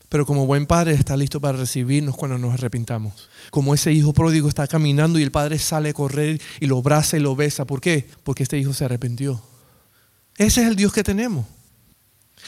Pero 0.09 0.27
como 0.27 0.47
buen 0.47 0.67
padre 0.67 0.93
está 0.93 1.17
listo 1.17 1.41
para 1.41 1.57
recibirnos 1.57 2.17
cuando 2.17 2.37
nos 2.37 2.53
arrepintamos. 2.53 3.31
Como 3.51 3.73
ese 3.73 3.93
hijo 3.93 4.13
pródigo 4.13 4.49
está 4.49 4.67
caminando 4.67 5.19
y 5.19 5.23
el 5.23 5.31
padre 5.31 5.59
sale 5.59 5.91
a 5.91 5.95
correr 5.95 6.39
y 6.61 6.67
lo 6.67 6.79
abraza 6.79 7.17
y 7.17 7.21
lo 7.21 7.35
besa. 7.35 7.65
¿Por 7.65 7.81
qué? 7.81 8.07
Porque 8.23 8.43
este 8.43 8.59
hijo 8.59 8.75
se 8.75 8.85
arrepintió. 8.85 9.43
Ese 10.37 10.63
es 10.63 10.69
el 10.69 10.77
Dios 10.77 10.93
que 10.93 11.03
tenemos. 11.03 11.47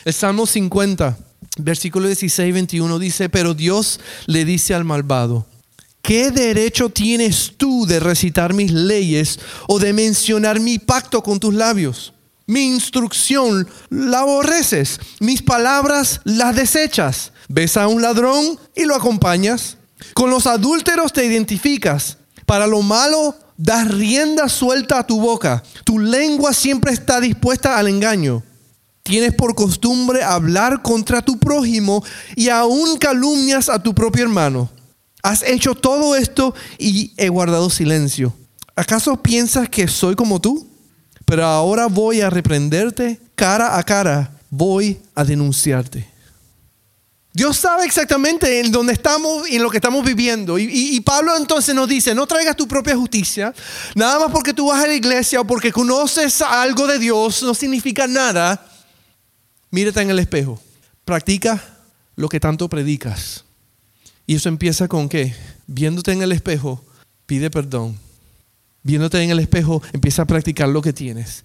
El 0.05 0.13
Salmo 0.13 0.45
50 0.45 1.17
versículo 1.57 2.07
16 2.07 2.53
21 2.53 2.99
dice, 2.99 3.29
pero 3.29 3.55
Dios 3.55 4.01
le 4.27 4.45
dice 4.45 4.75
al 4.75 4.85
malvado, 4.85 5.47
¿qué 6.03 6.31
derecho 6.31 6.91
tienes 6.91 7.53
tú 7.57 7.87
de 7.87 8.01
recitar 8.01 8.55
mis 8.55 8.73
leyes 8.73 9.39
o 9.69 9.79
de 9.79 9.93
mencionar 9.93 10.61
mi 10.61 10.79
pacto 10.79 11.23
con 11.23 11.41
tus 11.41 11.55
labios? 11.55 12.13
Mi 12.47 12.67
instrucción 12.67 13.67
la 13.89 14.21
aborreces, 14.21 15.01
mis 15.21 15.41
palabras 15.41 16.21
las 16.25 16.55
desechas. 16.55 17.33
Ves 17.49 17.77
a 17.77 17.89
un 17.89 18.03
ladrón 18.03 18.59
y 18.77 18.85
lo 18.85 18.95
acompañas. 18.95 19.79
Con 20.13 20.29
los 20.29 20.47
adúlteros 20.47 21.13
te 21.13 21.25
identificas. 21.25 22.19
Para 22.45 22.67
lo 22.67 22.83
malo 22.83 23.35
das 23.57 23.89
rienda 23.89 24.51
suelta 24.51 24.99
a 24.99 25.07
tu 25.07 25.21
boca. 25.21 25.63
Tu 25.85 25.99
lengua 25.99 26.53
siempre 26.53 26.93
está 26.93 27.21
dispuesta 27.21 27.79
al 27.79 27.89
engaño. 27.89 28.43
Tienes 29.05 29.35
por 29.35 29.55
costumbre 29.55 30.23
hablar 30.23 30.81
contra 30.81 31.21
tu 31.21 31.39
prójimo 31.39 32.03
y 32.37 32.49
aún 32.49 32.97
calumnias 32.97 33.69
a 33.69 33.83
tu 33.83 33.95
propio 33.95 34.25
hermano. 34.25 34.71
Has 35.23 35.43
hecho 35.43 35.75
todo 35.75 36.17
esto 36.17 36.55
y 36.79 37.13
he 37.19 37.29
guardado 37.29 37.69
silencio. 37.69 38.35
¿Acaso 38.75 39.23
piensas 39.23 39.69
que 39.69 39.89
soy 39.89 40.17
como 40.17 40.41
tú? 40.41 40.67
Pero 41.27 41.45
ahora 41.45 41.87
voy 41.87 42.23
a 42.23 42.31
reprenderte 42.31 43.21
cara 43.35 43.79
a 43.79 43.83
cara. 43.83 44.31
Voy 44.49 44.99
a 45.15 45.23
denunciarte. 45.23 46.09
Dios 47.35 47.59
sabe 47.59 47.85
exactamente 47.85 48.61
en 48.61 48.73
dónde 48.73 48.95
estamos 48.95 49.47
y 49.51 49.57
en 49.57 49.63
lo 49.63 49.69
que 49.69 49.79
estamos 49.79 50.03
viviendo. 50.03 50.59
Y, 50.59 50.65
y, 50.65 51.01
Pablo 51.01 51.37
entonces 51.37 51.75
nos 51.75 51.89
dice, 51.89 52.15
no 52.15 52.27
traigas 52.27 52.57
tu 52.57 52.67
propia 52.67 52.97
justicia. 52.97 53.53
Nada 53.95 54.19
más 54.19 54.31
porque 54.31 54.55
tú 54.55 54.69
vas 54.69 54.83
a 54.83 54.87
la 54.87 54.95
iglesia 54.95 55.43
o 55.43 55.45
porque 55.45 55.73
conoces 55.73 56.41
algo 56.41 56.87
de 56.87 56.99
Dios 56.99 57.43
no 57.43 57.53
significa 57.53 58.07
nada. 58.07 58.71
Mírate 59.75 60.01
en 60.03 60.11
el 60.11 60.21
espejo. 60.21 60.61
Practica 61.05 61.61
lo 62.15 62.29
que 62.29 62.39
tanto 62.39 62.69
predicas. 62.69 63.45
Y 64.25 64.37
eso 64.37 64.49
empieza 64.49 64.87
con 64.87 65.09
qué? 65.09 65.35
Viéndote 65.67 66.13
en 66.13 66.23
el 66.23 66.31
espejo, 66.31 66.85
pide 67.27 67.51
perdón. 67.51 67.99
Viéndote 68.85 69.21
en 69.21 69.31
el 69.31 69.41
espejo, 69.41 69.83
empieza 69.93 70.23
a 70.23 70.27
practicar 70.27 70.69
lo 70.69 70.81
que 70.81 70.93
tienes. 70.93 71.45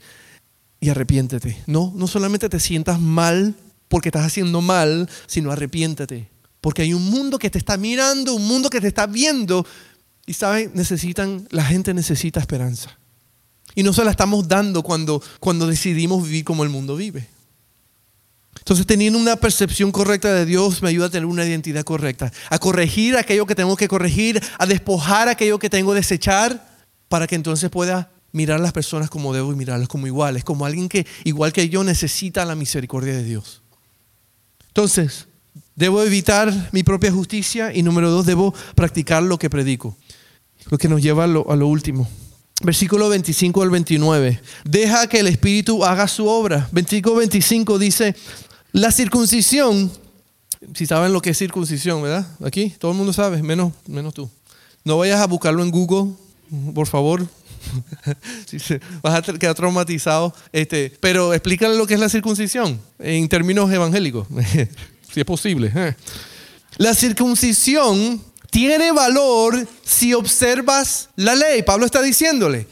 Y 0.80 0.90
arrepiéntete. 0.90 1.58
No, 1.66 1.92
no 1.96 2.06
solamente 2.06 2.50
te 2.50 2.60
sientas 2.60 3.00
mal 3.00 3.56
porque 3.88 4.10
estás 4.10 4.28
haciendo 4.28 4.62
mal, 4.62 5.10
sino 5.26 5.52
arrepiéntete. 5.52 6.30
Porque 6.62 6.84
hay 6.84 6.94
un 6.94 7.10
mundo 7.10 7.40
que 7.40 7.50
te 7.50 7.58
está 7.58 7.78
mirando, 7.78 8.36
un 8.36 8.48
mundo 8.48 8.70
que 8.70 8.80
te 8.80 8.90
está 8.90 9.08
viendo. 9.08 9.66
Y 10.28 10.34
saben, 10.34 10.70
necesitan, 10.76 11.48
la 11.50 11.66
gente 11.66 11.96
necesita 11.96 12.40
esperanza. 12.40 12.96
Y 13.74 13.82
no 13.82 13.92
se 13.92 14.06
la 14.06 14.12
estamos 14.12 14.48
dando 14.48 14.84
cuando, 14.84 15.20
cuando 15.40 15.66
decidimos 15.66 16.24
vivir 16.24 16.44
como 16.44 16.64
el 16.64 16.70
mundo 16.70 16.96
vive. 16.96 17.39
Entonces, 18.70 18.86
teniendo 18.86 19.18
una 19.18 19.36
percepción 19.36 19.92
correcta 19.92 20.32
de 20.32 20.46
Dios 20.46 20.84
me 20.84 20.90
ayuda 20.90 21.08
a 21.08 21.10
tener 21.10 21.26
una 21.26 21.44
identidad 21.44 21.84
correcta, 21.84 22.32
a 22.52 22.60
corregir 22.60 23.18
aquello 23.18 23.48
que 23.48 23.56
tengo 23.56 23.76
que 23.76 23.88
corregir, 23.88 24.40
a 24.60 24.68
despojar 24.68 25.28
aquello 25.28 25.58
que 25.58 25.72
tengo 25.72 25.90
que 25.90 25.96
desechar, 25.96 26.78
para 27.08 27.26
que 27.26 27.34
entonces 27.34 27.72
pueda 27.72 28.12
mirar 28.32 28.60
a 28.60 28.62
las 28.62 28.72
personas 28.72 29.10
como 29.10 29.34
debo 29.34 29.52
y 29.52 29.56
mirarlas 29.56 29.88
como 29.88 30.06
iguales, 30.06 30.44
como 30.44 30.68
alguien 30.68 30.88
que, 30.88 31.08
igual 31.24 31.52
que 31.52 31.68
yo, 31.68 31.84
necesita 31.84 32.46
la 32.46 32.54
misericordia 32.54 33.14
de 33.14 33.24
Dios. 33.24 33.64
Entonces, 34.68 35.26
debo 35.76 36.04
evitar 36.04 36.70
mi 36.72 36.84
propia 36.84 37.12
justicia 37.12 37.74
y 37.74 37.82
número 37.82 38.12
dos, 38.12 38.28
debo 38.28 38.54
practicar 38.76 39.24
lo 39.24 39.40
que 39.40 39.50
predico. 39.50 39.98
Lo 40.70 40.78
que 40.78 40.88
nos 40.88 41.02
lleva 41.02 41.24
a 41.24 41.28
lo, 41.28 41.68
último. 41.68 42.08
Versículo 42.62 43.10
25 43.10 43.64
al 43.64 43.72
29. 43.72 44.40
Deja 44.64 45.08
que 45.08 45.22
el 45.22 45.28
Espíritu 45.28 45.84
haga 45.84 46.08
su 46.08 46.28
obra. 46.28 46.70
Versículo 46.72 47.16
25 47.16 47.80
dice, 47.80 48.14
la 48.72 48.92
circuncisión, 48.92 49.92
si 50.76 50.86
saben 50.86 51.14
lo 51.14 51.22
que 51.22 51.32
es 51.32 51.38
circuncisión, 51.38 52.02
¿verdad? 52.02 52.28
Aquí 52.44 52.70
todo 52.78 52.92
el 52.92 52.98
mundo 52.98 53.14
sabe, 53.14 53.42
menos, 53.42 53.74
menos 53.88 54.14
tú. 54.14 54.30
No 54.84 54.98
vayas 54.98 55.20
a 55.20 55.28
buscarlo 55.28 55.64
en 55.64 55.72
Google, 55.72 56.14
por 56.74 56.88
favor. 56.88 57.28
Vas 59.02 59.30
a 59.30 59.34
quedar 59.34 59.56
traumatizado. 59.56 60.34
Este, 60.52 60.94
pero 61.00 61.34
explícale 61.34 61.78
lo 61.78 61.86
que 61.86 61.96
es 61.96 62.00
la 62.00 62.10
circuncisión 62.10 62.80
en 63.00 63.28
términos 63.28 63.72
evangélicos, 63.72 64.28
si 65.14 65.20
es 65.20 65.26
posible. 65.26 65.72
¿eh? 65.76 65.96
La 66.78 66.94
circuncisión 66.94 68.22
tiene 68.50 68.92
valor 68.92 69.68
si 69.84 70.14
observas 70.14 71.10
la 71.16 71.36
ley. 71.36 71.64
Pablo 71.64 71.86
está 71.86 72.02
diciéndole, 72.02 72.68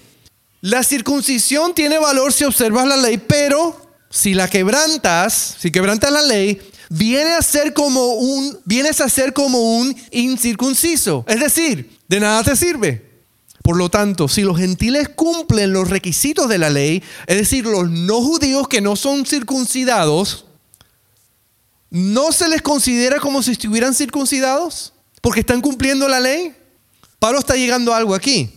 la 0.62 0.84
circuncisión 0.84 1.74
tiene 1.74 2.00
valor 2.00 2.34
si 2.34 2.44
observas 2.44 2.88
la 2.88 2.98
ley, 2.98 3.18
pero 3.18 3.87
si 4.10 4.34
la 4.34 4.50
quebrantas, 4.50 5.56
si 5.60 5.72
quebrantas 5.72 6.12
la 6.12 6.22
ley, 6.22 6.60
viene 6.90 7.34
a 7.34 7.42
ser 7.42 7.74
como 7.74 8.14
un, 8.14 8.58
vienes 8.66 9.02
a 9.02 9.10
ser 9.10 9.34
como 9.34 9.78
un 9.78 9.96
incircunciso. 10.12 11.26
Es 11.28 11.40
decir, 11.40 11.98
de 12.08 12.20
nada 12.20 12.44
te 12.44 12.56
sirve. 12.56 13.08
Por 13.62 13.76
lo 13.76 13.90
tanto, 13.90 14.30
si 14.30 14.44
los 14.44 14.58
gentiles 14.58 15.10
cumplen 15.10 15.74
los 15.74 15.90
requisitos 15.90 16.48
de 16.48 16.58
la 16.58 16.70
ley, 16.70 17.04
es 17.26 17.38
decir, 17.38 17.66
los 17.66 17.90
no 17.90 18.22
judíos 18.22 18.70
que 18.70 18.80
no 18.80 18.96
son 18.96 19.26
circuncidados, 19.26 20.46
¿no 21.90 22.32
se 22.32 22.48
les 22.48 22.62
considera 22.62 23.20
como 23.20 23.44
si 23.44 23.52
estuvieran 23.52 23.94
circuncidados? 23.94 24.94
Porque 25.22 25.42
están 25.42 25.60
cumpliendo 25.60 26.08
la 26.08 26.22
ley. 26.22 26.56
Pablo 27.20 27.40
está 27.40 27.56
llegando 27.56 27.94
a 27.94 27.98
algo 27.98 28.16
aquí. 28.16 28.57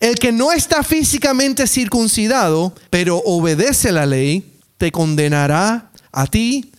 El 0.00 0.14
que 0.14 0.32
no 0.32 0.50
está 0.50 0.82
físicamente 0.82 1.66
circuncidado, 1.66 2.74
pero 2.88 3.18
obedece 3.18 3.92
la 3.92 4.06
ley, 4.06 4.58
te 4.78 4.90
condenará 4.90 5.92
a 6.10 6.26
ti, 6.26 6.72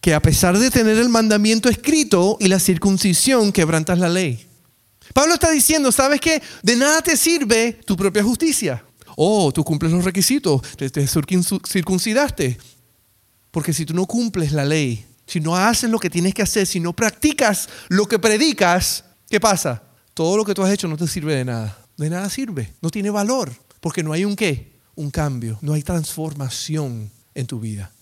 que 0.00 0.12
a 0.12 0.20
pesar 0.20 0.58
de 0.58 0.72
tener 0.72 0.98
el 0.98 1.08
mandamiento 1.08 1.68
escrito 1.68 2.36
y 2.40 2.48
la 2.48 2.58
circuncisión, 2.58 3.52
quebrantas 3.52 4.00
la 4.00 4.08
ley. 4.08 4.44
Pablo 5.14 5.34
está 5.34 5.50
diciendo, 5.52 5.92
¿sabes 5.92 6.20
qué? 6.20 6.42
De 6.64 6.74
nada 6.74 7.00
te 7.00 7.16
sirve 7.16 7.78
tu 7.86 7.96
propia 7.96 8.24
justicia. 8.24 8.84
Oh, 9.16 9.52
tú 9.52 9.62
cumples 9.62 9.92
los 9.92 10.04
requisitos, 10.04 10.60
te, 10.76 10.90
te 10.90 11.06
circuncidaste. 11.06 12.58
Porque 13.52 13.72
si 13.72 13.86
tú 13.86 13.94
no 13.94 14.04
cumples 14.04 14.50
la 14.50 14.64
ley, 14.64 15.06
si 15.28 15.38
no 15.38 15.56
haces 15.56 15.88
lo 15.88 16.00
que 16.00 16.10
tienes 16.10 16.34
que 16.34 16.42
hacer, 16.42 16.66
si 16.66 16.80
no 16.80 16.92
practicas 16.92 17.68
lo 17.88 18.08
que 18.08 18.18
predicas, 18.18 19.04
¿qué 19.30 19.38
pasa? 19.38 19.84
Todo 20.12 20.36
lo 20.36 20.44
que 20.44 20.54
tú 20.54 20.64
has 20.64 20.72
hecho 20.72 20.88
no 20.88 20.96
te 20.96 21.06
sirve 21.06 21.36
de 21.36 21.44
nada 21.44 21.83
de 21.96 22.10
nada 22.10 22.28
sirve, 22.30 22.72
no 22.80 22.90
tiene 22.90 23.10
valor, 23.10 23.52
porque 23.80 24.02
no 24.02 24.12
hay 24.12 24.24
un 24.24 24.36
qué, 24.36 24.72
un 24.94 25.10
cambio, 25.10 25.58
no 25.62 25.74
hay 25.74 25.82
transformación 25.82 27.10
en 27.34 27.46
tu 27.46 27.60
vida. 27.60 27.92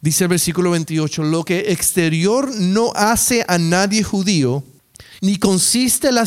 Dice 0.00 0.24
el 0.24 0.28
versículo 0.28 0.70
28, 0.70 1.24
lo 1.24 1.44
que 1.44 1.72
exterior 1.72 2.54
no 2.54 2.92
hace 2.94 3.44
a 3.48 3.58
nadie 3.58 4.04
judío, 4.04 4.62
ni 5.20 5.38
consiste 5.38 6.12
la, 6.12 6.24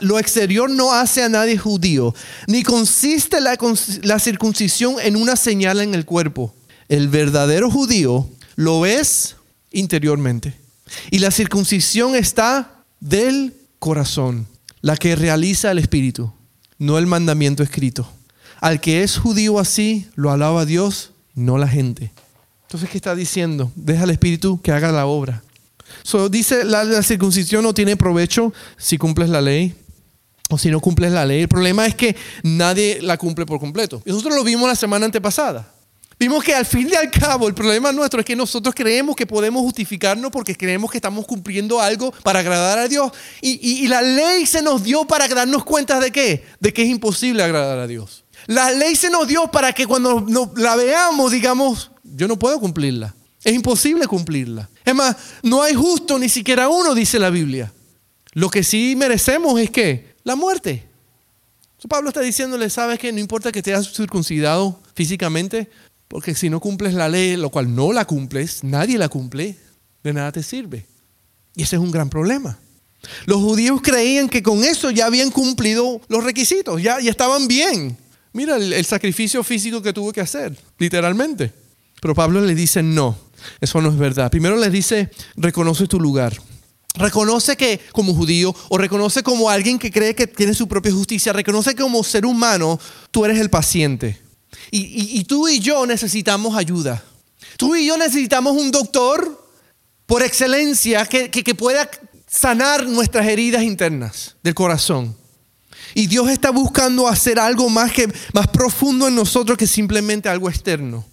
lo 0.00 0.18
exterior 0.18 0.68
no 0.70 0.92
hace 0.92 1.22
a 1.22 1.28
nadie 1.28 1.56
judío, 1.56 2.14
ni 2.46 2.62
consiste 2.62 3.40
la, 3.40 3.56
la 4.02 4.18
circuncisión 4.18 4.96
en 5.02 5.16
una 5.16 5.36
señal 5.36 5.80
en 5.80 5.94
el 5.94 6.04
cuerpo. 6.04 6.54
El 6.88 7.08
verdadero 7.08 7.70
judío 7.70 8.28
lo 8.56 8.84
es 8.84 9.36
interiormente. 9.70 10.54
Y 11.10 11.20
la 11.20 11.30
circuncisión 11.30 12.14
está 12.14 12.84
del 12.98 13.54
corazón, 13.78 14.46
la 14.82 14.96
que 14.96 15.16
realiza 15.16 15.70
el 15.70 15.78
espíritu, 15.78 16.32
no 16.78 16.98
el 16.98 17.06
mandamiento 17.06 17.62
escrito. 17.62 18.08
Al 18.60 18.80
que 18.80 19.02
es 19.02 19.18
judío 19.18 19.58
así, 19.58 20.08
lo 20.14 20.30
alaba 20.30 20.66
Dios, 20.66 21.12
no 21.34 21.58
la 21.58 21.68
gente. 21.68 22.12
Entonces, 22.62 22.88
¿qué 22.90 22.98
está 22.98 23.14
diciendo? 23.14 23.72
Deja 23.74 24.04
al 24.04 24.10
espíritu 24.10 24.60
que 24.60 24.72
haga 24.72 24.92
la 24.92 25.06
obra. 25.06 25.42
So, 26.02 26.28
dice, 26.28 26.64
la, 26.64 27.02
circuncisión 27.02 27.62
no 27.62 27.74
tiene 27.74 27.96
provecho 27.96 28.52
si 28.76 28.96
cumples 28.96 29.28
la 29.28 29.40
ley 29.40 29.74
o 30.48 30.58
si 30.58 30.70
no 30.70 30.80
cumples 30.80 31.12
la 31.12 31.24
ley. 31.24 31.42
El 31.42 31.48
problema 31.48 31.86
es 31.86 31.94
que 31.94 32.16
nadie 32.42 33.00
la 33.02 33.16
cumple 33.16 33.46
por 33.46 33.60
completo. 33.60 34.02
nosotros 34.04 34.34
lo 34.34 34.44
vimos 34.44 34.68
la 34.68 34.76
semana 34.76 35.06
antepasada. 35.06 35.69
Vimos 36.20 36.44
que 36.44 36.54
al 36.54 36.66
fin 36.66 36.86
y 36.92 36.94
al 36.94 37.10
cabo 37.10 37.48
el 37.48 37.54
problema 37.54 37.92
nuestro 37.92 38.20
es 38.20 38.26
que 38.26 38.36
nosotros 38.36 38.74
creemos 38.74 39.16
que 39.16 39.26
podemos 39.26 39.62
justificarnos 39.62 40.30
porque 40.30 40.54
creemos 40.54 40.90
que 40.90 40.98
estamos 40.98 41.26
cumpliendo 41.26 41.80
algo 41.80 42.12
para 42.22 42.40
agradar 42.40 42.78
a 42.78 42.88
Dios. 42.88 43.10
Y, 43.40 43.84
y 43.84 43.88
la 43.88 44.02
ley 44.02 44.44
se 44.44 44.60
nos 44.60 44.84
dio 44.84 45.06
para 45.06 45.26
darnos 45.28 45.64
cuenta 45.64 45.98
de 45.98 46.12
qué? 46.12 46.44
De 46.60 46.74
que 46.74 46.82
es 46.82 46.90
imposible 46.90 47.42
agradar 47.42 47.78
a 47.78 47.86
Dios. 47.86 48.24
La 48.46 48.70
ley 48.70 48.96
se 48.96 49.08
nos 49.08 49.26
dio 49.26 49.50
para 49.50 49.72
que 49.72 49.86
cuando 49.86 50.26
la 50.56 50.76
veamos 50.76 51.32
digamos, 51.32 51.90
yo 52.04 52.28
no 52.28 52.38
puedo 52.38 52.60
cumplirla. 52.60 53.14
Es 53.42 53.54
imposible 53.54 54.06
cumplirla. 54.06 54.68
Es 54.84 54.94
más, 54.94 55.16
no 55.42 55.62
hay 55.62 55.74
justo 55.74 56.18
ni 56.18 56.28
siquiera 56.28 56.68
uno, 56.68 56.94
dice 56.94 57.18
la 57.18 57.30
Biblia. 57.30 57.72
Lo 58.32 58.50
que 58.50 58.62
sí 58.62 58.94
merecemos 58.94 59.58
es 59.58 59.70
que 59.70 60.14
la 60.24 60.36
muerte. 60.36 60.86
Pablo 61.88 62.10
está 62.10 62.20
diciéndole, 62.20 62.68
¿sabes 62.68 62.98
que 62.98 63.10
No 63.10 63.20
importa 63.20 63.50
que 63.50 63.62
te 63.62 63.72
hayas 63.72 63.90
circuncidado 63.90 64.78
físicamente, 64.94 65.70
porque 66.10 66.34
si 66.34 66.50
no 66.50 66.58
cumples 66.58 66.92
la 66.92 67.08
ley, 67.08 67.36
lo 67.36 67.50
cual 67.50 67.72
no 67.72 67.92
la 67.92 68.04
cumples, 68.04 68.64
nadie 68.64 68.98
la 68.98 69.08
cumple, 69.08 69.56
de 70.02 70.12
nada 70.12 70.32
te 70.32 70.42
sirve. 70.42 70.84
Y 71.54 71.62
ese 71.62 71.76
es 71.76 71.82
un 71.82 71.92
gran 71.92 72.10
problema. 72.10 72.58
Los 73.26 73.38
judíos 73.38 73.80
creían 73.80 74.28
que 74.28 74.42
con 74.42 74.64
eso 74.64 74.90
ya 74.90 75.06
habían 75.06 75.30
cumplido 75.30 76.00
los 76.08 76.24
requisitos, 76.24 76.82
ya, 76.82 76.98
estaban 76.98 77.46
bien. 77.46 77.96
Mira 78.32 78.56
el 78.56 78.84
sacrificio 78.84 79.44
físico 79.44 79.82
que 79.82 79.92
tuvo 79.92 80.12
que 80.12 80.20
hacer, 80.20 80.58
literalmente. 80.78 81.52
Pero 82.02 82.12
Pablo 82.12 82.40
le 82.40 82.56
dice, 82.56 82.82
no, 82.82 83.16
eso 83.60 83.80
no 83.80 83.90
es 83.90 83.96
verdad. 83.96 84.32
Primero 84.32 84.56
le 84.56 84.68
dice, 84.68 85.10
reconoce 85.36 85.86
tu 85.86 86.00
lugar. 86.00 86.36
Reconoce 86.96 87.56
que 87.56 87.78
como 87.92 88.14
judío 88.14 88.52
o 88.68 88.78
reconoce 88.78 89.22
como 89.22 89.48
alguien 89.48 89.78
que 89.78 89.92
cree 89.92 90.16
que 90.16 90.26
tiene 90.26 90.54
su 90.54 90.66
propia 90.66 90.90
justicia, 90.90 91.32
reconoce 91.32 91.76
que 91.76 91.82
como 91.82 92.02
ser 92.02 92.26
humano 92.26 92.80
tú 93.12 93.24
eres 93.24 93.38
el 93.38 93.48
paciente. 93.48 94.29
Y, 94.70 95.24
tú 95.24 95.48
y 95.48 95.60
yo 95.60 95.86
necesitamos 95.86 96.56
ayuda. 96.56 97.02
Tú 97.56 97.74
y 97.74 97.86
yo 97.86 97.96
necesitamos 97.96 98.56
un 98.56 98.70
doctor 98.70 99.48
por 100.06 100.22
excelencia 100.22 101.06
que, 101.06 101.54
pueda 101.54 101.88
sanar 102.26 102.86
nuestras 102.86 103.26
heridas 103.26 103.62
internas 103.62 104.36
del 104.42 104.54
corazón. 104.54 105.16
Y 105.94 106.06
Dios 106.06 106.28
está 106.30 106.50
buscando 106.50 107.08
hacer 107.08 107.38
algo 107.40 107.68
más, 107.68 107.92
que, 107.92 108.12
más 108.32 108.46
profundo 108.48 109.08
en 109.08 109.16
nosotros 109.16 109.58
que 109.58 109.66
simplemente 109.66 110.28
algo 110.28 110.48
externo. 110.48 111.04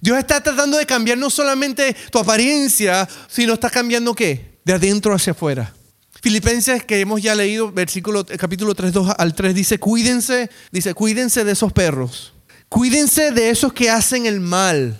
Dios 0.00 0.18
está 0.18 0.42
tratando 0.42 0.78
de 0.78 0.86
cambiar 0.86 1.18
no 1.18 1.30
solamente 1.30 1.94
tu 2.10 2.18
apariencia, 2.18 3.08
sino 3.28 3.54
está 3.54 3.70
cambiando 3.70 4.14
qué? 4.14 4.58
De 4.64 4.72
adentro 4.72 5.14
hacia 5.14 5.32
afuera. 5.32 5.74
Filipenses 6.22 6.84
que 6.84 7.00
hemos 7.00 7.22
ya 7.22 7.34
leído, 7.34 7.70
versículo, 7.72 8.26
capítulo 8.26 8.74
3, 8.74 8.92
2 8.92 9.14
al 9.16 9.34
3, 9.34 9.54
dice, 9.54 9.78
cuídense, 9.78 10.50
dice, 10.70 10.92
cuídense 10.94 11.44
de 11.44 11.52
esos 11.52 11.72
perros. 11.72 12.34
Cuídense 12.70 13.32
de 13.32 13.50
esos 13.50 13.72
que 13.72 13.90
hacen 13.90 14.26
el 14.26 14.40
mal. 14.40 14.98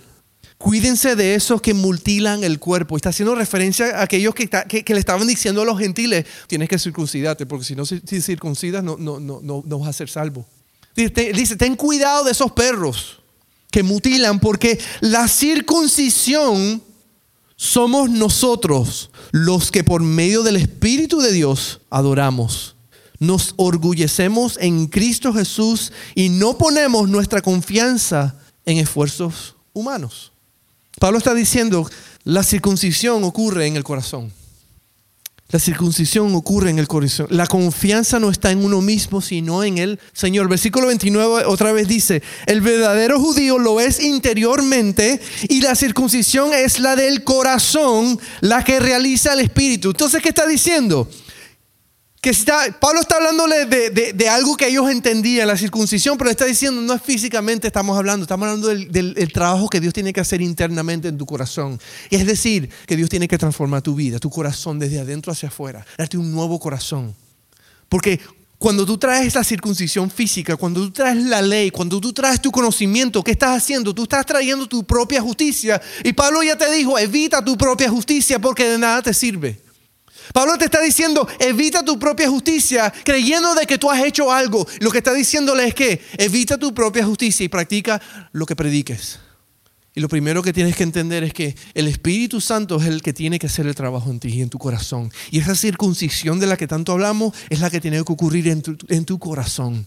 Cuídense 0.57 1.15
de 1.15 1.33
esos 1.33 1.61
que 1.61 1.73
mutilan 1.73 2.43
el 2.43 2.59
cuerpo. 2.59 2.97
Está 2.97 3.09
haciendo 3.09 3.33
referencia 3.33 3.97
a 3.97 4.03
aquellos 4.03 4.35
que, 4.35 4.83
le 4.85 4.99
estaban 4.99 5.25
diciendo 5.25 5.61
a 5.61 5.65
los 5.65 5.79
gentiles, 5.79 6.25
tienes 6.47 6.67
que 6.69 6.77
circuncidarte, 6.77 7.45
porque 7.45 7.65
si 7.65 7.75
no 7.75 7.85
si 7.85 7.99
circuncidas 8.21 8.83
no, 8.83 9.63
vas 9.63 9.89
a 9.89 9.93
ser 9.93 10.09
salvo. 10.09 10.45
dice, 10.95 11.55
ten 11.55 11.75
cuidado 11.75 12.25
de 12.25 12.33
esos 12.33 12.51
perros 12.51 13.21
que 13.71 13.83
mutilan, 13.83 14.39
porque 14.41 14.77
la 14.99 15.29
circuncisión 15.29 16.83
somos 17.55 18.09
nosotros 18.09 19.11
los 19.31 19.71
que 19.71 19.85
por 19.85 20.03
medio 20.03 20.43
del 20.43 20.57
Espíritu 20.57 21.21
de 21.21 21.31
Dios 21.31 21.79
adoramos. 21.89 22.75
Nos 23.21 23.53
orgullecemos 23.57 24.57
en 24.59 24.87
Cristo 24.87 25.31
Jesús 25.31 25.91
y 26.15 26.29
no 26.29 26.57
ponemos 26.57 27.07
nuestra 27.07 27.39
confianza 27.43 28.35
en 28.65 28.79
esfuerzos 28.79 29.55
humanos. 29.73 30.31
Pablo 30.99 31.19
está 31.19 31.35
diciendo, 31.35 31.87
la 32.23 32.41
circuncisión 32.41 33.23
ocurre 33.23 33.67
en 33.67 33.75
el 33.75 33.83
corazón. 33.83 34.33
La 35.51 35.59
circuncisión 35.59 36.33
ocurre 36.33 36.71
en 36.71 36.79
el 36.79 36.87
corazón. 36.87 37.27
La 37.29 37.45
confianza 37.45 38.19
no 38.19 38.31
está 38.31 38.49
en 38.49 38.65
uno 38.65 38.81
mismo, 38.81 39.21
sino 39.21 39.63
en 39.63 39.77
el 39.77 39.99
Señor. 40.13 40.49
Versículo 40.49 40.87
29 40.87 41.45
otra 41.45 41.73
vez 41.73 41.87
dice, 41.87 42.23
el 42.47 42.61
verdadero 42.61 43.19
judío 43.19 43.59
lo 43.59 43.81
es 43.81 44.01
interiormente 44.01 45.21
y 45.47 45.61
la 45.61 45.75
circuncisión 45.75 46.53
es 46.53 46.79
la 46.79 46.95
del 46.95 47.23
corazón, 47.23 48.17
la 48.39 48.63
que 48.63 48.79
realiza 48.79 49.33
el 49.33 49.41
Espíritu. 49.41 49.89
Entonces, 49.89 50.23
¿qué 50.23 50.29
está 50.29 50.47
diciendo? 50.47 51.07
Que 52.21 52.29
está, 52.29 52.77
Pablo 52.79 53.01
está 53.01 53.15
hablándole 53.15 53.65
de, 53.65 54.29
algo 54.29 54.55
que 54.55 54.67
ellos 54.67 54.87
entendían, 54.91 55.47
la 55.47 55.57
circuncisión, 55.57 56.19
pero 56.19 56.29
está 56.29 56.45
diciendo, 56.45 56.79
no 56.79 56.93
es 56.93 57.01
físicamente 57.01 57.65
estamos 57.65 57.97
hablando, 57.97 58.25
estamos 58.25 58.47
hablando 58.47 58.67
del, 58.67 59.33
trabajo 59.33 59.67
que 59.67 59.79
Dios 59.79 59.91
tiene 59.91 60.13
que 60.13 60.19
hacer 60.19 60.39
internamente 60.39 61.07
en 61.07 61.17
tu 61.17 61.25
corazón. 61.25 61.79
Es 62.11 62.27
decir, 62.27 62.69
que 62.85 62.95
Dios 62.95 63.09
tiene 63.09 63.27
que 63.27 63.39
transformar 63.39 63.81
tu 63.81 63.95
vida, 63.95 64.19
tu 64.19 64.29
corazón 64.29 64.77
desde 64.77 64.99
adentro 64.99 65.31
hacia 65.31 65.49
afuera, 65.49 65.83
darte 65.97 66.19
un 66.19 66.31
nuevo 66.31 66.59
corazón. 66.59 67.15
Porque 67.89 68.19
cuando 68.59 68.85
tú 68.85 68.99
traes 68.99 69.33
la 69.33 69.43
circuncisión 69.43 70.11
física, 70.11 70.55
cuando 70.57 70.81
tú 70.81 70.91
traes 70.91 71.17
la 71.23 71.41
ley, 71.41 71.71
cuando 71.71 71.99
tú 71.99 72.13
traes 72.13 72.39
tu 72.39 72.51
conocimiento, 72.51 73.23
¿qué 73.23 73.31
estás 73.31 73.57
haciendo? 73.57 73.95
Tú 73.95 74.03
estás 74.03 74.27
trayendo 74.27 74.67
tu 74.67 74.83
propia 74.83 75.21
justicia. 75.21 75.81
Y 76.03 76.13
Pablo 76.13 76.43
ya 76.43 76.55
te 76.55 76.71
dijo, 76.71 76.99
evita 76.99 77.43
tu 77.43 77.57
propia 77.57 77.89
justicia 77.89 78.37
porque 78.37 78.65
de 78.65 78.77
nada 78.77 79.01
te 79.01 79.11
sirve. 79.11 79.70
Pablo 80.33 80.57
te 80.57 80.65
está 80.65 80.81
diciendo, 80.81 81.27
evita 81.39 81.83
tu 81.83 81.99
propia 81.99 82.29
justicia 82.29 82.91
creyendo 83.03 83.53
de 83.55 83.65
que 83.65 83.77
tú 83.77 83.89
has 83.89 84.03
hecho 84.03 84.31
algo. 84.31 84.67
Lo 84.79 84.91
que 84.91 84.99
está 84.99 85.13
diciéndole 85.13 85.67
es 85.67 85.73
que 85.73 86.01
evita 86.17 86.57
tu 86.57 86.73
propia 86.73 87.05
justicia 87.05 87.43
y 87.43 87.49
practica 87.49 88.01
lo 88.31 88.45
que 88.45 88.55
prediques. 88.55 89.19
Y 89.93 89.99
lo 89.99 90.07
primero 90.07 90.41
que 90.41 90.53
tienes 90.53 90.75
que 90.75 90.83
entender 90.83 91.23
es 91.23 91.33
que 91.33 91.55
el 91.73 91.87
Espíritu 91.87 92.39
Santo 92.39 92.77
es 92.77 92.87
el 92.87 93.01
que 93.01 93.11
tiene 93.11 93.39
que 93.39 93.47
hacer 93.47 93.67
el 93.67 93.75
trabajo 93.75 94.09
en 94.09 94.21
ti 94.21 94.29
y 94.29 94.41
en 94.41 94.49
tu 94.49 94.57
corazón. 94.57 95.11
Y 95.31 95.39
esa 95.39 95.53
circuncisión 95.53 96.39
de 96.39 96.47
la 96.47 96.55
que 96.55 96.67
tanto 96.67 96.93
hablamos 96.93 97.33
es 97.49 97.59
la 97.59 97.69
que 97.69 97.81
tiene 97.81 97.97
que 97.97 98.13
ocurrir 98.13 98.47
en 98.47 98.61
tu, 98.61 98.77
en 98.87 99.03
tu 99.03 99.19
corazón. 99.19 99.85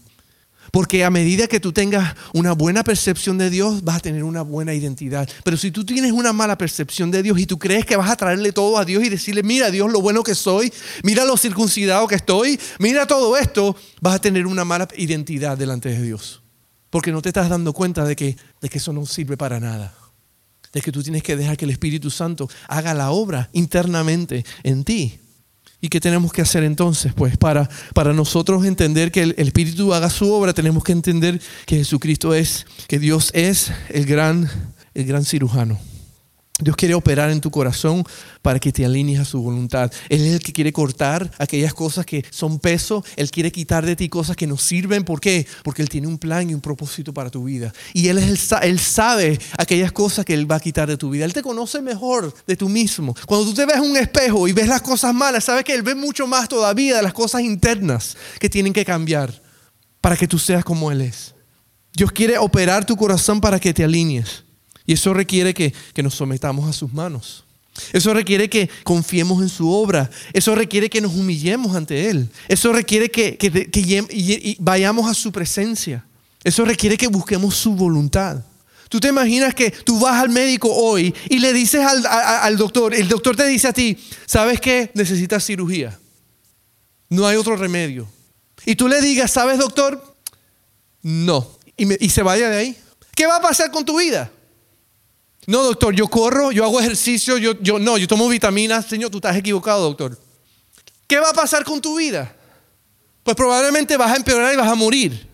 Porque 0.71 1.03
a 1.03 1.09
medida 1.09 1.47
que 1.47 1.59
tú 1.59 1.71
tengas 1.71 2.15
una 2.33 2.53
buena 2.53 2.83
percepción 2.83 3.37
de 3.37 3.49
Dios, 3.49 3.83
vas 3.83 3.97
a 3.97 3.99
tener 3.99 4.23
una 4.23 4.41
buena 4.41 4.73
identidad. 4.73 5.29
Pero 5.43 5.57
si 5.57 5.71
tú 5.71 5.85
tienes 5.85 6.11
una 6.11 6.33
mala 6.33 6.57
percepción 6.57 7.11
de 7.11 7.23
Dios 7.23 7.39
y 7.39 7.45
tú 7.45 7.57
crees 7.57 7.85
que 7.85 7.95
vas 7.95 8.09
a 8.09 8.15
traerle 8.15 8.51
todo 8.51 8.77
a 8.77 8.85
Dios 8.85 9.03
y 9.03 9.09
decirle, 9.09 9.43
mira 9.43 9.71
Dios 9.71 9.91
lo 9.91 10.01
bueno 10.01 10.23
que 10.23 10.35
soy, 10.35 10.71
mira 11.03 11.25
lo 11.25 11.37
circuncidado 11.37 12.07
que 12.07 12.15
estoy, 12.15 12.59
mira 12.79 13.05
todo 13.05 13.37
esto, 13.37 13.75
vas 14.01 14.15
a 14.15 14.19
tener 14.19 14.47
una 14.47 14.65
mala 14.65 14.87
identidad 14.97 15.57
delante 15.57 15.89
de 15.89 16.01
Dios. 16.01 16.41
Porque 16.89 17.11
no 17.11 17.21
te 17.21 17.29
estás 17.29 17.49
dando 17.49 17.73
cuenta 17.73 18.05
de 18.05 18.15
que, 18.15 18.37
de 18.61 18.69
que 18.69 18.77
eso 18.77 18.93
no 18.93 19.05
sirve 19.05 19.37
para 19.37 19.59
nada. 19.59 19.93
De 20.71 20.81
que 20.81 20.91
tú 20.91 21.03
tienes 21.03 21.23
que 21.23 21.35
dejar 21.35 21.57
que 21.57 21.65
el 21.65 21.71
Espíritu 21.71 22.09
Santo 22.09 22.49
haga 22.67 22.93
la 22.93 23.11
obra 23.11 23.49
internamente 23.53 24.45
en 24.63 24.83
ti. 24.83 25.19
¿Y 25.85 25.87
qué 25.87 26.01
tenemos 26.01 26.33
que 26.33 26.41
hacer 26.41 26.63
entonces? 26.63 27.13
Pues 27.13 27.37
para, 27.37 27.69
para 27.93 28.11
nosotros 28.11 28.65
entender 28.65 29.11
que 29.11 29.21
el, 29.21 29.35
Espíritu 29.37 29.93
haga 29.93 30.09
su 30.09 30.33
obra, 30.33 30.51
tenemos 30.51 30.83
que 30.83 30.93
entender 30.93 31.39
que 31.67 31.75
Jesucristo 31.75 32.33
es, 32.33 32.65
que 32.87 32.97
Dios 32.97 33.29
es 33.35 33.71
el 33.89 34.07
gran, 34.07 34.49
el 34.95 35.05
gran 35.05 35.23
cirujano. 35.25 35.77
Dios 36.61 36.77
quiere 36.77 36.93
operar 36.93 37.31
en 37.31 37.41
tu 37.41 37.51
corazón 37.51 38.05
para 38.41 38.61
que 38.61 38.71
te 38.71 38.85
alinees 38.85 39.19
a 39.19 39.25
su 39.25 39.41
voluntad. 39.41 39.91
Él 40.07 40.21
es 40.21 40.33
el 40.35 40.39
que 40.39 40.53
quiere 40.53 40.71
cortar 40.71 41.29
aquellas 41.37 41.73
cosas 41.73 42.05
que 42.05 42.23
son 42.29 42.59
peso. 42.59 43.03
Él 43.17 43.29
quiere 43.29 43.51
quitar 43.51 43.85
de 43.85 43.97
ti 43.97 44.07
cosas 44.07 44.37
que 44.37 44.47
no 44.47 44.57
sirven. 44.57 45.03
¿Por 45.03 45.19
qué? 45.19 45.45
Porque 45.63 45.81
Él 45.81 45.89
tiene 45.89 46.07
un 46.07 46.17
plan 46.17 46.49
y 46.49 46.53
un 46.53 46.61
propósito 46.61 47.13
para 47.13 47.29
tu 47.29 47.43
vida. 47.43 47.73
Y 47.93 48.07
Él, 48.07 48.19
es 48.19 48.51
el, 48.51 48.59
él 48.69 48.79
sabe 48.79 49.37
aquellas 49.57 49.91
cosas 49.91 50.23
que 50.23 50.33
Él 50.33 50.49
va 50.49 50.55
a 50.55 50.59
quitar 50.61 50.87
de 50.87 50.95
tu 50.95 51.09
vida. 51.09 51.25
Él 51.25 51.33
te 51.33 51.43
conoce 51.43 51.81
mejor 51.81 52.33
de 52.47 52.55
tú 52.55 52.69
mismo. 52.69 53.13
Cuando 53.25 53.47
tú 53.47 53.53
te 53.53 53.65
ves 53.65 53.75
en 53.75 53.83
un 53.83 53.97
espejo 53.97 54.47
y 54.47 54.53
ves 54.53 54.69
las 54.69 54.81
cosas 54.81 55.13
malas, 55.13 55.43
sabes 55.43 55.65
que 55.65 55.73
Él 55.73 55.81
ve 55.81 55.93
mucho 55.93 56.25
más 56.25 56.47
todavía 56.47 56.95
de 56.95 57.03
las 57.03 57.13
cosas 57.13 57.41
internas 57.41 58.15
que 58.39 58.49
tienen 58.49 58.71
que 58.71 58.85
cambiar 58.85 59.41
para 59.99 60.15
que 60.15 60.25
tú 60.25 60.39
seas 60.39 60.63
como 60.63 60.89
Él 60.89 61.01
es. 61.01 61.35
Dios 61.91 62.13
quiere 62.13 62.37
operar 62.37 62.85
tu 62.85 62.95
corazón 62.95 63.41
para 63.41 63.59
que 63.59 63.73
te 63.73 63.83
alinees. 63.83 64.44
Y 64.85 64.93
eso 64.93 65.13
requiere 65.13 65.53
que, 65.53 65.73
nos 66.03 66.15
sometamos 66.15 66.69
a 66.69 66.73
sus 66.73 66.93
manos. 66.93 67.43
Eso 67.91 68.13
requiere 68.13 68.49
que 68.49 68.69
confiemos 68.83 69.41
en 69.41 69.49
su 69.49 69.69
obra. 69.69 70.09
Eso 70.31 70.55
requiere 70.55 70.89
que 70.89 71.01
nos 71.01 71.13
humillemos 71.13 71.75
ante 71.75 72.09
Él. 72.09 72.29
Eso 72.47 72.71
requiere 72.71 73.09
que, 73.09 73.37
que, 73.37 74.57
vayamos 74.59 75.09
a 75.09 75.13
su 75.13 75.31
presencia. 75.31 76.05
Eso 76.43 76.63
requiere 76.63 76.97
que 76.97 77.07
busquemos 77.07 77.55
su 77.55 77.73
voluntad. 77.73 78.43
Tú 78.87 78.99
te 78.99 79.07
imaginas 79.07 79.55
que 79.55 79.71
tú 79.71 79.99
vas 79.99 80.21
al 80.21 80.29
médico 80.29 80.71
hoy 80.71 81.13
y 81.27 81.39
le 81.39 81.51
dices 81.53 81.81
al, 81.81 82.05
al 82.05 82.55
doctor, 82.55 82.93
el 82.93 83.07
doctor 83.07 83.35
te 83.35 83.45
dice 83.47 83.67
a 83.67 83.73
ti, 83.73 83.97
¿sabes 84.27 84.61
qué? 84.61 84.91
Necesitas 84.93 85.43
cirugía. 85.43 85.99
No 87.09 87.25
hay 87.25 87.35
otro 87.35 87.55
remedio. 87.55 88.07
Y 88.65 88.75
tú 88.75 88.87
le 88.87 89.01
digas, 89.01 89.31
¿sabes 89.31 89.57
doctor? 89.57 90.15
No. 91.01 91.57
Y, 91.75 92.05
y 92.05 92.09
se 92.09 92.21
vaya 92.21 92.49
de 92.49 92.57
ahí. 92.57 92.77
¿Qué 93.15 93.25
va 93.25 93.37
a 93.37 93.41
pasar 93.41 93.71
con 93.71 93.83
tu 93.85 93.99
vida? 93.99 94.31
No, 95.47 95.63
doctor, 95.63 95.93
yo 95.93 96.07
corro, 96.07 96.51
yo 96.51 96.63
hago 96.63 96.79
ejercicio, 96.79 97.37
yo, 97.37 97.53
yo 97.61 97.77
no, 97.77 97.97
yo 97.97 98.07
tomo 98.07 98.27
vitaminas. 98.27 98.85
Señor, 98.85 99.11
tú 99.11 99.17
estás 99.17 99.35
equivocado, 99.35 99.83
doctor. 99.83 100.19
¿Qué 101.07 101.19
va 101.19 101.29
a 101.29 101.33
pasar 101.33 101.63
con 101.63 101.81
tu 101.81 101.97
vida? 101.97 102.35
Pues 103.23 103.35
probablemente 103.35 103.95
vas 103.97 104.11
a 104.11 104.15
empeorar 104.15 104.53
y 104.53 104.57
vas 104.57 104.69
a 104.69 104.75
morir. 104.75 105.27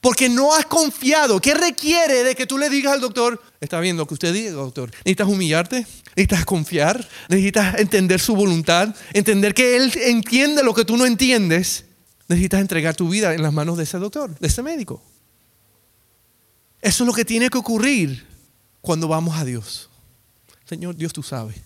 Porque 0.00 0.28
no 0.28 0.54
has 0.54 0.66
confiado. 0.66 1.40
¿Qué 1.40 1.54
requiere 1.54 2.24
de 2.24 2.34
que 2.34 2.46
tú 2.46 2.58
le 2.58 2.68
digas 2.68 2.94
al 2.94 3.00
doctor? 3.00 3.40
Está 3.60 3.78
bien 3.78 3.96
lo 3.96 4.06
que 4.06 4.14
usted 4.14 4.32
diga, 4.32 4.50
doctor. 4.52 4.90
Necesitas 4.90 5.28
humillarte, 5.28 5.86
necesitas 6.16 6.44
confiar, 6.44 7.08
necesitas 7.28 7.78
entender 7.78 8.20
su 8.20 8.34
voluntad, 8.34 8.94
entender 9.12 9.54
que 9.54 9.76
él 9.76 9.92
entiende 9.96 10.64
lo 10.64 10.74
que 10.74 10.84
tú 10.84 10.96
no 10.96 11.06
entiendes. 11.06 11.84
Necesitas 12.26 12.60
entregar 12.60 12.96
tu 12.96 13.08
vida 13.08 13.34
en 13.34 13.42
las 13.42 13.52
manos 13.52 13.76
de 13.76 13.84
ese 13.84 13.98
doctor, 13.98 14.36
de 14.38 14.48
ese 14.48 14.62
médico. 14.62 15.02
Eso 16.80 17.04
es 17.04 17.06
lo 17.06 17.12
que 17.12 17.24
tiene 17.24 17.48
que 17.48 17.58
ocurrir 17.58 18.31
cuando 18.82 19.08
vamos 19.08 19.36
a 19.38 19.44
Dios. 19.46 19.88
Señor, 20.66 20.96
Dios 20.96 21.14
tú 21.14 21.22
sabes 21.22 21.62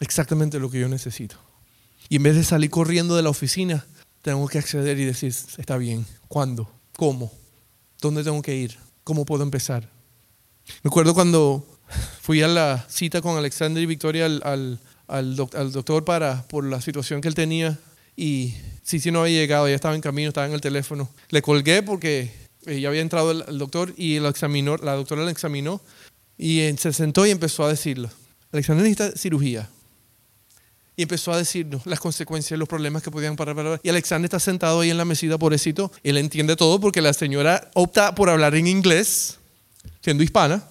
exactamente 0.00 0.58
lo 0.58 0.70
que 0.70 0.80
yo 0.80 0.88
necesito. 0.88 1.36
Y 2.08 2.16
en 2.16 2.24
vez 2.24 2.34
de 2.34 2.44
salir 2.44 2.70
corriendo 2.70 3.14
de 3.14 3.22
la 3.22 3.30
oficina, 3.30 3.86
tengo 4.22 4.46
que 4.48 4.58
acceder 4.58 4.98
y 4.98 5.04
decir, 5.04 5.28
está 5.28 5.76
bien, 5.76 6.04
¿cuándo? 6.26 6.70
¿Cómo? 6.96 7.32
¿Dónde 8.00 8.24
tengo 8.24 8.42
que 8.42 8.56
ir? 8.56 8.76
¿Cómo 9.04 9.24
puedo 9.24 9.42
empezar? 9.42 9.88
Me 10.82 10.88
acuerdo 10.88 11.14
cuando 11.14 11.66
fui 12.20 12.42
a 12.42 12.48
la 12.48 12.84
cita 12.88 13.20
con 13.20 13.36
Alexander 13.36 13.82
y 13.82 13.86
Victoria 13.86 14.26
al, 14.26 15.36
doctor 15.36 16.04
para, 16.04 16.46
por 16.48 16.64
la 16.64 16.80
situación 16.80 17.20
que 17.20 17.28
él 17.28 17.34
tenía 17.34 17.78
y 18.16 18.54
sí, 18.82 19.00
sí 19.00 19.10
no 19.10 19.22
había 19.22 19.40
llegado, 19.40 19.68
ya 19.68 19.74
estaba 19.74 19.94
en 19.94 20.00
camino, 20.00 20.28
estaba 20.28 20.46
en 20.46 20.52
el 20.52 20.60
teléfono. 20.60 21.08
Le 21.28 21.42
colgué 21.42 21.82
porque 21.82 22.32
eh, 22.66 22.80
ya 22.80 22.88
había 22.88 23.00
entrado 23.00 23.30
el, 23.30 23.58
doctor 23.58 23.94
y 23.96 24.16
el 24.16 24.26
examinó, 24.26 24.76
la 24.76 24.94
doctora 24.94 25.22
lo 25.22 25.28
examinó 25.28 25.80
y 26.42 26.74
se 26.78 26.90
sentó 26.94 27.26
y 27.26 27.30
empezó 27.30 27.64
a 27.64 27.68
decirlo. 27.68 28.08
Alexander 28.50 28.82
necesita 28.82 29.16
cirugía. 29.16 29.68
Y 30.96 31.02
empezó 31.02 31.32
a 31.32 31.36
decirnos 31.36 31.84
las 31.84 32.00
consecuencias, 32.00 32.58
los 32.58 32.66
problemas 32.66 33.02
que 33.02 33.10
podían 33.10 33.36
parar. 33.36 33.78
Y 33.82 33.90
Alexander 33.90 34.24
está 34.24 34.40
sentado 34.40 34.80
ahí 34.80 34.90
en 34.90 34.96
la 34.96 35.04
mesita, 35.04 35.36
pobrecito. 35.36 35.92
Él 36.02 36.16
entiende 36.16 36.56
todo 36.56 36.80
porque 36.80 37.02
la 37.02 37.12
señora 37.12 37.70
opta 37.74 38.14
por 38.14 38.30
hablar 38.30 38.54
en 38.54 38.66
inglés, 38.66 39.38
siendo 40.02 40.22
hispana. 40.22 40.64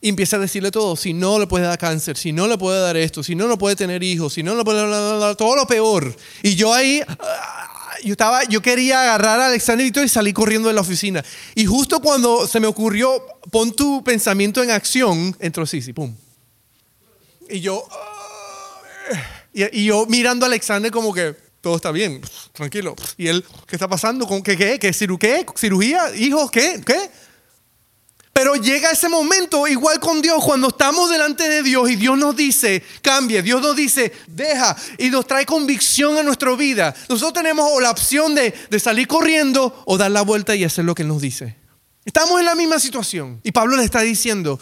Y 0.00 0.08
empieza 0.08 0.36
a 0.36 0.38
decirle 0.38 0.70
todo. 0.70 0.96
Si 0.96 1.12
no 1.12 1.38
le 1.38 1.46
puede 1.46 1.66
dar 1.66 1.78
cáncer, 1.78 2.16
si 2.16 2.32
no 2.32 2.46
le 2.46 2.56
puede 2.56 2.80
dar 2.80 2.96
esto, 2.96 3.22
si 3.22 3.34
no 3.34 3.48
le 3.48 3.58
puede 3.58 3.76
tener 3.76 4.02
hijos, 4.02 4.32
si 4.32 4.42
no 4.42 4.54
le 4.54 4.64
puede 4.64 4.88
dar 4.88 5.36
todo 5.36 5.54
lo 5.54 5.66
peor. 5.66 6.16
Y 6.42 6.54
yo 6.54 6.72
ahí 6.72 7.02
yo, 8.04 8.12
estaba, 8.12 8.44
yo 8.44 8.62
quería 8.62 9.02
agarrar 9.02 9.40
a 9.40 9.46
Alexander 9.46 9.86
y 9.86 10.08
salir 10.08 10.34
corriendo 10.34 10.68
de 10.68 10.74
la 10.74 10.80
oficina. 10.80 11.24
Y 11.54 11.66
justo 11.66 12.00
cuando 12.00 12.46
se 12.46 12.60
me 12.60 12.66
ocurrió, 12.66 13.22
pon 13.50 13.72
tu 13.72 14.02
pensamiento 14.04 14.62
en 14.62 14.70
acción, 14.70 15.36
entró 15.40 15.66
Sisi, 15.66 15.92
pum. 15.92 16.14
Y 17.48 17.60
yo, 17.60 17.86
y, 19.52 19.84
yo 19.84 20.06
mirando 20.06 20.46
a 20.46 20.48
Alexander 20.48 20.90
como 20.90 21.14
que 21.14 21.34
todo 21.60 21.76
está 21.76 21.90
bien, 21.90 22.20
tranquilo. 22.52 22.94
Y 23.16 23.28
él, 23.28 23.44
¿qué 23.66 23.76
está 23.76 23.88
pasando? 23.88 24.26
¿Qué? 24.42 24.56
¿Qué? 24.56 24.78
¿Qué? 24.78 24.92
¿Qué? 24.92 25.46
¿Cirugía? 25.56 26.14
¿Hijos? 26.14 26.50
¿Qué? 26.50 26.80
¿Qué? 26.84 27.10
Pero 28.36 28.54
llega 28.54 28.90
ese 28.90 29.08
momento 29.08 29.66
igual 29.66 29.98
con 29.98 30.20
Dios, 30.20 30.44
cuando 30.44 30.68
estamos 30.68 31.08
delante 31.08 31.48
de 31.48 31.62
Dios 31.62 31.88
y 31.88 31.96
Dios 31.96 32.18
nos 32.18 32.36
dice, 32.36 32.82
cambie, 33.00 33.40
Dios 33.40 33.62
nos 33.62 33.74
dice, 33.74 34.12
deja 34.26 34.76
y 34.98 35.08
nos 35.08 35.26
trae 35.26 35.46
convicción 35.46 36.18
a 36.18 36.22
nuestra 36.22 36.54
vida. 36.54 36.94
Nosotros 37.08 37.32
tenemos 37.32 37.66
la 37.80 37.90
opción 37.90 38.34
de, 38.34 38.52
de 38.68 38.78
salir 38.78 39.08
corriendo 39.08 39.82
o 39.86 39.96
dar 39.96 40.10
la 40.10 40.20
vuelta 40.20 40.54
y 40.54 40.64
hacer 40.64 40.84
lo 40.84 40.94
que 40.94 41.00
Él 41.00 41.08
nos 41.08 41.22
dice. 41.22 41.56
Estamos 42.04 42.38
en 42.38 42.44
la 42.44 42.54
misma 42.54 42.78
situación. 42.78 43.40
Y 43.42 43.52
Pablo 43.52 43.74
le 43.74 43.84
está 43.84 44.02
diciendo, 44.02 44.60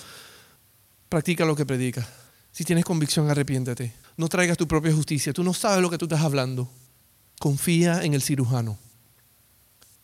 practica 1.09 1.45
lo 1.45 1.57
que 1.57 1.67
predica. 1.67 2.09
Si 2.53 2.63
tienes 2.63 2.85
convicción, 2.85 3.29
arrepiéntete. 3.29 3.93
No 4.17 4.29
traigas 4.29 4.57
tu 4.57 4.69
propia 4.69 4.93
justicia. 4.93 5.33
Tú 5.33 5.43
no 5.43 5.53
sabes 5.53 5.83
lo 5.83 5.91
que 5.91 5.99
tú 5.99 6.05
estás 6.05 6.21
hablando. 6.21 6.71
Confía 7.41 8.05
en 8.05 8.15
el 8.15 8.23
cirujano. 8.23 8.79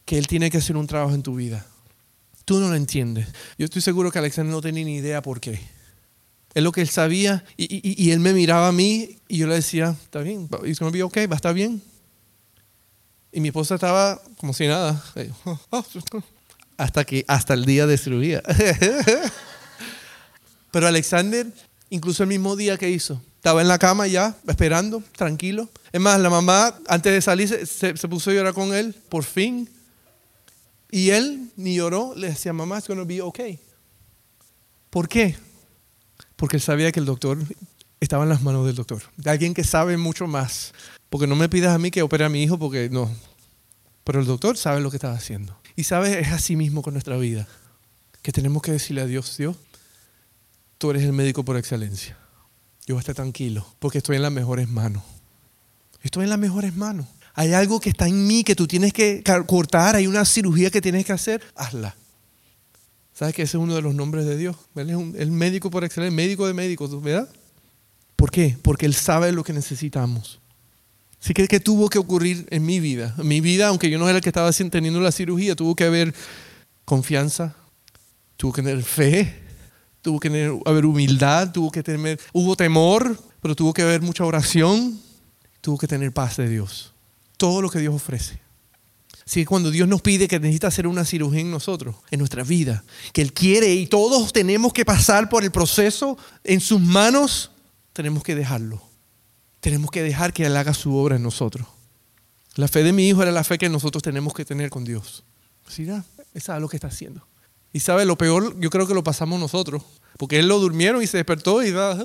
Que 0.05 0.19
Él 0.19 0.27
tiene 0.27 0.51
que 0.51 0.59
hacer 0.59 0.77
un 0.77 0.89
trabajo 0.89 1.15
en 1.15 1.23
tu 1.23 1.37
vida. 1.37 1.65
Tú 2.51 2.59
no 2.59 2.69
lo 2.69 2.75
entiendes. 2.75 3.29
Yo 3.59 3.67
estoy 3.67 3.81
seguro 3.81 4.11
que 4.11 4.19
Alexander 4.19 4.53
no 4.53 4.61
tenía 4.61 4.85
ni 4.85 4.97
idea 4.97 5.23
por 5.23 5.41
qué. 5.41 5.61
Es 6.53 6.65
lo 6.65 6.73
que 6.73 6.81
él 6.81 6.89
sabía 6.89 7.45
y, 7.57 8.11
él 8.11 8.19
me 8.19 8.33
miraba 8.33 8.67
a 8.67 8.73
mí 8.73 9.21
y 9.29 9.39
yo 9.39 9.47
le 9.47 9.55
decía, 9.55 9.95
está 10.03 10.19
bien, 10.19 10.49
it's 10.65 10.81
to 10.81 10.91
be 10.91 11.01
okay, 11.05 11.27
va 11.27 11.35
a 11.35 11.37
estar 11.37 11.55
bien. 11.55 11.81
Y 13.31 13.39
mi 13.39 13.51
esposa 13.51 13.77
estaba 13.77 14.21
como 14.39 14.53
si 14.53 14.67
nada. 14.67 15.01
Hasta 16.77 17.05
que, 17.05 17.25
hasta 17.29 17.55
el 17.55 17.65
día 17.65 17.87
de 17.87 17.97
cirugía. 17.97 18.43
Pero 20.73 20.89
Alexander, 20.89 21.47
incluso 21.89 22.25
el 22.25 22.31
mismo 22.31 22.57
día 22.57 22.77
que 22.77 22.91
hizo, 22.91 23.23
estaba 23.37 23.61
en 23.61 23.69
la 23.69 23.79
cama 23.79 24.09
ya, 24.09 24.35
esperando, 24.49 25.05
tranquilo. 25.17 25.69
Es 25.93 26.01
más, 26.01 26.19
la 26.19 26.31
mamá, 26.31 26.75
antes 26.89 27.13
de 27.13 27.23
salir, 27.23 27.49
se, 27.49 27.97
se 27.97 28.09
puso 28.09 28.31
a 28.31 28.35
llorar 28.35 28.55
con 28.55 28.75
él, 28.75 28.93
por 29.09 29.23
fin 29.23 29.69
y 30.91 31.11
él 31.11 31.51
ni 31.57 31.77
lloró, 31.77 32.15
le 32.17 32.29
decía, 32.29 32.53
mamá, 32.53 32.79
it's 32.79 32.89
going 32.89 32.99
to 32.99 33.07
be 33.07 33.21
okay. 33.23 33.61
¿Por 34.91 35.09
qué? 35.09 35.37
Porque 36.37 36.57
él 36.57 36.63
sabía 36.63 36.91
que 36.91 37.01
el 37.01 37.07
doctor 37.07 37.39
estaba 38.01 38.25
en 38.25 38.31
las 38.31 38.43
manos 38.43 38.67
del 38.67 38.75
doctor, 38.75 39.03
de 39.17 39.31
alguien 39.31 39.55
que 39.55 39.63
sabe 39.63 39.97
mucho 39.97 40.27
más. 40.27 40.73
Porque 41.11 41.27
no 41.27 41.37
me 41.37 41.49
pidas 41.49 41.75
a 41.75 41.79
mí 41.79 41.91
que 41.91 42.03
opere 42.03 42.25
a 42.25 42.29
mi 42.29 42.43
hijo, 42.43 42.59
porque 42.59 42.89
no. 42.89 43.11
Pero 44.05 44.21
el 44.21 44.27
doctor 44.27 44.57
sabe 44.57 44.81
lo 44.81 44.91
que 44.91 44.97
estaba 44.97 45.15
haciendo. 45.15 45.57
Y 45.77 45.85
sabe, 45.85 46.21
es 46.21 46.29
así 46.29 46.57
mismo 46.57 46.83
con 46.83 46.95
nuestra 46.95 47.17
vida, 47.17 47.47
que 48.23 48.33
tenemos 48.33 48.63
que 48.63 48.73
decirle 48.73 49.03
a 49.03 49.07
Dios, 49.07 49.37
Dios, 49.37 49.57
tú 50.79 50.91
eres 50.91 51.05
el 51.05 51.13
médico 51.13 51.45
por 51.45 51.57
excelencia. 51.57 52.17
Yo 52.87 52.95
voy 52.95 53.01
a 53.01 53.03
estar 53.03 53.15
tranquilo, 53.15 53.67
porque 53.79 53.99
estoy 53.99 54.17
en 54.17 54.23
las 54.23 54.33
mejores 54.33 54.69
manos. 54.69 55.03
Estoy 56.03 56.25
en 56.25 56.31
las 56.31 56.39
mejores 56.39 56.75
manos. 56.75 57.07
Hay 57.35 57.53
algo 57.53 57.81
que 57.81 57.91
está 57.91 58.09
en 58.09 58.27
mí 58.27 58.45
que 58.45 58.57
tú 58.57 58.67
tienes 58.67 58.93
que 58.93 59.23
cortar, 59.47 59.97
hay 59.97 60.07
una 60.07 60.25
cirugía 60.25 60.71
que 60.71 60.81
tienes 60.81 61.05
que 61.05 61.13
hacer, 61.13 61.43
hazla. 61.55 61.95
¿Sabes 63.15 63.35
que 63.35 63.43
ese 63.43 63.57
es 63.57 63.63
uno 63.63 63.75
de 63.75 63.83
los 63.83 63.95
nombres 63.95 64.25
de 64.27 64.37
Dios? 64.37 64.57
Él 64.75 64.91
es 64.91 65.21
el 65.21 65.31
médico 65.31 65.71
por 65.71 65.85
excelencia, 65.85 66.17
médico 66.17 66.47
de 66.47 66.55
médicos, 66.55 67.03
¿verdad? 67.03 67.29
¿Por 68.17 68.31
qué? 68.31 68.57
Porque 68.63 68.87
Él 68.87 68.95
sabe 68.95 69.33
lo 69.33 69.45
que 69.45 69.53
necesitamos. 69.53 70.41
Así 71.23 71.35
que, 71.35 71.47
¿qué 71.47 71.61
tuvo 71.61 71.89
que 71.91 71.99
ocurrir 71.99 72.47
en 72.51 72.65
mi 72.65 72.81
vida? 72.81 73.15
En 73.19 73.29
mi 73.29 73.41
vida, 73.41 73.69
aunque 73.69 73.91
yo 73.91 73.99
no 73.99 74.09
era 74.09 74.19
el 74.19 74.23
que 74.23 74.31
estaba 74.31 74.51
teniendo 74.53 75.01
la 75.01 75.13
cirugía, 75.13 75.55
tuvo 75.55 75.77
que 75.77 75.85
haber 75.85 76.15
confianza, 76.87 77.55
tuvo 78.37 78.53
que 78.55 78.63
tener 78.63 78.83
fe, 78.83 79.35
tuvo 80.01 80.19
que 80.19 80.29
haber 80.65 80.87
humildad, 80.87 81.53
tuvo 81.53 81.71
que 81.71 81.83
tener, 81.83 82.19
hubo 82.33 82.57
temor, 82.57 83.19
pero 83.43 83.55
tuvo 83.55 83.75
que 83.75 83.83
haber 83.83 84.01
mucha 84.01 84.25
oración, 84.25 84.99
tuvo 85.61 85.77
que 85.77 85.87
tener 85.87 86.11
paz 86.13 86.39
de 86.39 86.49
Dios 86.49 86.95
todo 87.41 87.63
lo 87.63 87.71
que 87.71 87.79
Dios 87.79 87.95
ofrece. 87.95 88.39
Así 89.25 89.41
que 89.41 89.47
cuando 89.47 89.71
Dios 89.71 89.89
nos 89.89 90.03
pide 90.03 90.29
que 90.29 90.39
necesita 90.39 90.67
hacer 90.67 90.87
una 90.87 91.07
cirugía 91.07 91.41
en 91.41 91.51
nosotros, 91.51 91.97
en 92.11 92.19
nuestra 92.19 92.45
vida, 92.45 92.85
que 93.15 93.23
Él 93.23 93.33
quiere 93.33 93.73
y 93.73 93.87
todos 93.87 94.31
tenemos 94.31 94.75
que 94.75 94.85
pasar 94.85 95.31
por 95.31 95.43
el 95.43 95.51
proceso 95.51 96.19
en 96.45 96.61
sus 96.61 96.81
manos, 96.81 97.51
tenemos 97.95 98.23
que 98.23 98.35
dejarlo. 98.35 98.83
Tenemos 99.61 99.91
que 99.91 100.03
dejar 100.03 100.35
que 100.35 100.45
Él 100.45 100.55
haga 100.55 100.75
su 100.75 100.95
obra 100.95 101.17
en 101.17 101.23
nosotros. 101.23 101.67
La 102.57 102.69
fe 102.69 102.83
de 102.83 102.93
mi 102.93 103.09
hijo 103.09 103.23
era 103.23 103.33
la 103.33 103.43
fe 103.43 103.57
que 103.57 103.71
nosotros 103.71 104.03
tenemos 104.03 104.35
que 104.35 104.45
tener 104.45 104.69
con 104.69 104.85
Dios. 104.85 105.25
¿Sí? 105.67 105.89
Él 105.89 106.43
sabe 106.43 106.61
lo 106.61 106.69
que 106.69 106.77
está 106.77 106.89
haciendo. 106.89 107.27
Y 107.73 107.81
sabe, 107.81 108.05
lo 108.05 108.19
peor 108.19 108.61
yo 108.61 108.69
creo 108.69 108.87
que 108.87 108.95
lo 108.95 109.03
pasamos 109.03 109.41
nosotros. 109.41 109.83
Porque 110.19 110.39
Él 110.41 110.49
lo 110.49 110.59
durmieron 110.59 111.03
y 111.03 111.07
se 111.07 111.17
despertó 111.17 111.63
y 111.63 111.71
da 111.71 111.97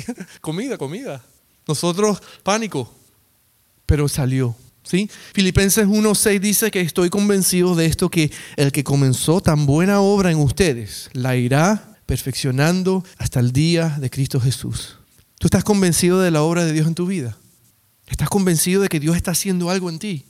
comida, 0.42 0.76
comida. 0.76 1.24
Nosotros, 1.66 2.20
pánico. 2.42 2.92
Pero 3.86 4.06
salió. 4.08 4.54
¿Sí? 4.82 5.08
Filipenses 5.32 5.86
1.6 5.86 6.40
dice 6.40 6.70
que 6.70 6.80
estoy 6.80 7.08
convencido 7.08 7.74
de 7.74 7.86
esto, 7.86 8.10
que 8.10 8.32
el 8.56 8.72
que 8.72 8.82
comenzó 8.84 9.40
tan 9.40 9.64
buena 9.64 10.00
obra 10.00 10.30
en 10.30 10.38
ustedes 10.38 11.08
la 11.12 11.36
irá 11.36 11.96
perfeccionando 12.06 13.04
hasta 13.16 13.40
el 13.40 13.52
día 13.52 13.96
de 14.00 14.10
Cristo 14.10 14.40
Jesús. 14.40 14.98
¿Tú 15.38 15.46
estás 15.46 15.64
convencido 15.64 16.20
de 16.20 16.30
la 16.30 16.42
obra 16.42 16.64
de 16.64 16.72
Dios 16.72 16.86
en 16.86 16.94
tu 16.94 17.06
vida? 17.06 17.36
¿Estás 18.06 18.28
convencido 18.28 18.82
de 18.82 18.88
que 18.88 19.00
Dios 19.00 19.16
está 19.16 19.30
haciendo 19.30 19.70
algo 19.70 19.88
en 19.88 19.98
ti? 19.98 20.26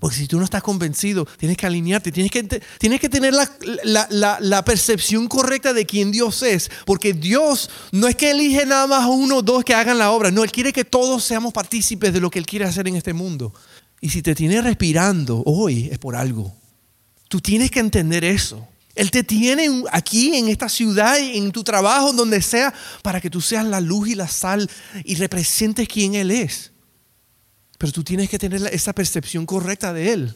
Porque 0.00 0.16
si 0.16 0.26
tú 0.26 0.38
no 0.38 0.44
estás 0.44 0.62
convencido, 0.62 1.26
tienes 1.38 1.56
que 1.56 1.66
alinearte, 1.66 2.12
tienes 2.12 2.30
que, 2.30 2.42
tienes 2.78 3.00
que 3.00 3.08
tener 3.08 3.32
la, 3.32 4.38
la, 4.40 4.64
percepción 4.64 5.28
correcta 5.28 5.72
de 5.72 5.86
quién 5.86 6.10
Dios 6.10 6.42
es. 6.42 6.70
Porque 6.84 7.12
Dios 7.12 7.70
no 7.92 8.08
es 8.08 8.16
que 8.16 8.32
elige 8.32 8.66
nada 8.66 8.86
más 8.86 9.06
uno 9.08 9.36
o 9.36 9.42
dos 9.42 9.64
que 9.64 9.74
hagan 9.74 9.98
la 9.98 10.10
obra, 10.10 10.30
no, 10.30 10.44
Él 10.44 10.52
quiere 10.52 10.72
que 10.72 10.84
todos 10.84 11.24
seamos 11.24 11.52
partícipes 11.52 12.12
de 12.12 12.20
lo 12.20 12.30
que 12.30 12.38
Él 12.38 12.46
quiere 12.46 12.64
hacer 12.64 12.88
en 12.88 12.96
este 12.96 13.12
mundo. 13.12 13.54
Y 14.00 14.10
si 14.10 14.20
te 14.20 14.34
tiene 14.34 14.60
respirando 14.60 15.42
hoy 15.46 15.88
es 15.90 15.98
por 15.98 16.16
algo. 16.16 16.54
Tú 17.28 17.40
tienes 17.40 17.70
que 17.70 17.80
entender 17.80 18.24
eso. 18.24 18.68
Él 18.94 19.10
te 19.10 19.24
tiene 19.24 19.84
aquí 19.90 20.36
en 20.36 20.48
esta 20.48 20.68
ciudad, 20.68 21.18
en 21.18 21.50
tu 21.50 21.64
trabajo, 21.64 22.12
donde 22.12 22.40
sea, 22.42 22.72
para 23.02 23.20
que 23.20 23.30
tú 23.30 23.40
seas 23.40 23.64
la 23.64 23.80
luz 23.80 24.08
y 24.08 24.14
la 24.14 24.28
sal 24.28 24.70
y 25.04 25.14
representes 25.16 25.88
quién 25.88 26.14
Él 26.14 26.30
es. 26.30 26.73
Pero 27.84 27.92
tú 27.92 28.02
tienes 28.02 28.30
que 28.30 28.38
tener 28.38 28.62
esa 28.72 28.94
percepción 28.94 29.44
correcta 29.44 29.92
de 29.92 30.14
Él. 30.14 30.34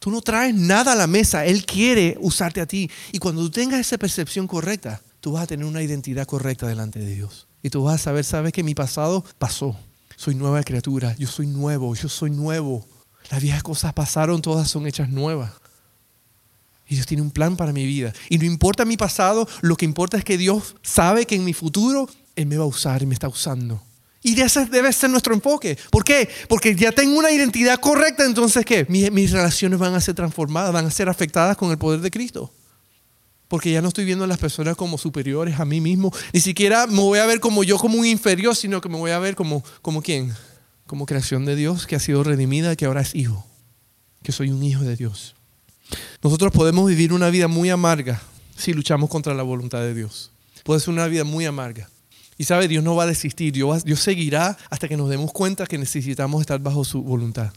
Tú 0.00 0.10
no 0.10 0.20
traes 0.20 0.52
nada 0.52 0.94
a 0.94 0.96
la 0.96 1.06
mesa, 1.06 1.46
Él 1.46 1.64
quiere 1.64 2.16
usarte 2.18 2.60
a 2.60 2.66
ti. 2.66 2.90
Y 3.12 3.20
cuando 3.20 3.40
tú 3.42 3.50
tengas 3.50 3.78
esa 3.78 3.98
percepción 3.98 4.48
correcta, 4.48 5.00
tú 5.20 5.30
vas 5.30 5.44
a 5.44 5.46
tener 5.46 5.64
una 5.64 5.80
identidad 5.80 6.26
correcta 6.26 6.66
delante 6.66 6.98
de 6.98 7.14
Dios. 7.14 7.46
Y 7.62 7.70
tú 7.70 7.84
vas 7.84 8.00
a 8.00 8.02
saber, 8.02 8.24
sabes 8.24 8.52
que 8.52 8.64
mi 8.64 8.74
pasado 8.74 9.24
pasó. 9.38 9.76
Soy 10.16 10.34
nueva 10.34 10.60
criatura, 10.64 11.14
yo 11.14 11.28
soy 11.28 11.46
nuevo, 11.46 11.94
yo 11.94 12.08
soy 12.08 12.30
nuevo. 12.30 12.84
Las 13.30 13.40
viejas 13.40 13.62
cosas 13.62 13.92
pasaron, 13.92 14.42
todas 14.42 14.68
son 14.68 14.88
hechas 14.88 15.08
nuevas. 15.08 15.52
Y 16.88 16.96
Dios 16.96 17.06
tiene 17.06 17.22
un 17.22 17.30
plan 17.30 17.56
para 17.56 17.72
mi 17.72 17.86
vida. 17.86 18.12
Y 18.28 18.38
no 18.38 18.44
importa 18.44 18.84
mi 18.84 18.96
pasado, 18.96 19.46
lo 19.60 19.76
que 19.76 19.84
importa 19.84 20.16
es 20.16 20.24
que 20.24 20.36
Dios 20.36 20.74
sabe 20.82 21.26
que 21.26 21.36
en 21.36 21.44
mi 21.44 21.54
futuro 21.54 22.08
Él 22.34 22.46
me 22.46 22.56
va 22.56 22.64
a 22.64 22.66
usar 22.66 23.04
y 23.04 23.06
me 23.06 23.14
está 23.14 23.28
usando. 23.28 23.80
Y 24.28 24.38
ese 24.42 24.66
debe 24.66 24.92
ser 24.92 25.08
nuestro 25.08 25.32
enfoque. 25.32 25.78
¿Por 25.90 26.04
qué? 26.04 26.28
Porque 26.48 26.76
ya 26.76 26.92
tengo 26.92 27.18
una 27.18 27.30
identidad 27.30 27.80
correcta, 27.80 28.26
entonces 28.26 28.62
¿qué? 28.66 28.84
Mis, 28.86 29.10
mis, 29.10 29.30
relaciones 29.30 29.78
van 29.78 29.94
a 29.94 30.00
ser 30.02 30.14
transformadas, 30.14 30.70
van 30.70 30.84
a 30.84 30.90
ser 30.90 31.08
afectadas 31.08 31.56
con 31.56 31.70
el 31.70 31.78
poder 31.78 32.00
de 32.00 32.10
Cristo. 32.10 32.52
Porque 33.48 33.72
ya 33.72 33.80
no 33.80 33.88
estoy 33.88 34.04
viendo 34.04 34.24
a 34.24 34.26
las 34.26 34.36
personas 34.36 34.76
como 34.76 34.98
superiores 34.98 35.58
a 35.58 35.64
mí 35.64 35.80
mismo. 35.80 36.12
Ni 36.34 36.40
siquiera 36.40 36.86
me 36.86 37.00
voy 37.00 37.20
a 37.20 37.24
ver 37.24 37.40
como 37.40 37.64
yo 37.64 37.78
como 37.78 37.98
un 37.98 38.04
inferior, 38.04 38.54
sino 38.54 38.82
que 38.82 38.90
me 38.90 38.98
voy 38.98 39.12
a 39.12 39.18
ver 39.18 39.34
como, 39.34 39.64
como 39.80 40.02
quién? 40.02 40.34
Como 40.86 41.06
creación 41.06 41.46
de 41.46 41.56
Dios 41.56 41.86
que 41.86 41.96
ha 41.96 42.00
sido 42.00 42.22
redimida, 42.22 42.76
que 42.76 42.84
ahora 42.84 43.00
es 43.00 43.14
hijo. 43.14 43.46
Que 44.22 44.32
soy 44.32 44.50
un 44.50 44.62
hijo 44.62 44.82
de 44.82 44.94
Dios. 44.96 45.34
Nosotros 46.22 46.52
podemos 46.52 46.86
vivir 46.86 47.14
una 47.14 47.30
vida 47.30 47.48
muy 47.48 47.70
amarga 47.70 48.20
si 48.58 48.74
luchamos 48.74 49.08
contra 49.08 49.32
la 49.32 49.42
voluntad 49.42 49.80
de 49.80 49.94
Dios. 49.94 50.32
Puede 50.64 50.80
ser 50.80 50.90
una 50.90 51.06
vida 51.06 51.24
muy 51.24 51.46
amarga. 51.46 51.88
Y 52.38 52.44
sabe, 52.44 52.68
Dios 52.68 52.84
no 52.84 52.94
va 52.94 53.02
a 53.02 53.06
desistir, 53.06 53.52
Dios, 53.52 53.82
seguirá 54.00 54.56
hasta 54.70 54.86
que 54.86 54.96
nos 54.96 55.10
demos 55.10 55.32
cuenta 55.32 55.66
que 55.66 55.76
necesitamos 55.76 56.40
estar 56.40 56.60
bajo 56.60 56.84
su 56.84 57.02
voluntad. 57.02 57.52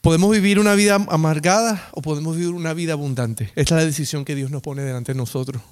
Podemos 0.00 0.30
vivir 0.30 0.58
una 0.58 0.74
vida 0.74 0.94
amargada 0.94 1.90
o 1.92 2.00
podemos 2.00 2.34
vivir 2.34 2.54
una 2.54 2.72
vida 2.72 2.94
abundante. 2.94 3.52
Esta 3.54 3.74
es 3.74 3.82
la 3.82 3.84
decisión 3.84 4.24
que 4.24 4.34
Dios 4.34 4.50
nos 4.50 4.62
pone 4.62 4.80
delante 4.80 5.12
de 5.12 5.18
nosotros. 5.18 5.62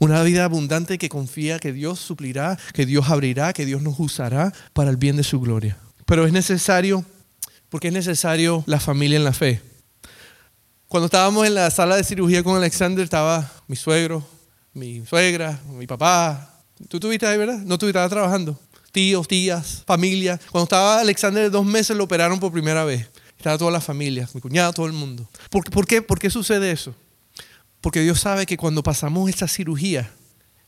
Una 0.00 0.22
vida 0.22 0.44
abundante 0.44 0.96
que 0.96 1.10
confía 1.10 1.58
que 1.58 1.74
Dios 1.74 2.00
suplirá, 2.00 2.58
que 2.72 2.86
Dios 2.86 3.10
abrirá, 3.10 3.52
que 3.52 3.66
Dios 3.66 3.82
nos 3.82 4.00
usará 4.00 4.54
para 4.72 4.88
el 4.88 4.96
bien 4.96 5.16
de 5.16 5.24
su 5.24 5.38
gloria. 5.38 5.76
Pero 6.06 6.26
es 6.26 6.32
necesario, 6.32 7.04
porque 7.68 7.88
es 7.88 7.94
necesario 7.94 8.64
la 8.66 8.80
familia 8.80 9.18
en 9.18 9.24
la 9.24 9.34
fe. 9.34 9.60
Cuando 10.88 11.06
estábamos 11.06 11.46
en 11.46 11.54
la 11.54 11.70
sala 11.70 11.96
de 11.96 12.04
cirugía 12.04 12.42
con 12.42 12.56
Alexander, 12.56 13.04
estaba 13.04 13.52
mi 13.66 13.76
suegro, 13.76 14.26
mi 14.72 15.04
suegra, 15.04 15.60
mi 15.68 15.86
papá, 15.86 16.55
Tú 16.88 16.98
estuviste 16.98 17.26
ahí, 17.26 17.38
¿verdad? 17.38 17.58
No 17.58 17.74
estabas 17.74 18.10
trabajando. 18.10 18.58
Tíos, 18.92 19.26
tías, 19.26 19.82
familia. 19.86 20.38
Cuando 20.50 20.64
estaba 20.64 21.00
Alexander 21.00 21.44
de 21.44 21.50
dos 21.50 21.64
meses 21.64 21.96
lo 21.96 22.04
operaron 22.04 22.38
por 22.38 22.52
primera 22.52 22.84
vez. 22.84 23.08
Estaba 23.36 23.58
toda 23.58 23.70
la 23.70 23.80
familia, 23.80 24.28
mi 24.34 24.40
cuñado, 24.40 24.72
todo 24.72 24.86
el 24.86 24.92
mundo. 24.92 25.28
¿Por, 25.50 25.86
qué? 25.86 26.02
¿Por 26.02 26.18
qué 26.18 26.30
sucede 26.30 26.70
eso? 26.70 26.94
Porque 27.80 28.00
Dios 28.00 28.20
sabe 28.20 28.46
que 28.46 28.56
cuando 28.56 28.82
pasamos 28.82 29.28
esta 29.28 29.48
cirugía 29.48 30.10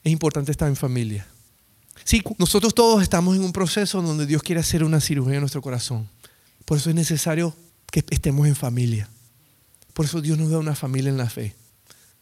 es 0.02 0.12
importante 0.12 0.50
estar 0.50 0.68
en 0.68 0.76
familia. 0.76 1.26
Sí, 2.04 2.22
nosotros 2.38 2.74
todos 2.74 3.02
estamos 3.02 3.36
en 3.36 3.42
un 3.42 3.52
proceso 3.52 4.00
donde 4.00 4.26
Dios 4.26 4.42
quiere 4.42 4.60
hacer 4.60 4.84
una 4.84 5.00
cirugía 5.00 5.34
en 5.34 5.40
nuestro 5.40 5.62
corazón. 5.62 6.08
Por 6.64 6.78
eso 6.78 6.90
es 6.90 6.96
necesario 6.96 7.54
que 7.90 8.04
estemos 8.10 8.46
en 8.46 8.54
familia. 8.54 9.08
Por 9.94 10.04
eso 10.04 10.20
Dios 10.20 10.38
nos 10.38 10.50
da 10.50 10.58
una 10.58 10.74
familia 10.74 11.10
en 11.10 11.16
la 11.16 11.28
fe. 11.28 11.54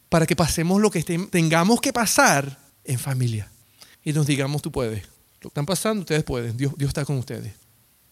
Para 0.08 0.26
que 0.26 0.36
pasemos 0.36 0.80
lo 0.80 0.90
que 0.90 1.02
tengamos 1.02 1.80
que 1.80 1.92
pasar 1.92 2.58
en 2.84 2.98
familia 2.98 3.50
y 4.06 4.12
nos 4.12 4.28
digamos, 4.28 4.62
tú 4.62 4.70
puedes. 4.70 5.02
Lo 5.40 5.40
que 5.40 5.48
están 5.48 5.66
pasando, 5.66 6.02
ustedes 6.02 6.22
pueden. 6.22 6.56
Dios, 6.56 6.72
Dios 6.78 6.90
está 6.90 7.04
con 7.04 7.18
ustedes. 7.18 7.52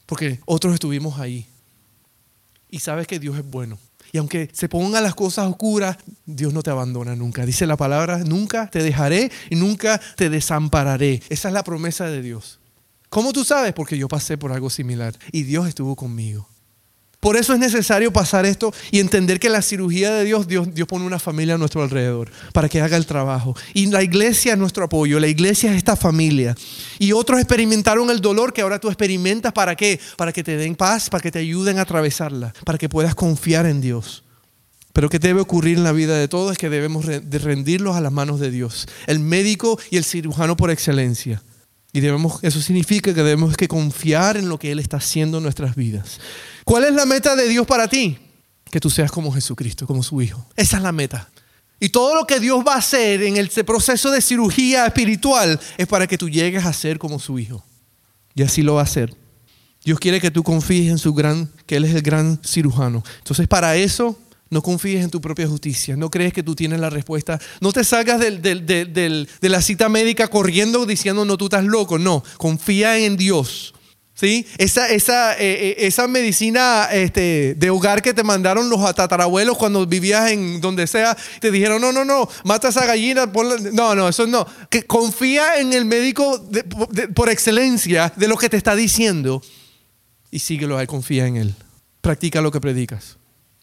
Porque 0.07 0.41
otros 0.45 0.75
estuvimos 0.75 1.21
ahí. 1.21 1.47
Y 2.69 2.81
sabes 2.81 3.07
que 3.07 3.21
Dios 3.21 3.39
es 3.39 3.49
bueno. 3.49 3.79
Y 4.11 4.19
aunque 4.19 4.51
se 4.53 4.69
pongan 4.69 5.05
las 5.05 5.15
cosas 5.15 5.47
oscuras, 5.47 5.97
Dios 6.27 6.53
no 6.53 6.65
te 6.65 6.71
abandona 6.71 7.15
nunca. 7.15 7.47
Dice 7.47 7.65
la 7.65 7.77
palabra, 7.77 8.19
nunca 8.19 8.69
te 8.69 8.83
dejaré 8.83 9.31
y 9.51 9.55
nunca 9.55 10.01
te 10.17 10.31
desampararé. 10.31 11.23
Esa 11.29 11.47
es 11.47 11.55
la 11.55 11.63
promesa 11.63 12.07
de 12.07 12.23
Dios. 12.23 12.59
¿Cómo 13.09 13.33
tú 13.33 13.45
sabes? 13.45 13.73
Porque 13.73 13.97
yo 13.97 14.09
pasé 14.09 14.37
por 14.37 14.51
algo 14.51 14.71
similar 14.71 15.17
y 15.31 15.45
Dios 15.45 15.69
estuvo 15.69 15.95
conmigo. 15.95 16.49
Por 17.25 17.39
eso 17.39 17.55
es 17.55 17.59
necesario 17.59 18.13
pasar 18.13 18.45
esto 18.45 18.75
y 18.91 19.01
entender 19.01 19.41
que 19.41 19.49
la 19.49 19.63
cirugía 19.63 20.13
de 20.13 20.25
Dios, 20.27 20.47
Dios, 20.47 20.75
Dios 20.75 20.87
pone 20.87 21.07
una 21.07 21.19
familia 21.19 21.55
a 21.55 21.59
nuestro 21.59 21.83
alrededor 21.83 22.31
para 22.53 22.69
que 22.69 22.83
haga 22.83 22.99
el 22.99 23.07
trabajo. 23.07 23.57
Y 23.73 23.87
la 23.87 24.03
iglesia 24.03 24.53
es 24.53 24.59
nuestro 24.59 24.85
apoyo, 24.85 25.19
la 25.19 25.27
iglesia 25.27 25.71
es 25.71 25.79
esta 25.79 25.97
familia. 25.97 26.55
Y 26.99 27.13
otros 27.13 27.41
experimentaron 27.41 28.11
el 28.11 28.21
dolor 28.21 28.53
que 28.53 28.61
ahora 28.61 28.79
tú 28.79 28.89
experimentas. 28.89 29.55
¿Para 29.55 29.75
qué? 29.75 29.99
Para 30.19 30.35
que 30.35 30.45
te 30.45 30.59
den 30.59 30.75
paz, 30.75 31.09
para 31.09 31.23
que 31.23 31.31
te 31.31 31.39
ayuden 31.39 31.79
a 31.79 31.83
atravesarla, 31.83 32.53
para 32.63 32.77
que 32.77 32.91
puedas 32.91 33.15
confiar 33.15 33.65
en 33.65 33.81
Dios. 33.81 34.23
Pero 34.93 35.09
¿qué 35.09 35.19
debe 35.19 35.41
ocurrir 35.41 35.79
en 35.79 35.85
la 35.85 35.93
vida 35.93 36.19
de 36.19 36.29
todos? 36.29 36.53
Es 36.53 36.59
que 36.59 36.69
debemos 36.69 37.07
rendirlos 37.07 37.97
a 37.97 38.03
las 38.03 38.13
manos 38.13 38.39
de 38.39 38.51
Dios, 38.51 38.87
el 39.07 39.19
médico 39.19 39.81
y 39.91 39.97
el 39.97 40.05
cirujano 40.05 40.59
por 40.59 40.71
excelencia. 40.71 41.43
Y 41.95 42.01
debemos, 42.01 42.41
eso 42.43 42.61
significa 42.61 43.15
que 43.15 43.23
debemos 43.23 43.57
que 43.57 43.69
confiar 43.69 44.37
en 44.37 44.49
lo 44.49 44.59
que 44.59 44.73
Él 44.73 44.81
está 44.81 44.97
haciendo 44.97 45.37
en 45.37 45.45
nuestras 45.45 45.77
vidas. 45.77 46.19
¿Cuál 46.65 46.83
es 46.83 46.93
la 46.93 47.07
meta 47.07 47.37
de 47.37 47.49
Dios 47.49 47.69
para 47.69 47.87
ti? 47.87 48.19
Que 48.69 48.81
tú 48.81 48.91
seas 48.91 49.13
como 49.13 49.31
Jesucristo, 49.31 49.87
como 49.87 50.03
su 50.03 50.21
Hijo. 50.21 50.45
Esa 50.57 50.79
es 50.79 50.83
la 50.83 50.91
meta. 50.91 51.31
Y 51.79 51.91
todo 51.91 52.17
lo 52.17 52.27
que 52.27 52.41
Dios 52.41 52.65
va 52.67 52.75
a 52.75 52.79
hacer 52.79 53.23
en 53.23 53.37
el 53.37 53.49
proceso 53.49 54.11
de 54.11 54.21
cirugía 54.21 54.87
espiritual 54.87 55.61
es 55.79 55.87
para 55.87 56.09
que 56.09 56.19
tú 56.19 56.29
llegues 56.29 56.65
a 56.67 56.73
ser 56.73 56.99
como 56.99 57.21
su 57.21 57.39
Hijo. 57.39 57.65
Y 58.35 58.43
así 58.43 58.63
lo 58.63 58.75
va 58.75 58.81
a 58.81 58.85
hacer. 58.85 59.15
Dios 59.85 60.01
quiere 60.01 60.21
que 60.21 60.33
tú 60.33 60.43
confíes 60.43 60.91
en 60.91 60.99
su 60.99 61.15
gran, 61.15 61.49
que 61.65 61.77
Él 61.77 61.85
es 61.85 61.95
el 61.95 62.03
gran 62.03 62.41
cirujano. 62.45 63.05
Entonces, 63.19 63.47
para 63.47 63.77
eso, 63.77 64.19
no 64.55 64.63
confíes 64.63 65.03
en 65.03 65.11
tu 65.11 65.21
propia 65.21 65.49
justicia. 65.49 65.97
No 65.97 66.11
crees 66.11 66.33
que 66.33 66.45
tú 66.45 66.55
tienes 66.55 66.79
la 66.79 66.89
respuesta. 66.89 67.41
No 67.61 67.73
te 67.73 67.83
salgas 67.83 68.21
de 68.21 69.27
la 69.41 69.61
cita 69.61 69.89
médica 69.89 70.29
corriendo 70.29 70.87
diciendo, 70.87 71.25
no, 71.25 71.37
tú 71.37 71.47
estás 71.47 71.65
loco. 71.65 71.99
No, 71.99 72.23
confía 72.39 72.97
en 72.97 73.17
Dios. 73.17 73.75
¿Sí? 74.15 74.47
Esa, 74.59 74.89
esa, 74.91 75.35
eh, 75.35 75.41
eh, 75.41 75.77
esa 75.79 76.07
medicina 76.07 76.89
este, 76.93 77.57
de 77.57 77.71
hogar 77.71 78.01
que 78.01 78.15
te 78.15 78.23
mandaron 78.23 78.71
los 78.71 78.95
tatarabuelos 78.95 79.59
cuando 79.59 79.85
vivías 79.87 80.31
en 80.31 80.61
donde 80.61 80.87
sea, 80.87 81.17
te 81.41 81.51
dijeron, 81.51 81.83
no, 81.83 81.91
no, 81.91 82.05
no, 82.05 82.29
mata 82.45 82.69
a 82.69 82.71
esa 82.71 82.87
gallina, 82.87 83.27
no, 83.73 83.97
no, 83.97 84.09
eso 84.09 84.29
no. 84.29 84.47
Que 84.71 84.85
confía 84.85 85.59
en 85.59 85.73
el 85.73 85.85
médico 85.85 86.49
por 87.17 87.29
excelencia 87.29 88.13
de 88.15 88.29
lo 88.29 88.37
que 88.37 88.49
te 88.49 88.57
está 88.57 88.77
diciendo 88.77 89.43
y 90.31 90.39
síguelo, 90.39 90.79
ahí, 90.79 90.87
confía 90.87 91.27
en 91.27 91.39
él. 91.39 91.55
Practica 92.01 92.41
lo 92.41 92.53
que 92.53 92.61
predicas 92.61 93.19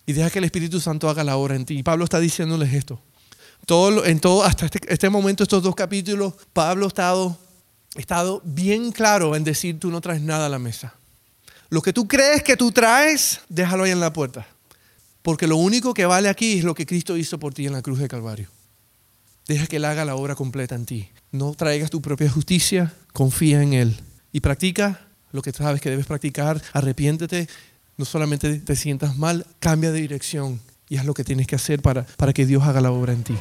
y 0.05 0.13
deja 0.13 0.29
que 0.29 0.39
el 0.39 0.45
Espíritu 0.45 0.79
Santo 0.79 1.09
haga 1.09 1.23
la 1.23 1.37
obra 1.37 1.55
en 1.55 1.65
ti. 1.65 1.77
Y 1.77 1.83
Pablo 1.83 2.03
está 2.03 2.19
diciéndoles 2.19 2.73
esto. 2.73 3.01
Todo, 3.65 4.05
en 4.05 4.19
todo, 4.19 4.43
hasta 4.43 4.65
este, 4.65 4.79
este 4.87 5.09
momento, 5.09 5.43
estos 5.43 5.61
dos 5.63 5.75
capítulos, 5.75 6.33
Pablo 6.53 6.85
ha 6.85 6.87
estado 6.87 7.37
estado 7.95 8.41
bien 8.45 8.91
claro 8.91 9.35
en 9.35 9.43
decir 9.43 9.79
tú 9.79 9.91
no 9.91 10.01
traes 10.01 10.21
nada 10.21 10.45
a 10.45 10.49
la 10.49 10.59
mesa. 10.59 10.95
Lo 11.69 11.81
que 11.81 11.93
tú 11.93 12.07
crees 12.07 12.43
que 12.43 12.57
tú 12.57 12.71
traes, 12.71 13.41
déjalo 13.49 13.83
ahí 13.83 13.91
en 13.91 13.99
la 13.99 14.13
puerta. 14.13 14.47
Porque 15.21 15.47
lo 15.47 15.55
único 15.57 15.93
que 15.93 16.05
vale 16.05 16.29
aquí 16.29 16.59
es 16.59 16.63
lo 16.63 16.73
que 16.73 16.85
Cristo 16.85 17.15
hizo 17.15 17.39
por 17.39 17.53
ti 17.53 17.67
en 17.67 17.73
la 17.73 17.81
cruz 17.81 17.99
de 17.99 18.07
Calvario. 18.07 18.49
Deja 19.47 19.67
que 19.67 19.77
Él 19.77 19.85
haga 19.85 20.05
la 20.05 20.15
obra 20.15 20.35
completa 20.35 20.75
en 20.75 20.85
ti. 20.85 21.09
No 21.31 21.53
traigas 21.53 21.89
tu 21.89 22.01
propia 22.01 22.29
justicia, 22.29 22.93
confía 23.13 23.61
en 23.61 23.73
Él. 23.73 23.99
Y 24.31 24.39
practica 24.39 25.07
lo 25.31 25.41
que 25.41 25.51
sabes 25.51 25.81
que 25.81 25.89
debes 25.89 26.07
practicar. 26.07 26.61
Arrepiéntete. 26.73 27.47
No 27.97 28.05
solamente 28.05 28.59
te 28.59 28.75
sientas 28.75 29.17
mal, 29.17 29.45
cambia 29.59 29.91
de 29.91 30.01
dirección 30.01 30.59
y 30.89 30.97
haz 30.97 31.05
lo 31.05 31.13
que 31.13 31.23
tienes 31.23 31.47
que 31.47 31.55
hacer 31.55 31.81
para, 31.81 32.05
para 32.17 32.33
que 32.33 32.45
Dios 32.45 32.63
haga 32.63 32.81
la 32.81 32.91
obra 32.91 33.13
en 33.13 33.23
ti. 33.23 33.35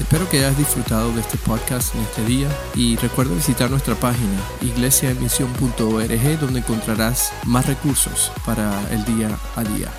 Espero 0.00 0.28
que 0.28 0.38
hayas 0.38 0.56
disfrutado 0.56 1.12
de 1.12 1.20
este 1.20 1.36
podcast 1.38 1.94
en 1.94 2.00
este 2.02 2.24
día 2.24 2.48
y 2.74 2.96
recuerda 2.96 3.34
visitar 3.34 3.70
nuestra 3.70 3.94
página 3.94 4.40
iglesiaemisión.org 4.62 6.40
donde 6.40 6.60
encontrarás 6.60 7.32
más 7.44 7.66
recursos 7.66 8.32
para 8.46 8.72
el 8.90 9.04
día 9.04 9.38
a 9.54 9.64
día. 9.64 9.92